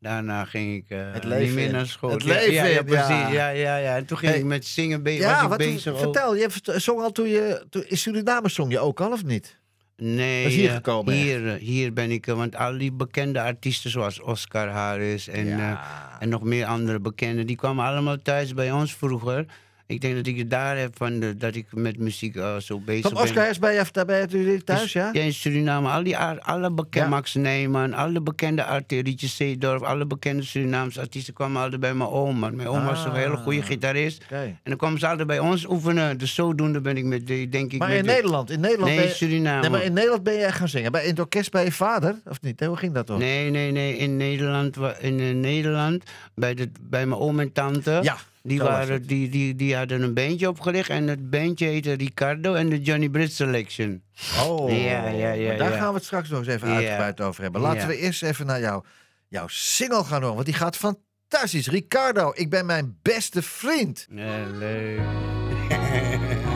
Daarna 0.00 0.44
ging 0.44 0.74
ik 0.76 0.90
eh, 0.90 1.12
Het 1.12 1.24
leven 1.24 1.44
niet 1.46 1.54
meer 1.54 1.72
naar 1.72 1.86
school. 1.86 2.10
Het 2.10 2.22
Ja, 2.22 2.28
leven 2.34 2.52
ja, 2.54 2.64
ja, 2.64 2.82
precies. 2.82 3.08
ja. 3.34 3.48
Ja, 3.48 3.76
ja. 3.76 3.96
En 3.96 4.06
toen 4.06 4.18
ging 4.18 4.30
Hey. 4.30 4.40
ik 4.40 4.46
met 4.46 4.64
zingen 4.66 5.02
be- 5.02 5.10
was 5.10 5.18
ja, 5.20 5.50
ik 5.50 5.56
bezig. 5.56 5.92
ook. 5.92 5.98
vertel, 5.98 6.34
je 6.34 6.50
vert- 6.50 6.82
zong 6.82 7.00
al 7.00 7.12
toen 7.12 7.28
je... 7.28 7.66
Toen, 7.70 7.84
in 7.86 7.96
Suriname 7.98 8.48
zong 8.48 8.72
je 8.72 8.78
ook 8.78 9.00
al, 9.00 9.12
of 9.12 9.24
niet? 9.24 9.58
Nee, 9.96 10.42
Dat 10.42 10.52
is 10.52 10.58
hier 10.58 10.68
eh, 10.68 10.74
gekomen, 10.74 11.12
Hier, 11.14 11.48
eh, 11.48 11.60
hier 11.60 11.92
ben 11.92 12.10
ik, 12.10 12.26
want 12.26 12.56
al 12.56 12.78
die 12.78 12.92
bekende 12.92 13.40
artiesten 13.40 13.90
zoals 13.90 14.20
Oscar 14.20 14.68
Harris 14.68 15.28
en, 15.28 15.46
Ja. 15.46 15.82
en 16.20 16.28
nog 16.28 16.42
meer 16.42 16.66
andere 16.66 17.00
bekenden, 17.00 17.46
die 17.46 17.56
kwamen 17.56 17.84
allemaal 17.84 18.16
thuis 18.22 18.54
bij 18.54 18.72
ons 18.72 18.94
vroeger. 18.94 19.44
Ik 19.88 20.00
denk 20.00 20.14
dat 20.14 20.26
ik 20.26 20.36
het 20.38 20.50
daar 20.50 20.78
heb 20.78 20.96
van 20.96 21.20
de, 21.20 21.36
dat 21.36 21.54
ik 21.54 21.66
met 21.70 21.98
muziek 21.98 22.36
eh, 22.36 22.56
zo 22.56 22.78
bezig 22.80 23.02
Van 23.02 23.12
ben. 23.14 23.22
Oscar 23.22 23.48
is 23.50 23.58
bij 23.58 23.84
daar 23.92 24.04
bij 24.04 24.26
jullie 24.28 24.64
thuis, 24.64 24.80
Dus- 24.82 24.92
ja? 24.92 25.10
Ja, 25.12 25.20
in 25.22 25.32
Suriname. 25.32 25.88
Al 25.88 26.02
die, 26.02 26.16
alle 26.18 26.70
bekende, 26.70 27.08
Ja. 27.08 27.14
Max 27.14 27.34
Nijman, 27.34 27.92
alle 27.94 28.20
bekende 28.20 28.64
artiesten, 28.64 29.06
Rietje 29.06 29.26
Zeedorf, 29.26 29.82
alle 29.82 30.06
bekende 30.06 30.42
Surinaamse 30.42 31.00
artiesten 31.00 31.34
kwamen 31.34 31.62
altijd 31.62 31.80
bij 31.80 31.94
mijn 31.94 32.10
oma. 32.10 32.50
Mijn 32.50 32.68
oma 32.68 32.84
was 32.84 33.04
een 33.04 33.14
hele 33.14 33.36
goede 33.36 33.60
Ah. 33.60 33.66
gitarist. 33.66 34.24
En 34.30 34.58
dan 34.64 34.76
kwamen 34.76 34.98
ze 34.98 35.06
altijd 35.08 35.26
bij 35.26 35.38
ons 35.38 35.66
oefenen. 35.68 36.18
Dus 36.18 36.34
zodoende 36.34 36.80
ben 36.80 36.96
ik 36.96 37.04
met, 37.04 37.26
de, 37.26 37.48
denk 37.48 37.72
ik... 37.72 37.78
Maar 37.78 37.90
in 37.90 38.04
de- 38.04 38.10
Nederland, 38.12 38.50
in 38.50 38.60
Nederland 38.60 38.94
Nee, 38.94 39.06
je... 39.06 39.08
Suriname. 39.14 39.60
Nee, 39.60 39.70
maar 39.70 39.82
in 39.82 39.92
Nederland 39.92 40.22
ben 40.22 40.34
je 40.34 40.44
echt 40.44 40.56
gaan 40.56 40.68
zingen. 40.68 40.92
Bij, 40.92 41.02
in 41.02 41.10
het 41.10 41.18
orkest 41.18 41.50
bij 41.50 41.64
je 41.64 41.72
vader, 41.72 42.14
of 42.28 42.40
niet? 42.42 42.64
Hoe 42.64 42.76
ging 42.76 42.94
dat 42.94 43.06
toch? 43.06 43.18
Nee, 43.18 43.50
nee, 43.50 43.70
nee. 43.72 43.96
In 43.96 44.16
Nederland, 44.16 44.76
in, 45.00 45.20
eh, 45.20 45.34
Nederland 45.34 46.02
bij, 46.34 46.54
de, 46.54 46.70
bij 46.80 47.06
mijn 47.06 47.20
oom 47.20 47.40
en 47.40 47.52
tante. 47.52 47.98
Ja, 48.02 48.16
Die, 48.46 48.58
waren, 48.62 49.06
die, 49.06 49.28
die, 49.28 49.54
die 49.54 49.76
hadden 49.76 50.02
een 50.02 50.14
bandje 50.14 50.48
opgericht. 50.48 50.88
En 50.88 51.06
het 51.08 51.30
bandje 51.30 51.66
heette 51.66 51.92
Ricardo 51.92 52.54
en 52.54 52.68
de 52.68 52.80
Johnny 52.80 53.08
Britt 53.08 53.32
Selection. 53.32 54.02
Oh, 54.44 54.70
Ja, 54.70 55.08
ja, 55.08 55.32
ja, 55.32 55.48
maar 55.48 55.56
daar 55.56 55.70
ja. 55.72 55.76
gaan 55.78 55.88
we 55.88 55.94
het 55.94 56.04
straks 56.04 56.28
nog 56.28 56.38
eens 56.38 56.48
even 56.48 56.68
Ja. 56.68 56.74
uitgebreid 56.74 57.20
over 57.20 57.42
hebben. 57.42 57.60
Laten 57.60 57.80
Ja. 57.80 57.86
we 57.86 57.96
eerst 57.96 58.22
even 58.22 58.46
naar 58.46 58.60
jou, 58.60 58.84
jouw 59.28 59.46
single 59.48 60.04
gaan 60.04 60.20
horen, 60.20 60.34
want 60.34 60.46
die 60.46 60.54
gaat 60.54 60.76
fantastisch. 60.76 61.68
Ricardo, 61.68 62.32
ik 62.34 62.50
ben 62.50 62.66
mijn 62.66 62.98
beste 63.02 63.42
vriend. 63.42 64.06
Ja, 64.10 64.36
leuk. 64.58 65.00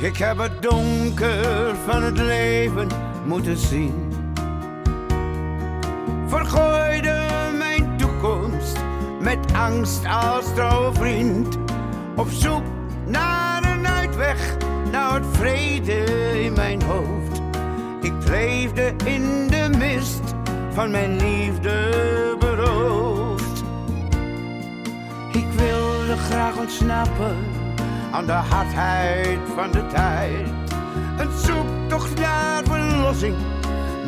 Ik 0.00 0.16
heb 0.16 0.38
het 0.38 0.62
donker 0.62 1.74
van 1.86 2.02
het 2.02 2.18
leven 2.18 2.88
moeten 3.26 3.56
zien. 3.56 4.12
Vergooide 6.28 7.23
met 9.24 9.52
angst 9.52 10.06
als 10.06 10.54
trouwe 10.54 10.94
vriend. 10.94 11.58
Op 12.16 12.28
zoek 12.30 12.62
naar 13.06 13.64
een 13.64 13.88
uitweg, 13.88 14.56
naar 14.90 15.14
het 15.14 15.26
vrede 15.32 16.04
in 16.44 16.52
mijn 16.52 16.82
hoofd. 16.82 17.40
Ik 18.00 18.12
leefde 18.28 18.94
in 19.04 19.46
de 19.48 19.70
mist 19.78 20.34
van 20.72 20.90
mijn 20.90 21.16
liefde 21.16 22.36
beroofd. 22.38 23.62
Ik 25.32 25.46
wilde 25.56 26.16
graag 26.16 26.56
ontsnappen 26.56 27.36
aan 28.10 28.26
de 28.26 28.32
hardheid 28.32 29.38
van 29.54 29.70
de 29.70 29.86
tijd. 29.86 30.48
Een 31.18 31.38
zoektocht 31.38 32.18
naar 32.18 32.62
verlossing, 32.64 33.36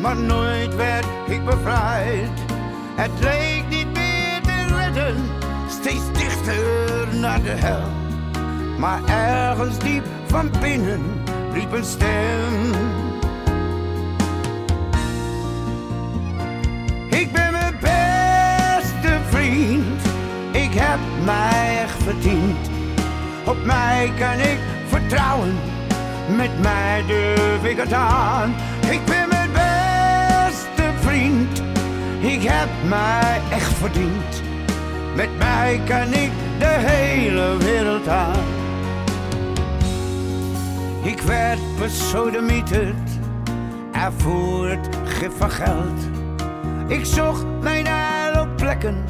maar 0.01 0.17
nooit 0.17 0.75
werd 0.75 1.05
ik 1.27 1.45
bevrijd. 1.45 2.29
Het 2.95 3.19
meer 3.19 3.56
steeds 5.69 6.11
dichter 6.11 7.07
naar 7.19 7.41
de 7.41 7.49
hel. 7.49 7.81
Maar 8.77 8.99
ergens 9.05 9.77
diep 9.77 10.05
van 10.25 10.51
binnen 10.61 11.01
riep 11.53 11.71
een 11.71 11.83
stem. 11.85 12.71
Ik 17.09 17.31
ben 17.31 17.51
mijn 17.51 17.75
beste 17.81 19.19
vriend, 19.29 20.01
ik 20.51 20.73
heb 20.73 20.99
mij 21.25 21.79
echt 21.81 22.03
verdiend. 22.03 22.69
Op 23.45 23.65
mij 23.65 24.11
kan 24.19 24.39
ik 24.39 24.59
vertrouwen, 24.87 25.55
met 26.35 26.61
mij 26.61 27.03
durf 27.07 27.63
ik 27.63 27.77
het 27.77 27.93
aan. 27.93 28.55
Ik 28.89 29.05
ben 29.05 29.29
mijn 29.29 29.51
beste 29.51 30.91
vriend, 30.99 31.61
ik 32.19 32.43
heb 32.43 32.69
mij 32.89 33.41
echt 33.49 33.73
verdiend. 33.73 34.46
Met 35.17 35.37
mij 35.37 35.81
kan 35.85 36.13
ik 36.13 36.31
de 36.59 36.75
hele 36.79 37.57
wereld 37.57 38.07
aan. 38.07 38.43
Ik 41.01 41.21
werd 41.21 41.59
besodemieterd, 41.79 43.09
ervoer 43.91 44.69
het 44.69 44.89
gif 45.05 45.37
van 45.37 45.51
geld. 45.51 45.99
Ik 46.87 47.05
zocht 47.05 47.45
mijn 47.61 47.85
heil 47.87 48.41
op 48.41 48.55
plekken 48.55 49.03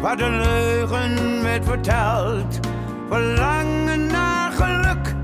waar 0.00 0.16
de 0.16 0.30
leugen 0.30 1.42
werd 1.42 1.64
verteld. 1.64 2.60
Verlangen 3.08 4.06
naar 4.06 4.52
geluk, 4.52 5.14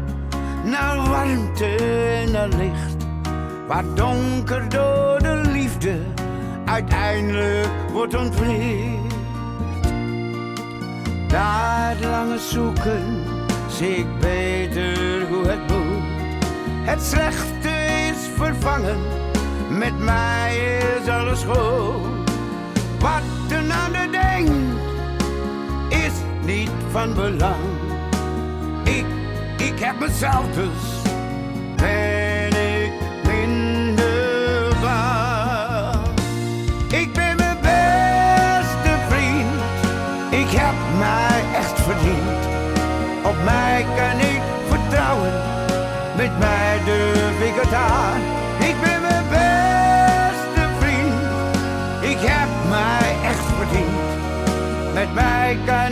naar 0.64 1.08
warmte 1.08 1.76
en 2.24 2.30
naar 2.30 2.48
licht. 2.48 3.06
Waar 3.68 3.84
donker 3.94 4.68
door 4.68 5.18
de 5.18 5.40
liefde 5.52 5.98
uiteindelijk 6.64 7.68
wordt 7.92 8.14
ontwricht. 8.14 9.01
Na 11.32 11.88
het 11.88 12.04
lange 12.04 12.38
zoeken 12.38 13.24
zie 13.68 13.96
ik 13.96 14.18
beter 14.18 15.28
hoe 15.28 15.46
het 15.46 15.60
moet. 15.60 16.02
Het 16.82 17.02
slechte 17.02 17.70
is 18.10 18.28
vervangen, 18.36 18.98
met 19.70 19.98
mij 19.98 20.56
is 21.00 21.08
alles 21.08 21.42
goed. 21.42 22.30
Wat 22.98 23.22
een 23.50 23.72
ander 23.72 24.10
denkt, 24.10 24.52
is 25.88 26.12
niet 26.44 26.70
van 26.90 27.14
belang. 27.14 27.64
Ik, 28.84 29.06
ik 29.56 29.78
heb 29.78 30.00
mezelf 30.00 30.46
dus, 30.54 31.01
Ik 47.52 48.80
ben 48.80 49.00
mijn 49.02 49.24
beste 49.28 50.68
vriend, 50.78 51.14
ik 52.00 52.18
heb 52.20 52.48
mij 52.68 53.28
echt 53.30 53.44
verdiend. 53.56 54.94
Met 54.94 55.14
mij 55.14 55.58
kan 55.66 55.91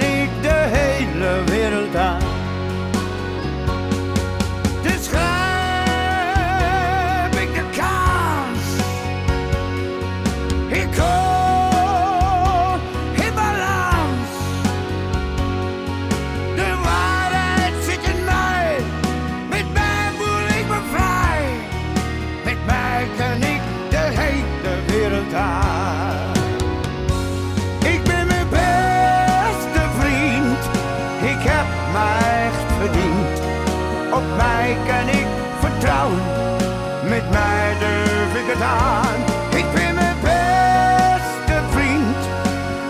durf 38.32 38.42
ik 38.42 38.52
het 38.52 38.62
aan. 38.62 39.20
Ik 39.56 39.64
ben 39.74 39.94
mijn 39.94 40.16
beste 40.22 41.62
vriend. 41.70 42.16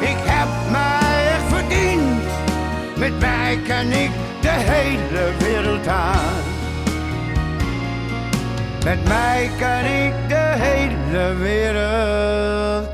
Ik 0.01 0.17
heb 0.19 0.71
mij 0.71 1.33
echt 1.35 1.49
verdiend. 1.49 2.23
Met 2.97 3.19
mij 3.19 3.59
kan 3.67 3.93
ik 3.93 4.11
de 4.41 4.51
hele 4.51 5.33
wereld 5.39 5.87
aan. 5.87 6.43
Met 8.85 9.09
mij 9.09 9.51
kan 9.59 9.85
ik 9.85 10.29
de 10.29 10.55
hele 10.59 11.35
wereld 11.35 12.89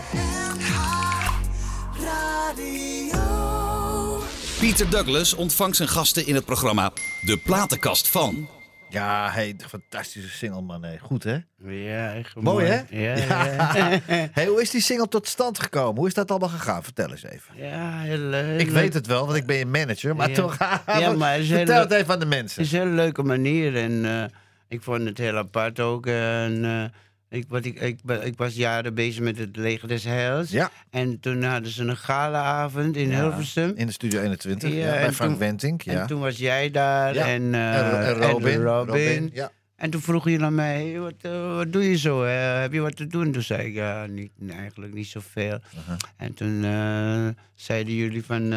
Pieter 4.59 4.89
Douglas 4.89 5.34
ontvangt 5.34 5.76
zijn 5.76 5.89
gasten 5.89 6.28
in 6.28 6.36
het 6.36 6.45
programma 6.45 6.91
De 7.22 7.38
Platenkast 7.38 8.07
van. 8.09 8.47
Ja, 8.89 9.30
hey, 9.32 9.55
fantastische 9.70 10.30
single, 10.30 10.62
man. 10.62 10.84
Hey. 10.84 10.99
Goed, 11.01 11.24
hè? 11.24 11.38
Ja, 11.68 12.14
echt 12.14 12.36
Mooi, 12.36 12.66
hè? 12.66 12.82
Ja, 12.89 13.16
ja. 13.18 13.99
hey, 14.32 14.45
hoe 14.45 14.62
is 14.62 14.70
die 14.70 14.82
single 14.82 15.07
tot 15.07 15.28
stand 15.28 15.59
gekomen? 15.59 15.95
Hoe 15.97 16.07
is 16.07 16.14
dat 16.14 16.30
allemaal 16.32 16.49
gegaan? 16.49 16.84
Vertel 16.84 17.09
eens 17.12 17.24
even. 17.24 17.55
Ja, 17.57 17.99
heel 17.99 18.18
leuk. 18.18 18.62
Ik 18.62 18.70
weet 18.70 18.93
het 18.93 19.07
wel, 19.07 19.26
want 19.26 19.38
ik 19.38 19.45
ben 19.45 19.55
je 19.55 19.66
manager. 19.66 20.16
Maar 20.16 20.30
Ja. 20.30 20.36
toch, 20.36 20.57
Ja, 20.88 21.12
maar 21.18 21.34
het 21.38 21.45
vertel 21.45 21.80
het 21.80 21.91
even 21.91 22.14
aan 22.14 22.20
de 22.20 22.26
Het 22.26 22.36
mensen. 22.36 22.62
is 22.62 22.72
een 22.72 22.80
hele 22.80 22.91
leuke 22.91 23.24
manier 23.24 23.76
en 23.78 24.05
eh, 24.05 24.24
ik 24.68 24.82
vond 24.82 25.03
het 25.05 25.18
heel 25.18 25.38
apart 25.38 25.80
ook. 25.80 26.05
En, 26.07 26.66
eh, 26.66 26.84
ik, 27.32 27.45
wat 27.47 27.65
ik, 27.65 27.79
ik, 27.79 27.99
ik 28.23 28.38
was 28.38 28.55
jaren 28.55 28.93
bezig 28.93 29.21
met 29.23 29.38
het 29.38 29.55
Leger 29.55 29.88
des 29.88 30.03
Heils. 30.03 30.51
Ja. 30.51 30.71
En 30.89 31.19
toen 31.19 31.43
hadden 31.43 31.71
ze 31.71 31.84
een 31.84 31.97
galaavond 31.97 32.95
in 32.95 33.09
Ja, 33.09 33.21
Hilversum. 33.21 33.71
In 33.75 33.86
de 33.86 33.91
Studio 33.91 34.21
21, 34.21 34.69
Ja, 34.69 34.75
ja, 34.77 34.91
bij 34.91 35.03
en 35.03 35.13
Frank 35.13 35.29
toen- 35.32 35.39
Wentink. 35.39 35.82
Ja. 35.82 36.01
En 36.01 36.07
toen 36.07 36.19
was 36.19 36.38
jij 36.38 36.71
daar 36.71 37.15
en, 37.15 37.53
eh, 37.53 37.77
En 37.77 38.05
en 38.05 38.13
Robin. 38.13 38.61
Robin. 38.61 38.61
Robin, 38.61 39.29
ja. 39.34 39.51
En 39.75 39.89
toen 39.89 40.01
vroeg 40.01 40.29
je 40.29 40.38
naar 40.38 40.53
mij, 40.53 40.86
"Hey, 40.89 40.99
wat, 40.99 41.13
eh, 41.21 41.55
wat 41.55 41.73
doe 41.73 41.89
je 41.89 41.97
zo? 41.97 42.23
heb 42.23 42.73
je 42.73 42.79
wat 42.79 42.95
te 42.95 43.07
doen? 43.07 43.32
Toen 43.32 43.41
zei 43.41 43.67
ik, 43.67 43.73
ja, 43.73 44.05
niet, 44.05 44.32
eigenlijk 44.49 44.93
niet 44.93 45.07
zoveel. 45.07 45.59
Uh-huh. 45.75 45.97
En 46.17 46.34
toen 46.34 46.63
eh, 46.63 47.27
zeiden 47.55 47.93
jullie 47.93 48.23
van... 48.25 48.51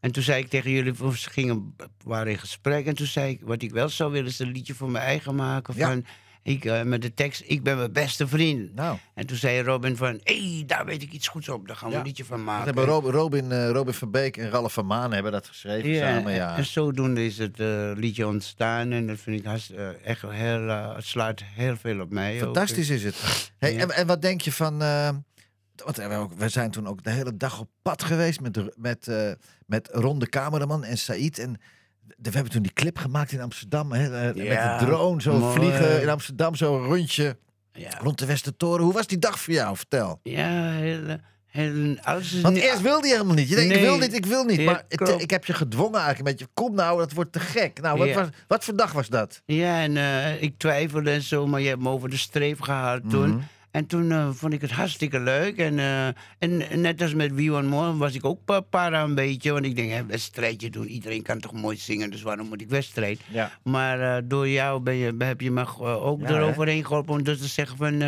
en 0.00 0.12
toen 0.12 0.22
zei 0.22 0.42
ik 0.42 0.48
tegen 0.48 0.70
jullie, 0.70 0.94
ze 1.16 1.30
gingen, 1.30 1.74
waren 2.04 2.32
in 2.32 2.38
gesprek. 2.38 2.86
En 2.86 2.94
toen 2.94 3.06
zei 3.06 3.30
ik, 3.30 3.40
wat 3.44 3.62
ik 3.62 3.70
wel 3.70 3.88
zou 3.88 4.12
willen, 4.12 4.28
is 4.28 4.38
een 4.38 4.52
liedje 4.52 4.74
voor 4.74 4.90
mijn 4.90 5.04
eigen 5.04 5.34
maken. 5.34 5.74
Van, 5.74 6.04
ik, 6.46 6.64
eh, 6.64 6.82
met 6.82 7.02
de 7.02 7.14
tekst, 7.14 7.42
ik 7.46 7.62
ben 7.62 7.76
mijn 7.76 7.92
beste 7.92 8.28
vriend. 8.28 8.74
Nou, 8.74 8.98
En 9.14 9.26
toen 9.26 9.36
zei 9.36 9.62
Robin 9.62 9.96
van, 9.96 10.20
hé, 10.22 10.52
hey, 10.54 10.62
daar 10.66 10.84
weet 10.84 11.02
ik 11.02 11.12
iets 11.12 11.28
goeds 11.28 11.48
op. 11.48 11.66
Daar 11.66 11.76
gaan 11.76 11.88
we 11.88 11.94
Ja. 11.94 12.00
een 12.00 12.06
liedje 12.06 12.24
van 12.24 12.36
dat 12.36 12.46
maken. 12.46 12.64
hebben 12.64 12.84
Robin, 12.84 13.10
Robin, 13.10 13.52
eh, 13.52 13.70
Robin 13.70 13.94
van 13.94 14.10
Beek 14.10 14.36
en 14.36 14.50
Ralf 14.50 14.72
van 14.72 14.86
Maan 14.86 15.12
hebben 15.12 15.32
dat 15.32 15.46
geschreven 15.46 15.90
Ja, 15.90 16.14
samen. 16.14 16.30
en- 16.32 16.36
Ja. 16.38 16.56
en 16.56 16.64
zodoende 16.64 17.24
is 17.24 17.38
het 17.38 17.60
eh, 17.60 17.90
liedje 17.94 18.26
ontstaan. 18.26 18.92
En 18.92 19.06
dat 19.06 19.18
vind 19.20 19.40
ik 19.40 19.46
echt 20.04 20.22
heel, 20.22 20.68
het 20.68 21.04
slaat 21.04 21.42
heel 21.44 21.76
veel 21.76 22.00
op 22.00 22.10
mij. 22.10 22.34
ook. 22.34 22.40
Fantastisch 22.42 22.88
is 22.88 23.04
het. 23.04 23.16
Hey, 23.58 23.72
Ja. 23.72 23.80
en, 23.80 23.90
en 23.90 24.06
wat 24.06 24.22
denk 24.22 24.40
je 24.40 24.52
van... 24.52 24.78
want 25.84 25.96
we, 25.96 26.14
ook- 26.14 26.32
we 26.34 26.48
zijn 26.48 26.70
toen 26.70 26.86
ook 26.86 27.02
de 27.04 27.10
hele 27.10 27.36
dag 27.36 27.60
op 27.60 27.68
pad 27.82 28.02
geweest 28.02 28.40
met, 28.40 28.54
de- 28.54 28.74
met, 28.76 29.10
met 29.66 29.88
Ron 29.92 30.18
de 30.18 30.28
cameraman 30.28 30.84
en 30.84 30.98
Said. 30.98 31.38
En 31.38 31.60
we 32.06 32.30
hebben 32.30 32.52
toen 32.52 32.62
die 32.62 32.72
clip 32.72 32.98
gemaakt 32.98 33.32
in 33.32 33.40
Amsterdam. 33.40 33.92
Hè, 33.92 34.30
eh, 34.30 34.44
Ja, 34.44 34.68
met 34.70 34.80
de 34.80 34.86
drone 34.86 35.22
zo 35.22 35.38
mooi. 35.38 35.54
vliegen 35.54 36.02
in 36.02 36.08
Amsterdam. 36.08 36.54
Zo 36.54 36.76
een 36.78 36.84
rondje 36.84 37.36
Ja, 37.72 37.90
rond 38.00 38.18
de 38.18 38.26
Westertoren. 38.26 38.84
Hoe 38.84 38.92
was 38.92 39.06
die 39.06 39.18
dag 39.18 39.40
voor 39.40 39.54
jou? 39.54 39.76
Vertel. 39.76 40.20
ja 40.22 40.70
heel, 40.70 41.00
heel, 41.46 41.96
alles 42.02 42.40
Want 42.40 42.56
eerst 42.56 42.80
wilde 42.82 43.06
je 43.06 43.12
helemaal 43.12 43.34
niet. 43.34 43.48
Je 43.48 43.54
denkt, 43.54 43.74
ik 43.74 43.80
wil 43.80 43.98
niet, 43.98 44.14
ik 44.14 44.26
wil 44.26 44.44
niet. 44.44 44.60
Maar 44.60 44.84
klopt. 44.88 45.22
ik 45.22 45.30
heb 45.30 45.44
je 45.44 45.52
gedwongen 45.52 46.00
eigenlijk 46.00 46.18
een 46.28 46.36
beetje. 46.36 46.48
Kom 46.54 46.74
nou, 46.74 46.98
dat 46.98 47.12
wordt 47.12 47.32
te 47.32 47.40
gek. 47.40 47.80
Nou, 47.80 47.98
wat, 47.98 48.08
Ja. 48.08 48.14
was, 48.14 48.28
wat 48.48 48.64
voor 48.64 48.76
dag 48.76 48.92
was 48.92 49.08
dat? 49.08 49.42
Ja, 49.44 49.80
en 49.82 49.96
eh, 49.96 50.42
ik 50.42 50.58
twijfelde 50.58 51.10
en 51.10 51.22
zo, 51.22 51.46
maar 51.46 51.60
je 51.60 51.68
hebt 51.68 51.82
me 51.82 51.88
over 51.88 52.10
de 52.10 52.16
streep 52.16 52.60
gehaald 52.60 53.10
toen. 53.10 53.42
En 53.76 53.86
toen 53.86 54.12
eh, 54.12 54.28
vond 54.32 54.52
ik 54.52 54.60
het 54.60 54.70
hartstikke 54.70 55.20
leuk. 55.20 55.56
En, 55.58 55.78
eh, 55.78 56.06
en 56.38 56.80
net 56.80 57.02
als 57.02 57.14
met 57.14 57.34
Wie 57.34 57.52
One 57.52 57.68
More 57.68 57.96
was 57.96 58.14
ik 58.14 58.24
ook 58.24 58.38
pa- 58.44 58.60
para 58.60 59.02
een 59.02 59.14
beetje. 59.14 59.52
Want 59.52 59.64
ik 59.64 59.76
denk, 59.76 59.90
hè, 59.90 60.06
wedstrijdje 60.06 60.70
doen. 60.70 60.86
Iedereen 60.86 61.22
kan 61.22 61.38
toch 61.40 61.52
mooi 61.52 61.76
zingen, 61.76 62.10
dus 62.10 62.22
waarom 62.22 62.46
moet 62.48 62.60
ik 62.60 62.68
wedstrijd? 62.68 63.20
Ja. 63.28 63.50
Maar 63.62 64.00
eh, 64.16 64.22
door 64.24 64.48
jou 64.48 64.80
ben 64.80 64.94
je, 64.94 65.14
heb 65.18 65.40
je 65.40 65.50
me 65.50 65.78
ook 65.80 66.20
Ja, 66.20 66.28
eroverheen 66.28 66.84
geholpen 66.86 67.14
om 67.14 67.22
dus 67.22 67.38
te 67.38 67.46
zeggen 67.46 67.76
van... 67.76 67.98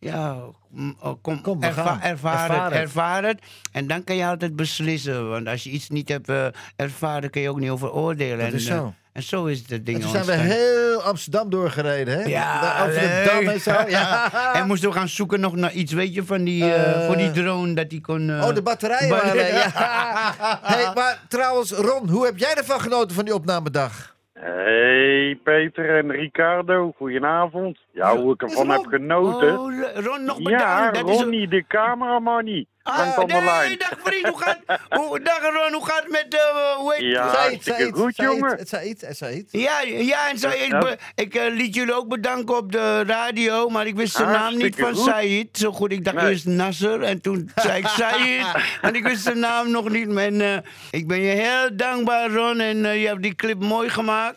ja, 0.00 0.36
mm, 0.70 0.96
oh, 1.00 1.14
kom, 1.22 1.40
Kom, 1.40 1.62
erva- 1.62 1.80
ervaar, 2.02 2.02
Ervaar 2.02 2.64
het, 2.64 2.72
het. 2.72 2.82
ervaar 2.82 3.24
het. 3.24 3.40
En 3.72 3.86
dan 3.86 4.04
kan 4.04 4.16
je 4.16 4.26
altijd 4.26 4.56
beslissen. 4.56 5.28
Want 5.28 5.46
als 5.46 5.64
je 5.64 5.70
iets 5.70 5.88
niet 5.88 6.08
hebt 6.08 6.30
ervaren, 6.76 7.30
kun 7.30 7.40
je 7.40 7.48
ook 7.50 7.60
niet 7.60 7.70
over 7.70 7.92
oordelen. 7.92 8.38
Dat 8.38 8.52
is 8.52 8.64
zo. 8.66 8.94
En 9.18 9.24
zo 9.24 9.44
is 9.44 9.64
het 9.68 9.86
ding 9.86 9.96
En 9.96 10.02
toen 10.02 10.10
zijn 10.10 10.24
we 10.24 10.32
ontstaan. 10.32 10.50
heel 10.50 11.02
Amsterdam 11.02 11.50
doorgereden, 11.50 12.14
hè? 12.14 12.22
Ja, 12.24 12.60
Daar 12.60 12.88
Over 12.88 13.00
de 13.00 13.06
leuk. 13.06 13.24
dam 13.44 13.54
en 13.54 13.60
zo. 13.60 13.74
Ja. 13.88 14.30
En 14.60 14.66
moesten 14.66 14.88
we 14.88 14.94
gaan 14.94 15.08
zoeken 15.08 15.40
nog 15.40 15.56
naar 15.56 15.72
iets, 15.72 15.92
weet 15.92 16.14
je, 16.14 16.24
van 16.24 16.44
die, 16.44 16.64
eh, 16.64 17.00
Eh, 17.00 17.06
voor 17.06 17.16
die 17.16 17.30
drone, 17.30 17.74
dat 17.74 17.90
die 17.90 18.00
kon... 18.00 18.30
eh, 18.30 18.46
Oh, 18.48 18.54
de 18.54 18.62
batterijen 18.62 19.08
ba- 19.08 19.16
waren... 19.24 19.46
Ja. 19.46 19.70
Hey, 20.62 20.90
maar 20.94 21.18
trouwens, 21.28 21.72
Ron, 21.72 22.08
hoe 22.08 22.24
heb 22.24 22.38
jij 22.38 22.54
ervan 22.54 22.80
genoten 22.80 23.14
van 23.16 23.24
die 23.24 23.34
opnamedag? 23.34 24.16
Hey 24.40 25.40
Peter 25.44 25.98
en 25.98 26.10
Ricardo, 26.10 26.92
goedenavond. 26.96 27.78
Ja, 27.92 28.16
hoe 28.16 28.32
ik 28.34 28.42
ervan 28.42 28.68
heb 28.70 28.86
genoten. 28.88 29.58
Oh, 29.58 29.72
Ron, 29.94 30.24
nog 30.24 30.36
bedankt. 30.42 30.64
ja, 30.64 30.90
dat 30.90 31.08
is 31.08 31.20
Ronnie, 31.20 31.48
de 31.48 31.64
cameraman. 31.68 32.64
Ah, 32.88 33.16
de 33.18 33.24
nee, 33.26 33.76
dag 33.76 33.92
vriend, 34.02 34.26
hoe 34.28 34.38
gaat, 34.42 34.58
hoe, 34.90 35.20
dag 35.20 35.40
Ron, 35.42 35.72
hoe 35.72 35.84
gaat 35.86 36.02
het 36.02 36.10
met, 36.10 36.26
eh 36.34 36.74
hoe 36.76 36.94
heet 36.94 37.10
Ja, 37.10 37.90
goed, 37.90 38.16
jongen. 38.16 38.56
Het 38.56 38.68
Said, 38.68 39.00
het 39.00 39.16
Said. 39.16 39.44
Ja, 39.50 39.80
ja, 39.82 40.30
en 40.30 40.38
Said, 40.38 40.66
Ja. 40.66 40.78
be- 40.78 40.96
ik 41.14 41.34
eh, 41.34 41.54
liet 41.54 41.74
jullie 41.74 41.94
ook 41.94 42.08
bedanken 42.08 42.56
op 42.56 42.72
de 42.72 43.04
radio, 43.04 43.68
maar 43.68 43.86
ik 43.86 43.94
wist 43.96 44.16
zijn 44.16 44.28
naam 44.30 44.56
niet 44.56 44.76
van 44.76 44.94
goed. 44.94 45.04
Said. 45.04 45.46
Zo 45.52 45.72
goed, 45.72 45.92
ik 45.92 46.04
dacht 46.04 46.16
Nee. 46.16 46.30
eerst 46.30 46.46
Nasser 46.46 47.02
en 47.02 47.20
toen 47.20 47.50
zei 47.54 47.78
ik 47.78 47.86
Said 47.98 48.46
en 48.82 48.94
ik 48.94 49.02
wist 49.02 49.22
zijn 49.22 49.38
naam 49.38 49.70
nog 49.70 49.88
niet. 49.88 50.16
En 50.16 50.40
eh, 50.40 50.56
ik 50.90 51.06
ben 51.06 51.20
je 51.20 51.30
heel 51.34 51.68
dankbaar, 51.76 52.30
Ron, 52.30 52.60
en 52.60 52.84
eh, 52.84 53.00
je 53.02 53.06
hebt 53.06 53.22
die 53.22 53.34
clip 53.34 53.60
mooi 53.62 53.88
gemaakt. 53.88 54.36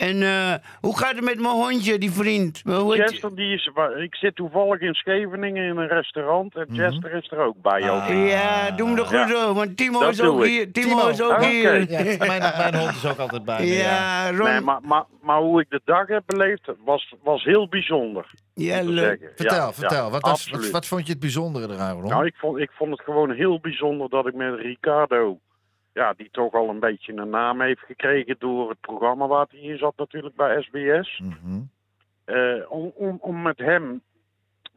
En 0.00 0.22
eh, 0.22 0.54
hoe 0.80 0.98
gaat 0.98 1.14
het 1.14 1.24
met 1.24 1.40
mijn 1.40 1.54
hondje, 1.54 1.98
die 1.98 2.10
vriend? 2.10 2.62
Chester, 2.88 3.34
die 3.34 3.54
is, 3.54 3.70
ik 4.02 4.14
zit 4.14 4.34
toevallig 4.36 4.80
in 4.80 4.94
Scheveningen 4.94 5.64
in 5.64 5.76
een 5.76 5.88
restaurant 5.88 6.54
en 6.56 6.66
Chester 6.72 7.12
is 7.14 7.30
er 7.30 7.38
ook 7.38 7.62
bij. 7.62 7.90
ook. 7.90 8.00
Ah. 8.00 8.28
Ja, 8.28 8.70
doe 8.70 8.88
hem 8.88 8.96
er 8.98 9.04
goed 9.04 9.12
Ja. 9.16 9.28
zo, 9.28 9.54
want 9.54 9.76
Timo 9.76 10.00
Dat 10.00 10.12
is 10.12 10.20
ook 10.20 10.44
hier. 10.44 10.72
Timo, 10.72 10.88
Timo. 10.88 11.08
is 11.08 11.22
ook 11.22 11.30
Oké. 11.32 11.46
hier. 11.46 11.90
Ja, 11.90 12.16
mijn, 12.26 12.40
mijn 12.40 12.74
hond 12.76 12.90
is 12.94 13.06
ook 13.06 13.18
altijd 13.18 13.44
bij 13.44 13.60
me. 13.60 13.66
Ja. 13.66 13.74
Ja, 13.82 14.30
Ron. 14.36 14.48
Nee, 14.50 14.60
maar, 14.60 14.80
maar, 14.82 15.04
maar 15.22 15.38
hoe 15.38 15.60
ik 15.60 15.70
de 15.70 15.80
dag 15.84 16.06
heb 16.08 16.22
beleefd, 16.26 16.70
was, 16.84 17.14
was 17.22 17.44
heel 17.44 17.68
bijzonder. 17.68 18.30
ja, 18.54 18.82
leuk. 18.82 19.32
Vertel, 19.36 19.56
Ja, 19.56 19.72
vertel. 19.72 20.04
ja, 20.04 20.10
wat, 20.10 20.22
was, 20.22 20.70
wat 20.70 20.86
vond 20.86 21.06
je 21.06 21.12
het 21.12 21.20
bijzondere 21.20 21.72
eraan, 21.74 22.00
Ron? 22.00 22.10
Nou, 22.10 22.26
ik 22.26 22.34
vond, 22.36 22.58
ik 22.58 22.70
vond 22.72 22.90
het 22.90 23.00
gewoon 23.00 23.30
heel 23.30 23.60
bijzonder 23.60 24.08
dat 24.08 24.26
ik 24.26 24.34
met 24.34 24.54
Ricardo, 24.60 25.38
ja, 26.00 26.12
die 26.16 26.28
toch 26.32 26.52
al 26.52 26.68
een 26.68 26.80
beetje 26.80 27.12
een 27.12 27.30
naam 27.30 27.60
heeft 27.60 27.80
gekregen 27.80 28.36
door 28.38 28.68
het 28.68 28.80
programma 28.80 29.26
waar 29.26 29.46
hij 29.50 29.60
in 29.60 29.78
zat 29.78 29.96
natuurlijk 29.96 30.36
bij 30.36 30.62
SBS, 30.62 31.18
Mhm. 31.18 31.60
eh, 32.24 32.70
om, 32.70 32.92
om, 32.94 33.18
om 33.20 33.42
met 33.42 33.58
hem 33.58 34.02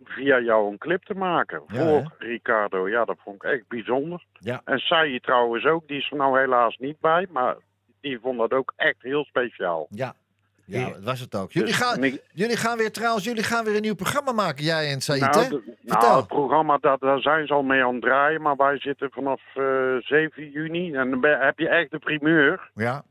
via 0.04 0.40
jou 0.40 0.72
een 0.72 0.78
clip 0.78 1.04
te 1.04 1.14
maken 1.14 1.64
Ja, 1.68 1.84
voor 1.84 2.14
Ricardo. 2.18 2.90
Ja, 2.90 3.06
dat 3.06 3.18
vond 3.24 3.36
ik 3.36 3.52
echt 3.52 3.68
bijzonder. 3.68 4.24
Ja. 4.40 4.62
En 4.66 4.78
Saïd 4.80 5.24
trouwens 5.24 5.66
ook, 5.66 5.88
die 5.88 5.98
is 5.98 6.12
er 6.12 6.18
nou 6.18 6.40
helaas 6.40 6.78
niet 6.78 7.00
bij, 7.00 7.28
maar 7.30 7.56
die 8.02 8.20
vond 8.20 8.38
dat 8.40 8.52
ook 8.54 8.74
echt 8.76 9.02
heel 9.02 9.24
speciaal. 9.26 9.88
Ja. 9.90 10.14
Ja, 10.66 10.90
dat 10.90 11.04
was 11.04 11.20
het 11.20 11.36
ook. 11.36 11.52
Jullie 11.52 11.68
Dus 11.70 11.78
gaan, 11.78 12.04
ik- 12.04 12.22
jullie 12.34 12.58
gaan 12.58 12.78
weer 12.78 12.92
trouwens, 12.92 13.24
jullie 13.26 13.44
gaan 13.44 13.66
weer 13.66 13.76
een 13.76 13.82
nieuw 13.82 13.96
programma 13.96 14.32
maken, 14.32 14.64
jij 14.64 14.92
en 14.92 15.02
Said, 15.02 15.20
nou, 15.20 15.40
hè? 15.44 15.50
nou, 15.82 16.16
het 16.18 16.28
programma, 16.28 16.78
daar, 16.82 16.98
daar 17.00 17.20
zijn 17.22 17.48
ze 17.48 17.54
al 17.54 17.64
mee 17.64 17.84
aan 17.84 17.94
het 17.94 18.02
draaien, 18.02 18.42
maar 18.42 18.56
wij 18.56 18.80
zitten 18.80 19.10
vanaf 19.12 19.42
eh 19.54 19.64
7 20.00 20.50
juni 20.50 20.94
en 20.96 21.10
dan 21.10 21.26
heb 21.26 21.60
je 21.60 21.68
echt 21.70 21.92
de 21.92 22.00
primeur. 22.00 22.72
Ja. 22.76 23.04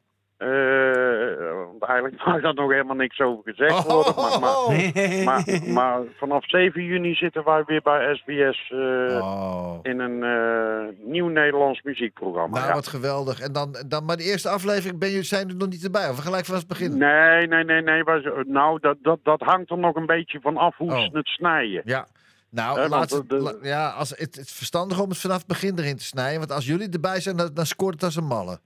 Eh, 0.43 1.57
want 1.68 1.82
eigenlijk 1.84 2.22
mag 2.26 2.40
daar 2.40 2.55
nog 2.55 2.70
helemaal 2.70 2.97
niks 2.97 3.20
over 3.20 3.43
gezegd 3.45 3.82
worden. 3.86 4.14
Maar, 4.16 4.40
maar, 4.40 4.57
Oh. 4.62 5.24
maar, 5.24 5.45
maar 5.68 6.01
vanaf 6.16 6.49
7 6.49 6.84
juni 6.84 7.14
zitten 7.14 7.45
wij 7.45 7.62
weer 7.66 7.82
bij 7.82 8.14
SBS 8.14 8.70
eh, 8.70 8.78
Oh. 9.22 9.78
in 9.82 9.99
een 10.01 10.22
eh, 10.22 11.07
nieuw 11.07 11.28
Nederlands 11.28 11.82
muziekprogramma. 11.82 12.57
Nou, 12.57 12.68
ja. 12.68 12.74
wat 12.74 12.86
geweldig. 12.86 13.40
En 13.40 13.53
dan, 13.53 13.76
dan, 13.88 14.05
maar 14.05 14.16
de 14.16 14.22
eerste 14.22 14.49
aflevering 14.49 14.99
ben 14.99 15.09
je, 15.11 15.22
zijn 15.22 15.49
er 15.49 15.57
nog 15.57 15.68
niet 15.68 15.84
erbij. 15.84 16.09
Of 16.09 16.16
we 16.16 16.22
gelijk 16.22 16.45
vanaf 16.45 16.61
het 16.61 16.68
begin. 16.68 16.99
Nee, 16.99 17.47
nee, 17.47 17.64
nee, 17.64 17.82
nee. 17.82 18.05
wij 18.05 18.45
nou, 18.47 18.80
dat, 18.80 18.97
dat, 19.03 19.18
dat 19.22 19.40
hangt 19.40 19.70
er 19.70 19.78
nog 19.78 19.95
een 19.95 20.07
beetje 20.07 20.40
van 20.40 20.57
af 20.57 20.76
hoe 20.76 20.93
Oh. 20.93 21.01
ze 21.01 21.09
het 21.12 21.26
snijden. 21.26 21.82
Ja. 21.84 22.07
Nou, 22.51 22.88
laat 22.88 23.11
het, 23.11 23.28
de- 23.28 23.36
la- 23.36 23.55
ja, 23.62 23.88
als, 23.88 24.11
het, 24.11 24.18
het 24.18 24.36
is 24.38 24.53
verstandig 24.53 25.01
om 25.01 25.09
het 25.09 25.18
vanaf 25.18 25.36
het 25.38 25.47
begin 25.47 25.78
erin 25.78 25.97
te 25.97 26.05
snijden. 26.05 26.38
Want 26.38 26.53
als 26.53 26.66
jullie 26.66 26.88
erbij 26.88 27.20
zijn, 27.20 27.36
dan, 27.36 27.51
dan 27.55 27.66
scoort 27.66 27.95
het 27.95 28.03
als 28.03 28.16
een 28.16 28.24
malle. 28.24 28.59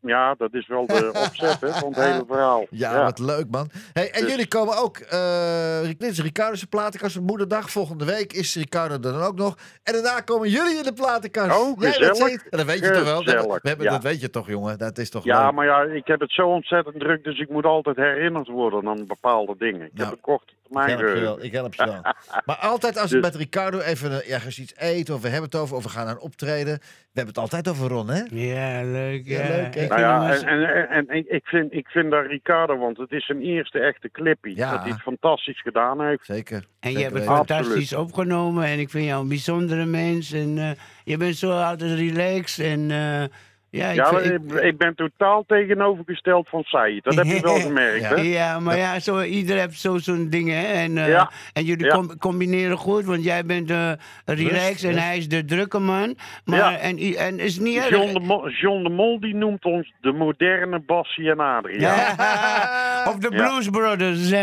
Ja, 0.00 0.34
dat 0.38 0.54
is 0.54 0.66
wel 0.66 0.86
de 0.86 1.10
opzet 1.26 1.60
hè, 1.60 1.68
van 1.72 1.88
het 1.88 1.96
hele 2.04 2.24
verhaal. 2.28 2.66
Ja, 2.70 3.02
wat 3.04 3.18
leuk, 3.18 3.46
man. 3.50 3.70
Hey, 3.92 4.10
en 4.10 4.20
Dus- 4.22 4.30
jullie 4.30 4.48
komen 4.48 4.76
ook. 4.76 4.96
eh 4.98 5.80
dit 5.82 6.02
is 6.02 6.20
Ricardo's 6.20 6.64
platenkast 6.64 7.20
moederdag. 7.20 7.70
Volgende 7.70 8.04
week 8.04 8.32
is 8.32 8.54
Ricardo 8.56 8.94
er 8.94 9.00
dan 9.00 9.22
ook 9.22 9.36
nog. 9.36 9.56
En 9.82 9.92
daarna 9.92 10.20
komen 10.20 10.48
jullie 10.48 10.76
in 10.76 10.82
de 10.82 10.92
platenkast. 10.92 11.58
Oh, 11.60 11.78
gezellig. 11.80 12.18
het. 12.42 12.46
Dat 12.50 12.66
weet 12.66 12.78
je 12.78 12.90
toch 12.90 13.04
wel? 13.04 13.24
Dat, 13.24 13.44
we 13.46 13.68
hebben, 13.68 13.86
ja. 13.86 13.92
dat 13.92 14.02
weet 14.02 14.20
je 14.20 14.30
toch, 14.30 14.46
jongen? 14.48 14.78
Dat 14.78 14.98
is 14.98 15.10
toch 15.10 15.24
Ja, 15.24 15.44
leuk? 15.44 15.54
maar 15.54 15.66
ja, 15.66 15.82
ik 15.82 16.06
heb 16.06 16.20
het 16.20 16.32
zo 16.32 16.48
ontzettend 16.48 17.00
druk, 17.00 17.24
dus 17.24 17.38
ik 17.38 17.48
moet 17.48 17.64
altijd 17.64 17.96
herinnerd 17.96 18.48
worden 18.48 18.88
aan 18.88 19.06
bepaalde 19.06 19.54
dingen. 19.58 19.86
Ik 19.86 19.92
Nou. 19.94 20.08
heb 20.08 20.12
een 20.16 20.20
kort 20.20 20.54
mijn 20.70 20.88
Ik 20.90 20.98
help 20.98 21.14
je 21.14 21.20
wel, 21.20 21.42
ik 21.42 21.52
help 21.52 21.74
je 21.74 21.84
wel. 21.84 22.02
Maar 22.44 22.56
altijd 22.56 22.98
als 22.98 23.10
we 23.10 23.18
met 23.18 23.34
Ricardo 23.34 23.78
even 23.80 24.22
eh, 24.22 24.32
ergens 24.34 24.58
iets 24.58 24.76
eten... 24.76 25.14
of 25.14 25.20
we 25.22 25.28
hebben 25.28 25.50
het 25.50 25.60
over, 25.60 25.76
of 25.76 25.82
we 25.82 25.88
gaan 25.88 26.04
naar 26.06 26.14
een 26.14 26.20
optreden... 26.20 26.78
we 26.78 27.20
hebben 27.24 27.34
het 27.34 27.38
altijd 27.38 27.68
over 27.68 27.88
Ron, 27.88 28.08
hè? 28.10 28.22
Ja, 28.30 28.82
leuk. 28.90 29.26
Ja, 29.26 29.42
Ja, 29.42 29.48
leuk? 29.48 29.74
Ik 29.74 29.88
Nou 29.88 30.00
ja, 30.00 30.28
als- 30.28 30.42
en, 30.42 30.74
en, 30.74 30.88
en, 30.88 31.06
en 31.08 31.34
ik, 31.34 31.46
vind, 31.46 31.72
ik 31.72 31.88
vind 31.88 32.10
dat 32.10 32.26
Ricardo, 32.26 32.78
want 32.78 32.96
het 32.96 33.12
is 33.12 33.26
zijn 33.26 33.40
eerste 33.42 33.78
echte 33.78 34.10
clippie. 34.10 34.56
Ja. 34.56 34.70
Dat 34.70 34.80
hij 34.80 34.90
het 34.90 35.00
fantastisch 35.02 35.60
gedaan 35.60 36.02
heeft. 36.06 36.24
Zeker. 36.24 36.64
En 36.80 36.92
je 36.92 36.98
hebt 36.98 37.14
het 37.14 37.24
fantastisch 37.24 37.94
opgenomen 37.94 38.64
en 38.64 38.78
ik 38.78 38.90
vind 38.90 39.04
jou 39.04 39.22
een 39.22 39.28
bijzondere 39.28 39.84
mens. 39.84 40.32
En 40.32 40.58
eh, 40.58 40.70
je 41.04 41.16
bent 41.16 41.36
zo 41.36 41.50
altijd 41.50 41.98
relaxed 41.98 42.66
en 42.66 42.90
eh, 42.90 43.24
ja, 43.70 43.88
ik 43.88 43.96
Ja, 43.96 44.08
vind- 44.14 44.52
ik, 44.52 44.60
ik 44.60 44.78
ben 44.78 44.94
totaal 44.94 45.44
tegenovergesteld 45.46 46.48
van 46.48 46.62
Said. 46.62 47.04
Dat 47.04 47.14
heb 47.14 47.24
je 47.26 47.40
wel 47.40 47.60
gemerkt, 47.70 48.00
Ja. 48.00 48.08
hè? 48.08 48.20
Ja, 48.22 48.60
maar 48.60 48.76
ja, 48.76 49.00
zo, 49.00 49.20
ieder 49.22 49.58
heeft 49.58 49.80
zo 49.80 49.98
zo'n 49.98 50.28
dingen. 50.30 50.58
Hè? 50.58 50.66
En, 50.66 50.98
eh, 50.98 51.08
Ja. 51.08 51.30
en 51.52 51.64
jullie 51.64 51.84
Ja. 51.86 51.94
com- 51.94 52.18
combineren 52.18 52.76
goed, 52.76 53.04
want 53.04 53.24
jij 53.24 53.44
bent 53.44 53.70
eh 53.70 53.92
relaxed 54.24 54.90
en 54.90 54.98
hij 54.98 55.16
is 55.16 55.28
de 55.28 55.44
drukke 55.44 55.78
man. 55.78 56.16
Maar, 56.44 56.58
Ja. 56.58 56.78
en, 56.78 56.98
en 57.16 57.38
is 57.38 57.58
niet 57.58 57.76
erg. 57.76 57.88
John 57.88 58.12
de, 58.12 58.20
Mol, 58.20 58.48
John 58.50 58.82
de 58.82 58.88
Mol 58.90 59.20
die 59.20 59.34
noemt 59.34 59.64
ons 59.64 59.92
de 60.00 60.12
moderne 60.12 60.80
Bassie 60.80 61.30
en 61.30 61.40
Adriaan. 61.40 61.80
Ja, 61.96 62.14
Ja. 62.18 63.04
of 63.10 63.16
de 63.16 63.30
Ja. 63.30 63.36
Blues 63.48 63.68
Brothers. 63.68 64.28
zo 64.28 64.36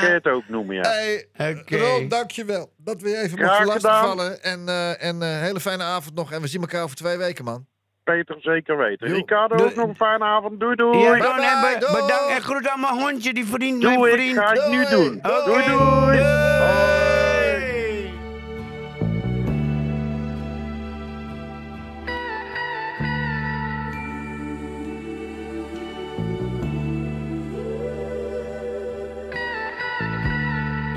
kun 0.00 0.08
je 0.08 0.10
het 0.12 0.26
ook 0.28 0.48
noemen, 0.48 0.74
ja. 0.76 0.82
Hey, 0.82 1.26
Oké. 1.60 1.76
Ron, 1.76 2.08
dankjewel 2.08 2.72
dat 2.76 3.02
we 3.02 3.08
je 3.08 3.16
even 3.16 3.38
gedaan. 3.38 3.64
lastigvallen. 3.66 4.42
En, 4.42 4.68
eh 4.68 5.04
en 5.08 5.22
eh, 5.22 5.40
hele 5.40 5.60
fijne 5.60 5.82
avond 5.82 6.14
nog. 6.14 6.32
En 6.32 6.40
we 6.40 6.46
zien 6.46 6.60
elkaar 6.60 6.82
over 6.82 6.96
twee 6.96 7.16
weken, 7.16 7.44
man. 7.44 7.66
Peter 8.04 8.36
zeker 8.40 8.76
weten. 8.76 9.08
Jo. 9.08 9.14
Ricardo, 9.14 9.56
Doei. 9.56 9.68
ook 9.70 9.76
nog 9.76 9.88
een 9.88 9.94
fijne 9.96 10.24
avond. 10.24 10.60
Doei, 10.60 10.74
doei. 10.74 10.98
Ja, 10.98 11.10
Bye 11.10 11.20
bye, 11.20 11.78
doei. 11.78 11.92
bedankt 11.92 12.28
en 12.34 12.40
groet 12.42 12.68
aan 12.68 12.80
mijn 12.80 12.98
hondje, 12.98 13.32
die 13.34 13.46
vriend, 13.46 13.80
Doe 13.82 13.98
mijn 13.98 14.12
ik, 14.12 14.20
vriend. 14.20 14.38
ga 14.38 14.52
ik 14.52 14.66
nu 14.70 14.84
Doei. 14.84 14.90
doen. 14.90 15.18
Doei. 15.22 15.44
Doei, 15.44 15.64
doei. 15.66 16.20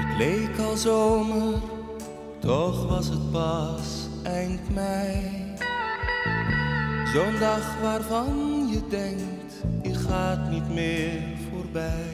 Het 0.06 0.18
leek 0.18 0.58
al 0.60 0.76
zomer, 0.76 1.54
toch 2.40 2.88
was 2.90 3.08
het 3.10 3.32
pas 3.32 4.08
eind 4.24 4.74
mei. 4.74 5.45
Zo'n 7.16 7.40
dag 7.40 7.80
waarvan 7.82 8.68
je 8.72 8.82
denkt, 8.90 9.54
die 9.82 9.96
gaat 9.96 10.50
niet 10.50 10.74
meer 10.74 11.22
voorbij. 11.52 12.12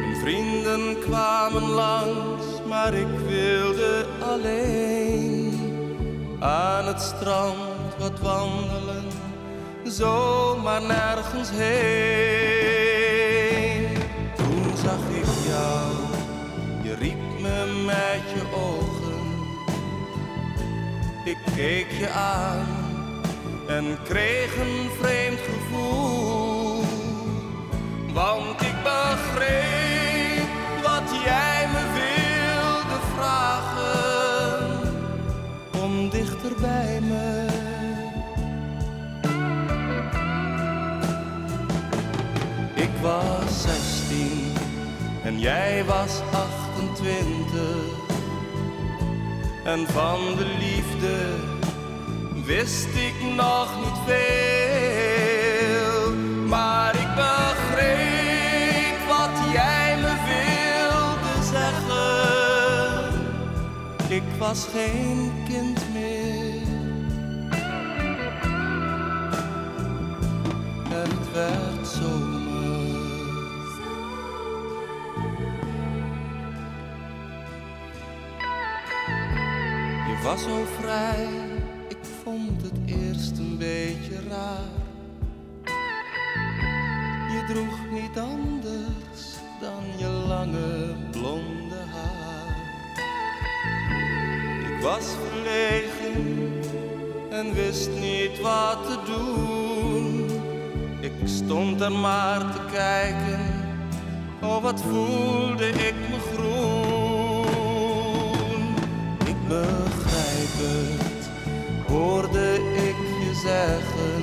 Mijn 0.00 0.16
vrienden 0.16 1.00
kwamen 1.00 1.62
langs, 1.62 2.44
maar 2.68 2.94
ik 2.94 3.18
wilde 3.28 4.06
alleen 4.20 5.58
aan 6.40 6.86
het 6.86 7.00
strand 7.00 7.96
wat 7.98 8.20
wandelen, 8.20 9.04
zomaar 9.84 10.82
nergens 10.82 11.50
heen. 11.50 12.38
Toen 14.36 14.76
zag 14.76 15.08
ik 15.08 15.26
jou, 15.46 15.92
je 16.82 16.94
riep 16.94 17.40
me 17.40 17.82
met 17.86 18.30
je 18.34 18.42
ogen. 18.54 19.01
Ik 21.24 21.36
keek 21.56 21.90
je 21.90 22.08
aan 22.08 22.66
en 23.68 23.98
kreeg 24.04 24.56
een 24.56 24.90
vreemd 25.00 25.38
gevoel. 25.38 26.84
Want 28.12 28.62
ik 28.62 28.74
begreep 28.82 30.48
wat 30.82 31.22
jij 31.24 31.68
me 31.72 31.92
wilde 31.92 33.00
vragen. 33.14 34.80
Kom 35.70 36.08
dichter 36.10 36.52
bij 36.60 37.00
me. 37.00 37.46
Ik 42.74 42.90
was 43.00 43.62
16 43.62 44.52
en 45.24 45.40
jij 45.40 45.84
was 45.84 46.20
28. 46.32 48.00
En 49.64 49.86
van 49.86 50.36
de 50.36 50.51
wist 52.44 52.86
ik 52.86 53.14
nog 53.36 53.68
niet 53.84 53.98
veel. 54.06 56.12
Maar 56.48 56.94
ik 56.94 57.08
begreep 57.14 58.98
wat 59.08 59.52
jij 59.52 59.96
me 59.96 60.14
wilde 60.32 61.44
zeggen. 61.52 63.12
Ik 64.08 64.22
was 64.38 64.66
geen 64.72 65.41
was 80.22 80.42
zo 80.42 80.64
vrij, 80.80 81.28
ik 81.88 81.98
vond 82.22 82.62
het 82.62 82.72
eerst 82.86 83.38
een 83.38 83.58
beetje 83.58 84.28
raar. 84.28 84.80
Je 87.28 87.44
droeg 87.48 88.02
niet 88.02 88.18
anders 88.18 89.36
dan 89.60 89.82
je 89.96 90.06
lange 90.06 90.94
blonde 91.10 91.80
haar. 91.92 92.56
Ik 94.60 94.82
was 94.82 95.04
verlegen 95.28 96.60
en 97.30 97.54
wist 97.54 97.90
niet 98.00 98.40
wat 98.40 98.86
te 98.86 98.98
doen. 99.06 100.30
Ik 101.00 101.12
stond 101.24 101.80
er 101.80 101.92
maar 101.92 102.52
te 102.52 102.60
kijken, 102.72 103.40
oh 104.42 104.62
wat 104.62 104.82
voelde 104.82 105.68
ik 105.68 105.94
me 106.10 106.18
groen. 106.18 106.31
Begrijp 109.52 110.54
het, 110.64 111.30
hoorde 111.88 112.54
ik 112.74 112.96
je 113.22 113.34
zeggen. 113.42 114.22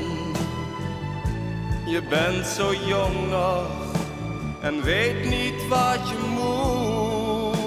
Je 1.85 2.01
bent 2.09 2.45
zo 2.45 2.73
jong 2.73 3.29
nog 3.29 3.67
en 4.61 4.83
weet 4.83 5.29
niet 5.29 5.67
wat 5.67 6.09
je 6.09 6.17
moet. 6.37 7.59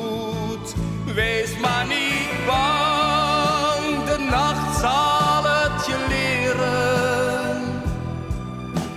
Wees 1.15 1.59
maar 1.59 1.87
niet 1.87 2.47
bang, 2.47 4.05
de 4.05 4.19
nacht 4.31 4.81
zal 4.81 5.43
het 5.45 5.87
je 5.87 6.07
leren. 6.09 7.63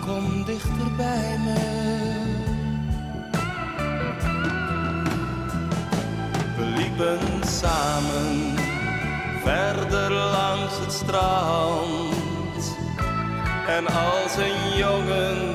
Kom 0.06 0.44
dichter 0.46 0.96
bij 0.98 1.40
me. 1.46 1.84
We 6.58 6.64
liepen 6.64 7.20
samen 7.48 8.35
verder 9.46 10.12
langs 10.12 10.80
het 10.80 10.92
strand. 10.92 12.78
En 13.68 13.88
als 13.88 14.36
een 14.38 14.78
jongen 14.78 15.55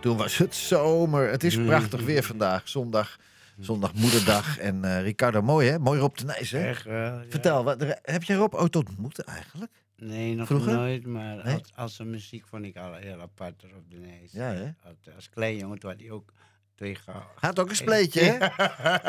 Toen 0.00 0.16
was 0.16 0.36
het 0.38 0.54
zomer. 0.54 1.30
Het 1.30 1.44
is 1.44 1.56
prachtig 1.56 2.02
weer 2.04 2.22
vandaag. 2.22 2.68
Zondag, 2.68 3.18
zondag 3.58 3.94
moederdag. 3.94 4.58
En 4.58 4.84
eh, 4.84 5.02
Ricardo, 5.02 5.42
mooi 5.42 5.68
hè? 5.68 5.78
Mooi 5.78 6.00
Rob 6.00 6.16
de 6.16 6.24
Nijs 6.24 6.50
hè? 6.50 6.68
Echt, 6.68 6.84
wel, 6.84 6.94
ja. 6.96 7.24
Vertel, 7.28 7.64
wat, 7.64 7.84
heb 8.02 8.22
jij 8.22 8.36
Rob 8.36 8.54
ooit 8.54 8.76
ontmoet 8.76 9.18
eigenlijk? 9.24 9.72
Nee, 9.96 10.34
nog 10.34 10.46
Vroeger? 10.46 10.72
nooit, 10.72 11.06
maar 11.06 11.44
Nee? 11.44 11.54
als, 11.54 11.72
als 11.74 11.94
zijn 11.94 12.10
muziek 12.10 12.46
vond 12.46 12.64
ik 12.64 12.76
al 12.76 12.94
heel 12.94 13.20
apart 13.20 13.64
op 13.64 13.90
de 13.90 13.96
neus. 13.96 14.32
Ja, 14.32 14.52
hè? 14.52 14.70
Als, 14.82 15.14
als 15.14 15.28
klein 15.28 15.56
jongen 15.56 15.78
toen 15.78 15.90
had 15.90 16.00
hij 16.00 16.10
ook 16.10 16.32
Hij 16.78 16.94
had 17.40 17.58
ook 17.58 17.70
een 17.70 17.76
spleetje, 17.76 18.20
hè? 18.20 18.36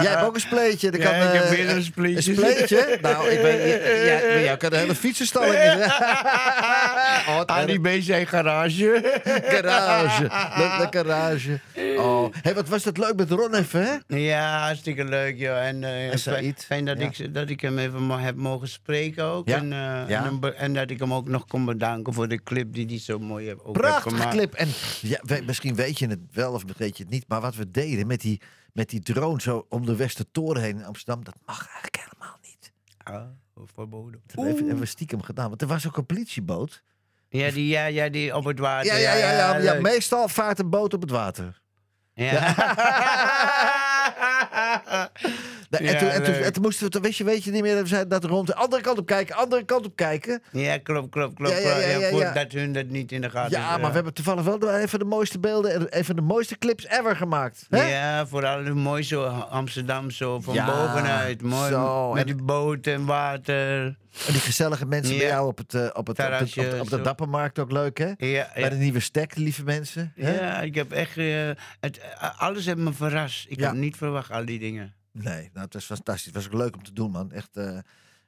Jij 0.02 0.12
hebt 0.12 0.24
ook 0.24 0.36
een 0.36 0.42
spleetje. 0.42 0.92
Ja, 0.92 0.98
kan, 0.98 1.16
ik 1.16 1.34
heb 1.34 1.44
eh, 1.44 1.50
meerdere 1.50 1.76
Een 1.78 1.84
spleetjes. 1.84 2.26
spleetje? 2.26 2.98
Nou, 3.02 3.30
ik 3.30 3.42
ben, 3.42 3.68
ja, 3.68 4.20
bij 4.20 4.44
jou 4.44 4.58
kan 4.58 4.70
de 4.70 4.78
hele 4.78 4.96
fietsenstalling 4.96 5.54
in. 5.64 5.80
oh, 7.30 7.42
Aan 7.46 7.66
die 7.66 7.80
erg. 7.84 8.06
BC 8.08 8.28
garage. 8.30 9.20
garage. 9.44 10.22
Le, 10.58 10.78
le 10.80 10.88
garage. 10.90 11.60
Oh. 12.00 12.34
Hey, 12.42 12.54
wat 12.56 12.68
was 12.68 12.84
dat 12.84 12.98
leuk 12.98 13.16
met 13.16 13.32
Ron 13.32 13.54
even, 13.56 13.84
hè? 14.08 14.16
Ja, 14.18 14.60
hartstikke 14.66 15.04
leuk, 15.04 15.38
joh. 15.38 15.66
En, 15.68 15.84
eh, 15.84 16.12
En 16.12 16.20
fijn- 16.58 16.86
dat, 16.86 17.00
ja. 17.00 17.06
ik, 17.26 17.34
dat 17.34 17.50
ik 17.50 17.62
hem 17.62 17.78
even 17.78 18.10
heb 18.10 18.36
mogen 18.36 18.68
spreken 18.68 19.24
ook. 19.26 19.48
Ja, 19.48 19.58
En, 19.58 19.64
eh, 19.74 20.10
ja. 20.10 20.26
en, 20.26 20.58
en 20.58 20.74
dat 20.74 20.90
ik 20.90 21.00
hem 21.00 21.14
ook 21.14 21.28
nog 21.28 21.46
kon 21.46 21.66
bedanken 21.66 22.14
voor 22.14 22.28
de 22.28 22.44
clip 22.44 22.74
die 22.74 22.86
hij 22.86 23.00
zo 23.00 23.20
mooi 23.20 23.46
heeft, 23.46 23.60
ook 23.60 23.66
heeft 23.66 23.80
Prachtige 23.80 24.16
gemaakt. 24.16 24.36
clip. 24.36 24.54
En 24.54 24.68
ja, 25.02 25.20
we- 25.22 25.44
misschien 25.46 25.76
weet 25.76 26.00
je 26.00 26.08
het 26.08 26.20
wel 26.32 26.54
of 26.54 26.64
weet 26.78 26.98
je 26.98 27.04
het 27.04 27.12
niet. 27.12 27.26
Maar 27.28 27.42
wat 27.42 27.56
we 27.56 27.72
deden 27.72 28.08
met 28.08 28.22
die, 28.22 28.42
met 28.74 28.90
die 28.90 29.00
drone 29.02 29.42
zo 29.42 29.66
om 29.70 29.86
de 29.86 29.96
Westertoren 29.96 30.62
heen 30.62 30.78
in 30.78 30.86
Amsterdam. 30.86 31.24
Dat 31.24 31.36
mag 31.46 31.58
eigenlijk 31.68 31.98
helemaal 32.10 32.38
niet. 32.42 32.72
Ah, 33.04 33.22
verboden. 33.74 34.22
Dat 34.26 34.46
hebben, 34.46 34.80
we 34.80 34.86
stiekem 34.86 35.22
gedaan. 35.22 35.50
Want 35.50 35.62
er 35.62 35.68
was 35.68 35.88
ook 35.88 35.98
een 35.98 36.06
politieboot. 36.06 36.84
Ja, 37.30 37.52
die, 37.52 37.68
ja, 37.68 37.86
ja, 37.86 38.10
die 38.10 38.36
op 38.36 38.44
het 38.46 38.60
water. 38.60 38.92
Ja, 38.92 38.98
ja, 38.98 39.14
ja, 39.14 39.32
ja, 39.32 39.58
ja, 39.58 39.82
meestal 39.82 40.28
vaart 40.28 40.60
een 40.60 40.70
boot 40.70 40.94
op 40.94 41.02
het 41.02 41.12
water. 41.12 41.62
Ja. 42.20 42.56
En, 45.70 45.84
Ja, 45.84 46.00
toen, 46.00 46.10
en, 46.10 46.24
toen, 46.24 46.34
leuk. 46.34 46.44
en 46.44 46.54
toen 46.54 46.62
moesten 46.64 46.86
we, 46.86 46.92
toen 47.00 47.12
je, 47.16 47.24
weet 47.24 47.44
je 47.44 47.52
niet 47.52 47.62
meer, 47.62 47.74
dat 47.74 47.82
we 47.84 47.88
zeiden 47.88 48.10
dat 48.10 48.24
rond, 48.24 48.56
andere 48.56 48.82
kant 48.82 48.98
op 48.98 49.06
kijken, 49.06 49.36
andere 49.36 49.66
kant 49.66 49.86
op 49.86 49.96
kijken. 49.96 50.42
Ja, 50.52 50.78
klopt, 50.78 51.10
klopt, 51.10 51.36
klopt. 51.36 51.62
Ja, 51.62 51.78
ja. 51.78 52.10
Voordat 52.10 52.52
hun 52.52 52.74
dat 52.74 52.86
niet 52.88 53.12
in 53.12 53.22
de 53.22 53.30
gaten 53.30 53.60
Ja, 53.60 53.78
maar 53.78 53.88
we 53.90 53.96
hebben 53.96 54.14
toevallig 54.14 54.44
wel 54.44 54.74
even 54.76 55.00
de 55.00 55.06
mooiste 55.06 55.40
beelden 55.40 55.74
en 55.74 55.88
even 55.88 56.16
de 56.16 56.22
mooiste 56.22 56.58
clips 56.58 56.88
ever 56.88 57.16
gemaakt. 57.16 57.66
Hè? 57.70 57.84
Ja, 57.90 58.28
vooral 58.28 58.64
mooi 58.76 59.04
zo 59.04 59.24
Amsterdam 59.50 60.12
zo 60.12 60.40
van 60.40 60.56
bovenuit. 60.66 61.42
Mooi 61.42 61.70
zo. 61.72 62.12
met 62.14 62.26
die 62.26 62.36
boot 62.36 62.88
en 62.88 63.06
water. 63.06 63.98
En 64.28 64.34
die 64.34 64.42
gezellige 64.42 64.86
mensen 64.86 65.18
bij 65.18 65.28
jou 65.28 65.48
op, 65.48 65.58
het, 65.58 65.74
eh, 65.74 65.82
op, 65.94 66.08
het, 66.08 66.20
op, 66.20 66.26
de, 66.30 66.40
op, 66.42 66.54
de, 66.54 66.78
op 66.82 66.90
de. 66.90 67.02
Dappermarkt 67.02 67.60
ook 67.60 67.72
leuk, 67.72 67.98
hè? 67.98 68.12
Ja, 68.18 68.50
Bij 68.54 68.70
de 68.70 68.76
nieuwe 68.76 69.00
stek, 69.00 69.36
lieve 69.36 69.64
mensen. 69.64 70.14
hè? 70.16 70.40
Ja, 70.40 70.62
ik 70.62 70.76
heb 70.76 70.92
echt... 70.92 71.18
eh, 71.18 71.50
het, 71.80 71.98
eh, 72.20 72.40
alles 72.42 72.66
heeft 72.66 72.78
me 72.78 72.94
verrast. 72.94 73.46
Ik 73.50 73.60
heb 73.60 73.74
niet 73.74 73.96
verwacht, 73.98 74.32
al 74.32 74.46
die 74.46 74.60
dingen. 74.60 74.94
Nee, 75.12 75.50
nou, 75.54 75.66
het 75.66 75.74
was 75.74 75.86
fantastisch. 75.86 76.26
Het 76.26 76.34
was 76.36 76.46
ook 76.46 76.54
leuk 76.54 76.76
om 76.76 76.84
te 76.84 76.94
doen, 76.94 77.12
man. 77.12 77.32
Echt, 77.32 77.58
eh, 77.58 77.78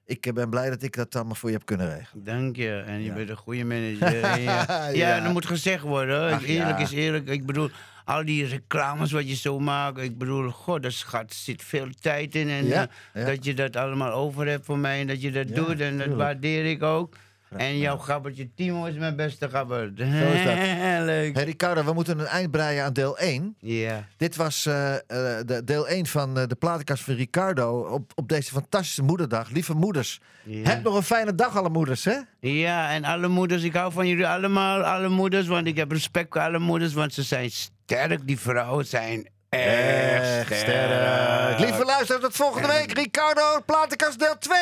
ik 0.05 0.33
ben 0.33 0.49
blij 0.49 0.69
dat 0.69 0.83
ik 0.83 0.95
dat 0.95 1.15
allemaal 1.15 1.35
voor 1.35 1.49
je 1.49 1.55
heb 1.55 1.65
kunnen 1.65 1.97
regelen. 1.97 2.23
Dank 2.23 2.55
je. 2.55 2.83
En 2.85 2.99
je 2.99 3.05
Ja. 3.05 3.13
bent 3.13 3.29
een 3.29 3.35
goede 3.37 3.63
manager. 3.73 4.19
Ja. 4.19 4.35
Ja. 4.37 4.87
ja, 4.89 5.19
dat 5.23 5.33
moet 5.33 5.45
gezegd 5.45 5.83
worden. 5.83 6.33
Ach, 6.33 6.43
eerlijk 6.45 6.79
is 6.79 6.91
eerlijk. 6.91 7.27
Ik 7.29 7.45
bedoel, 7.45 7.69
al 8.05 8.25
die 8.25 8.45
reclames 8.45 9.11
wat 9.11 9.29
je 9.29 9.35
zo 9.35 9.59
maakt. 9.59 9.97
Ik 9.99 10.17
bedoel, 10.17 10.49
god, 10.49 10.85
er 10.85 10.91
gaat, 10.91 11.33
zit 11.33 11.63
veel 11.63 11.87
tijd 11.99 12.35
in. 12.35 12.49
En 12.49 12.71
eh, 13.13 13.25
dat 13.25 13.45
je 13.45 13.53
dat 13.53 13.75
allemaal 13.75 14.11
over 14.11 14.47
hebt 14.47 14.65
voor 14.65 14.77
mij. 14.77 14.99
En 15.01 15.07
dat 15.07 15.21
je 15.21 15.31
dat 15.31 15.47
doet. 15.47 15.79
En 15.79 15.97
dat 15.97 16.07
waardeer 16.07 16.65
ik 16.65 16.83
ook. 16.83 17.15
En 17.57 17.77
jouw 17.77 17.97
gabbertje 17.97 18.53
Timo 18.55 18.85
is 18.85 18.95
mijn 18.95 19.15
beste 19.15 19.49
gabber. 19.49 19.91
Zo 19.95 20.03
is 20.03 20.43
dat. 20.43 20.55
Leuk. 21.05 21.35
Hey 21.35 21.43
Ricardo, 21.43 21.83
we 21.83 21.93
moeten 21.93 22.19
een 22.19 22.25
eind 22.25 22.51
breien 22.51 22.83
aan 22.83 22.93
deel 22.93 23.17
1. 23.17 23.55
Ja. 23.59 24.07
Dit 24.17 24.35
was 24.35 24.65
eh, 24.65 24.93
eh, 24.93 24.99
de 25.45 25.61
deel 25.65 25.87
1 25.87 26.05
van 26.05 26.37
eh, 26.37 26.47
de 26.47 26.55
platenkast 26.55 27.03
van 27.03 27.13
Ricardo 27.13 27.79
op, 27.79 28.11
op 28.15 28.29
deze 28.29 28.51
fantastische 28.51 29.03
moederdag. 29.03 29.49
Lieve 29.49 29.73
moeders, 29.73 30.21
heb 30.63 30.83
nog 30.83 30.95
een 30.95 31.03
fijne 31.03 31.35
dag 31.35 31.57
alle 31.57 31.69
moeders, 31.69 32.03
hè? 32.03 32.17
Ja, 32.39 32.91
en 32.91 33.03
alle 33.03 33.27
moeders, 33.27 33.63
ik 33.63 33.73
hou 33.73 33.91
van 33.91 34.07
jullie 34.07 34.27
allemaal, 34.27 34.83
alle 34.83 35.09
moeders, 35.09 35.47
want 35.47 35.67
ik 35.67 35.77
heb 35.77 35.91
respect 35.91 36.33
voor 36.33 36.41
alle 36.41 36.59
moeders, 36.59 36.93
want 36.93 37.13
ze 37.13 37.23
zijn 37.23 37.51
sterk, 37.51 38.27
die 38.27 38.39
vrouwen 38.39 38.85
zijn 38.85 39.29
echt, 39.59 40.55
sterk. 40.55 41.59
Lieve 41.59 41.85
luisteraars, 41.85 42.23
tot 42.23 42.35
volgende 42.35 42.67
week. 42.67 42.91
Ricardo, 42.91 43.59
platenkast 43.65 44.19
deel 44.19 44.37
2. 44.39 44.57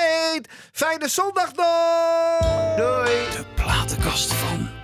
Fijne 0.72 1.08
zondag 1.08 1.54
nog! 1.56 2.76
Doei! 2.78 3.30
De 3.30 3.46
platenkast 3.56 4.34
van. 4.34 4.79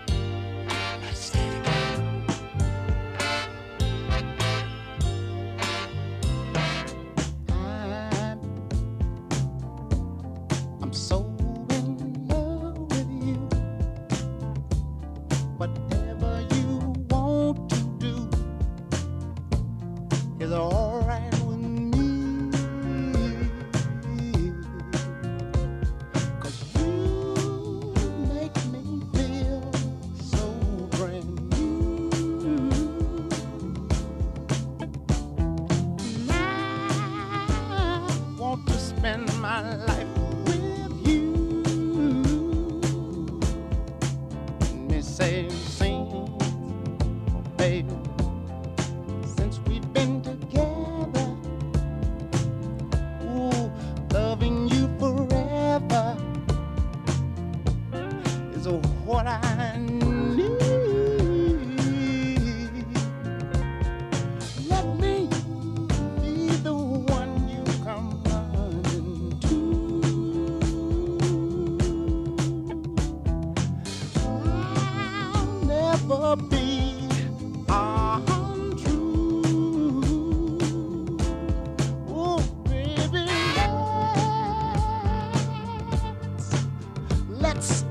dance. 87.55 87.85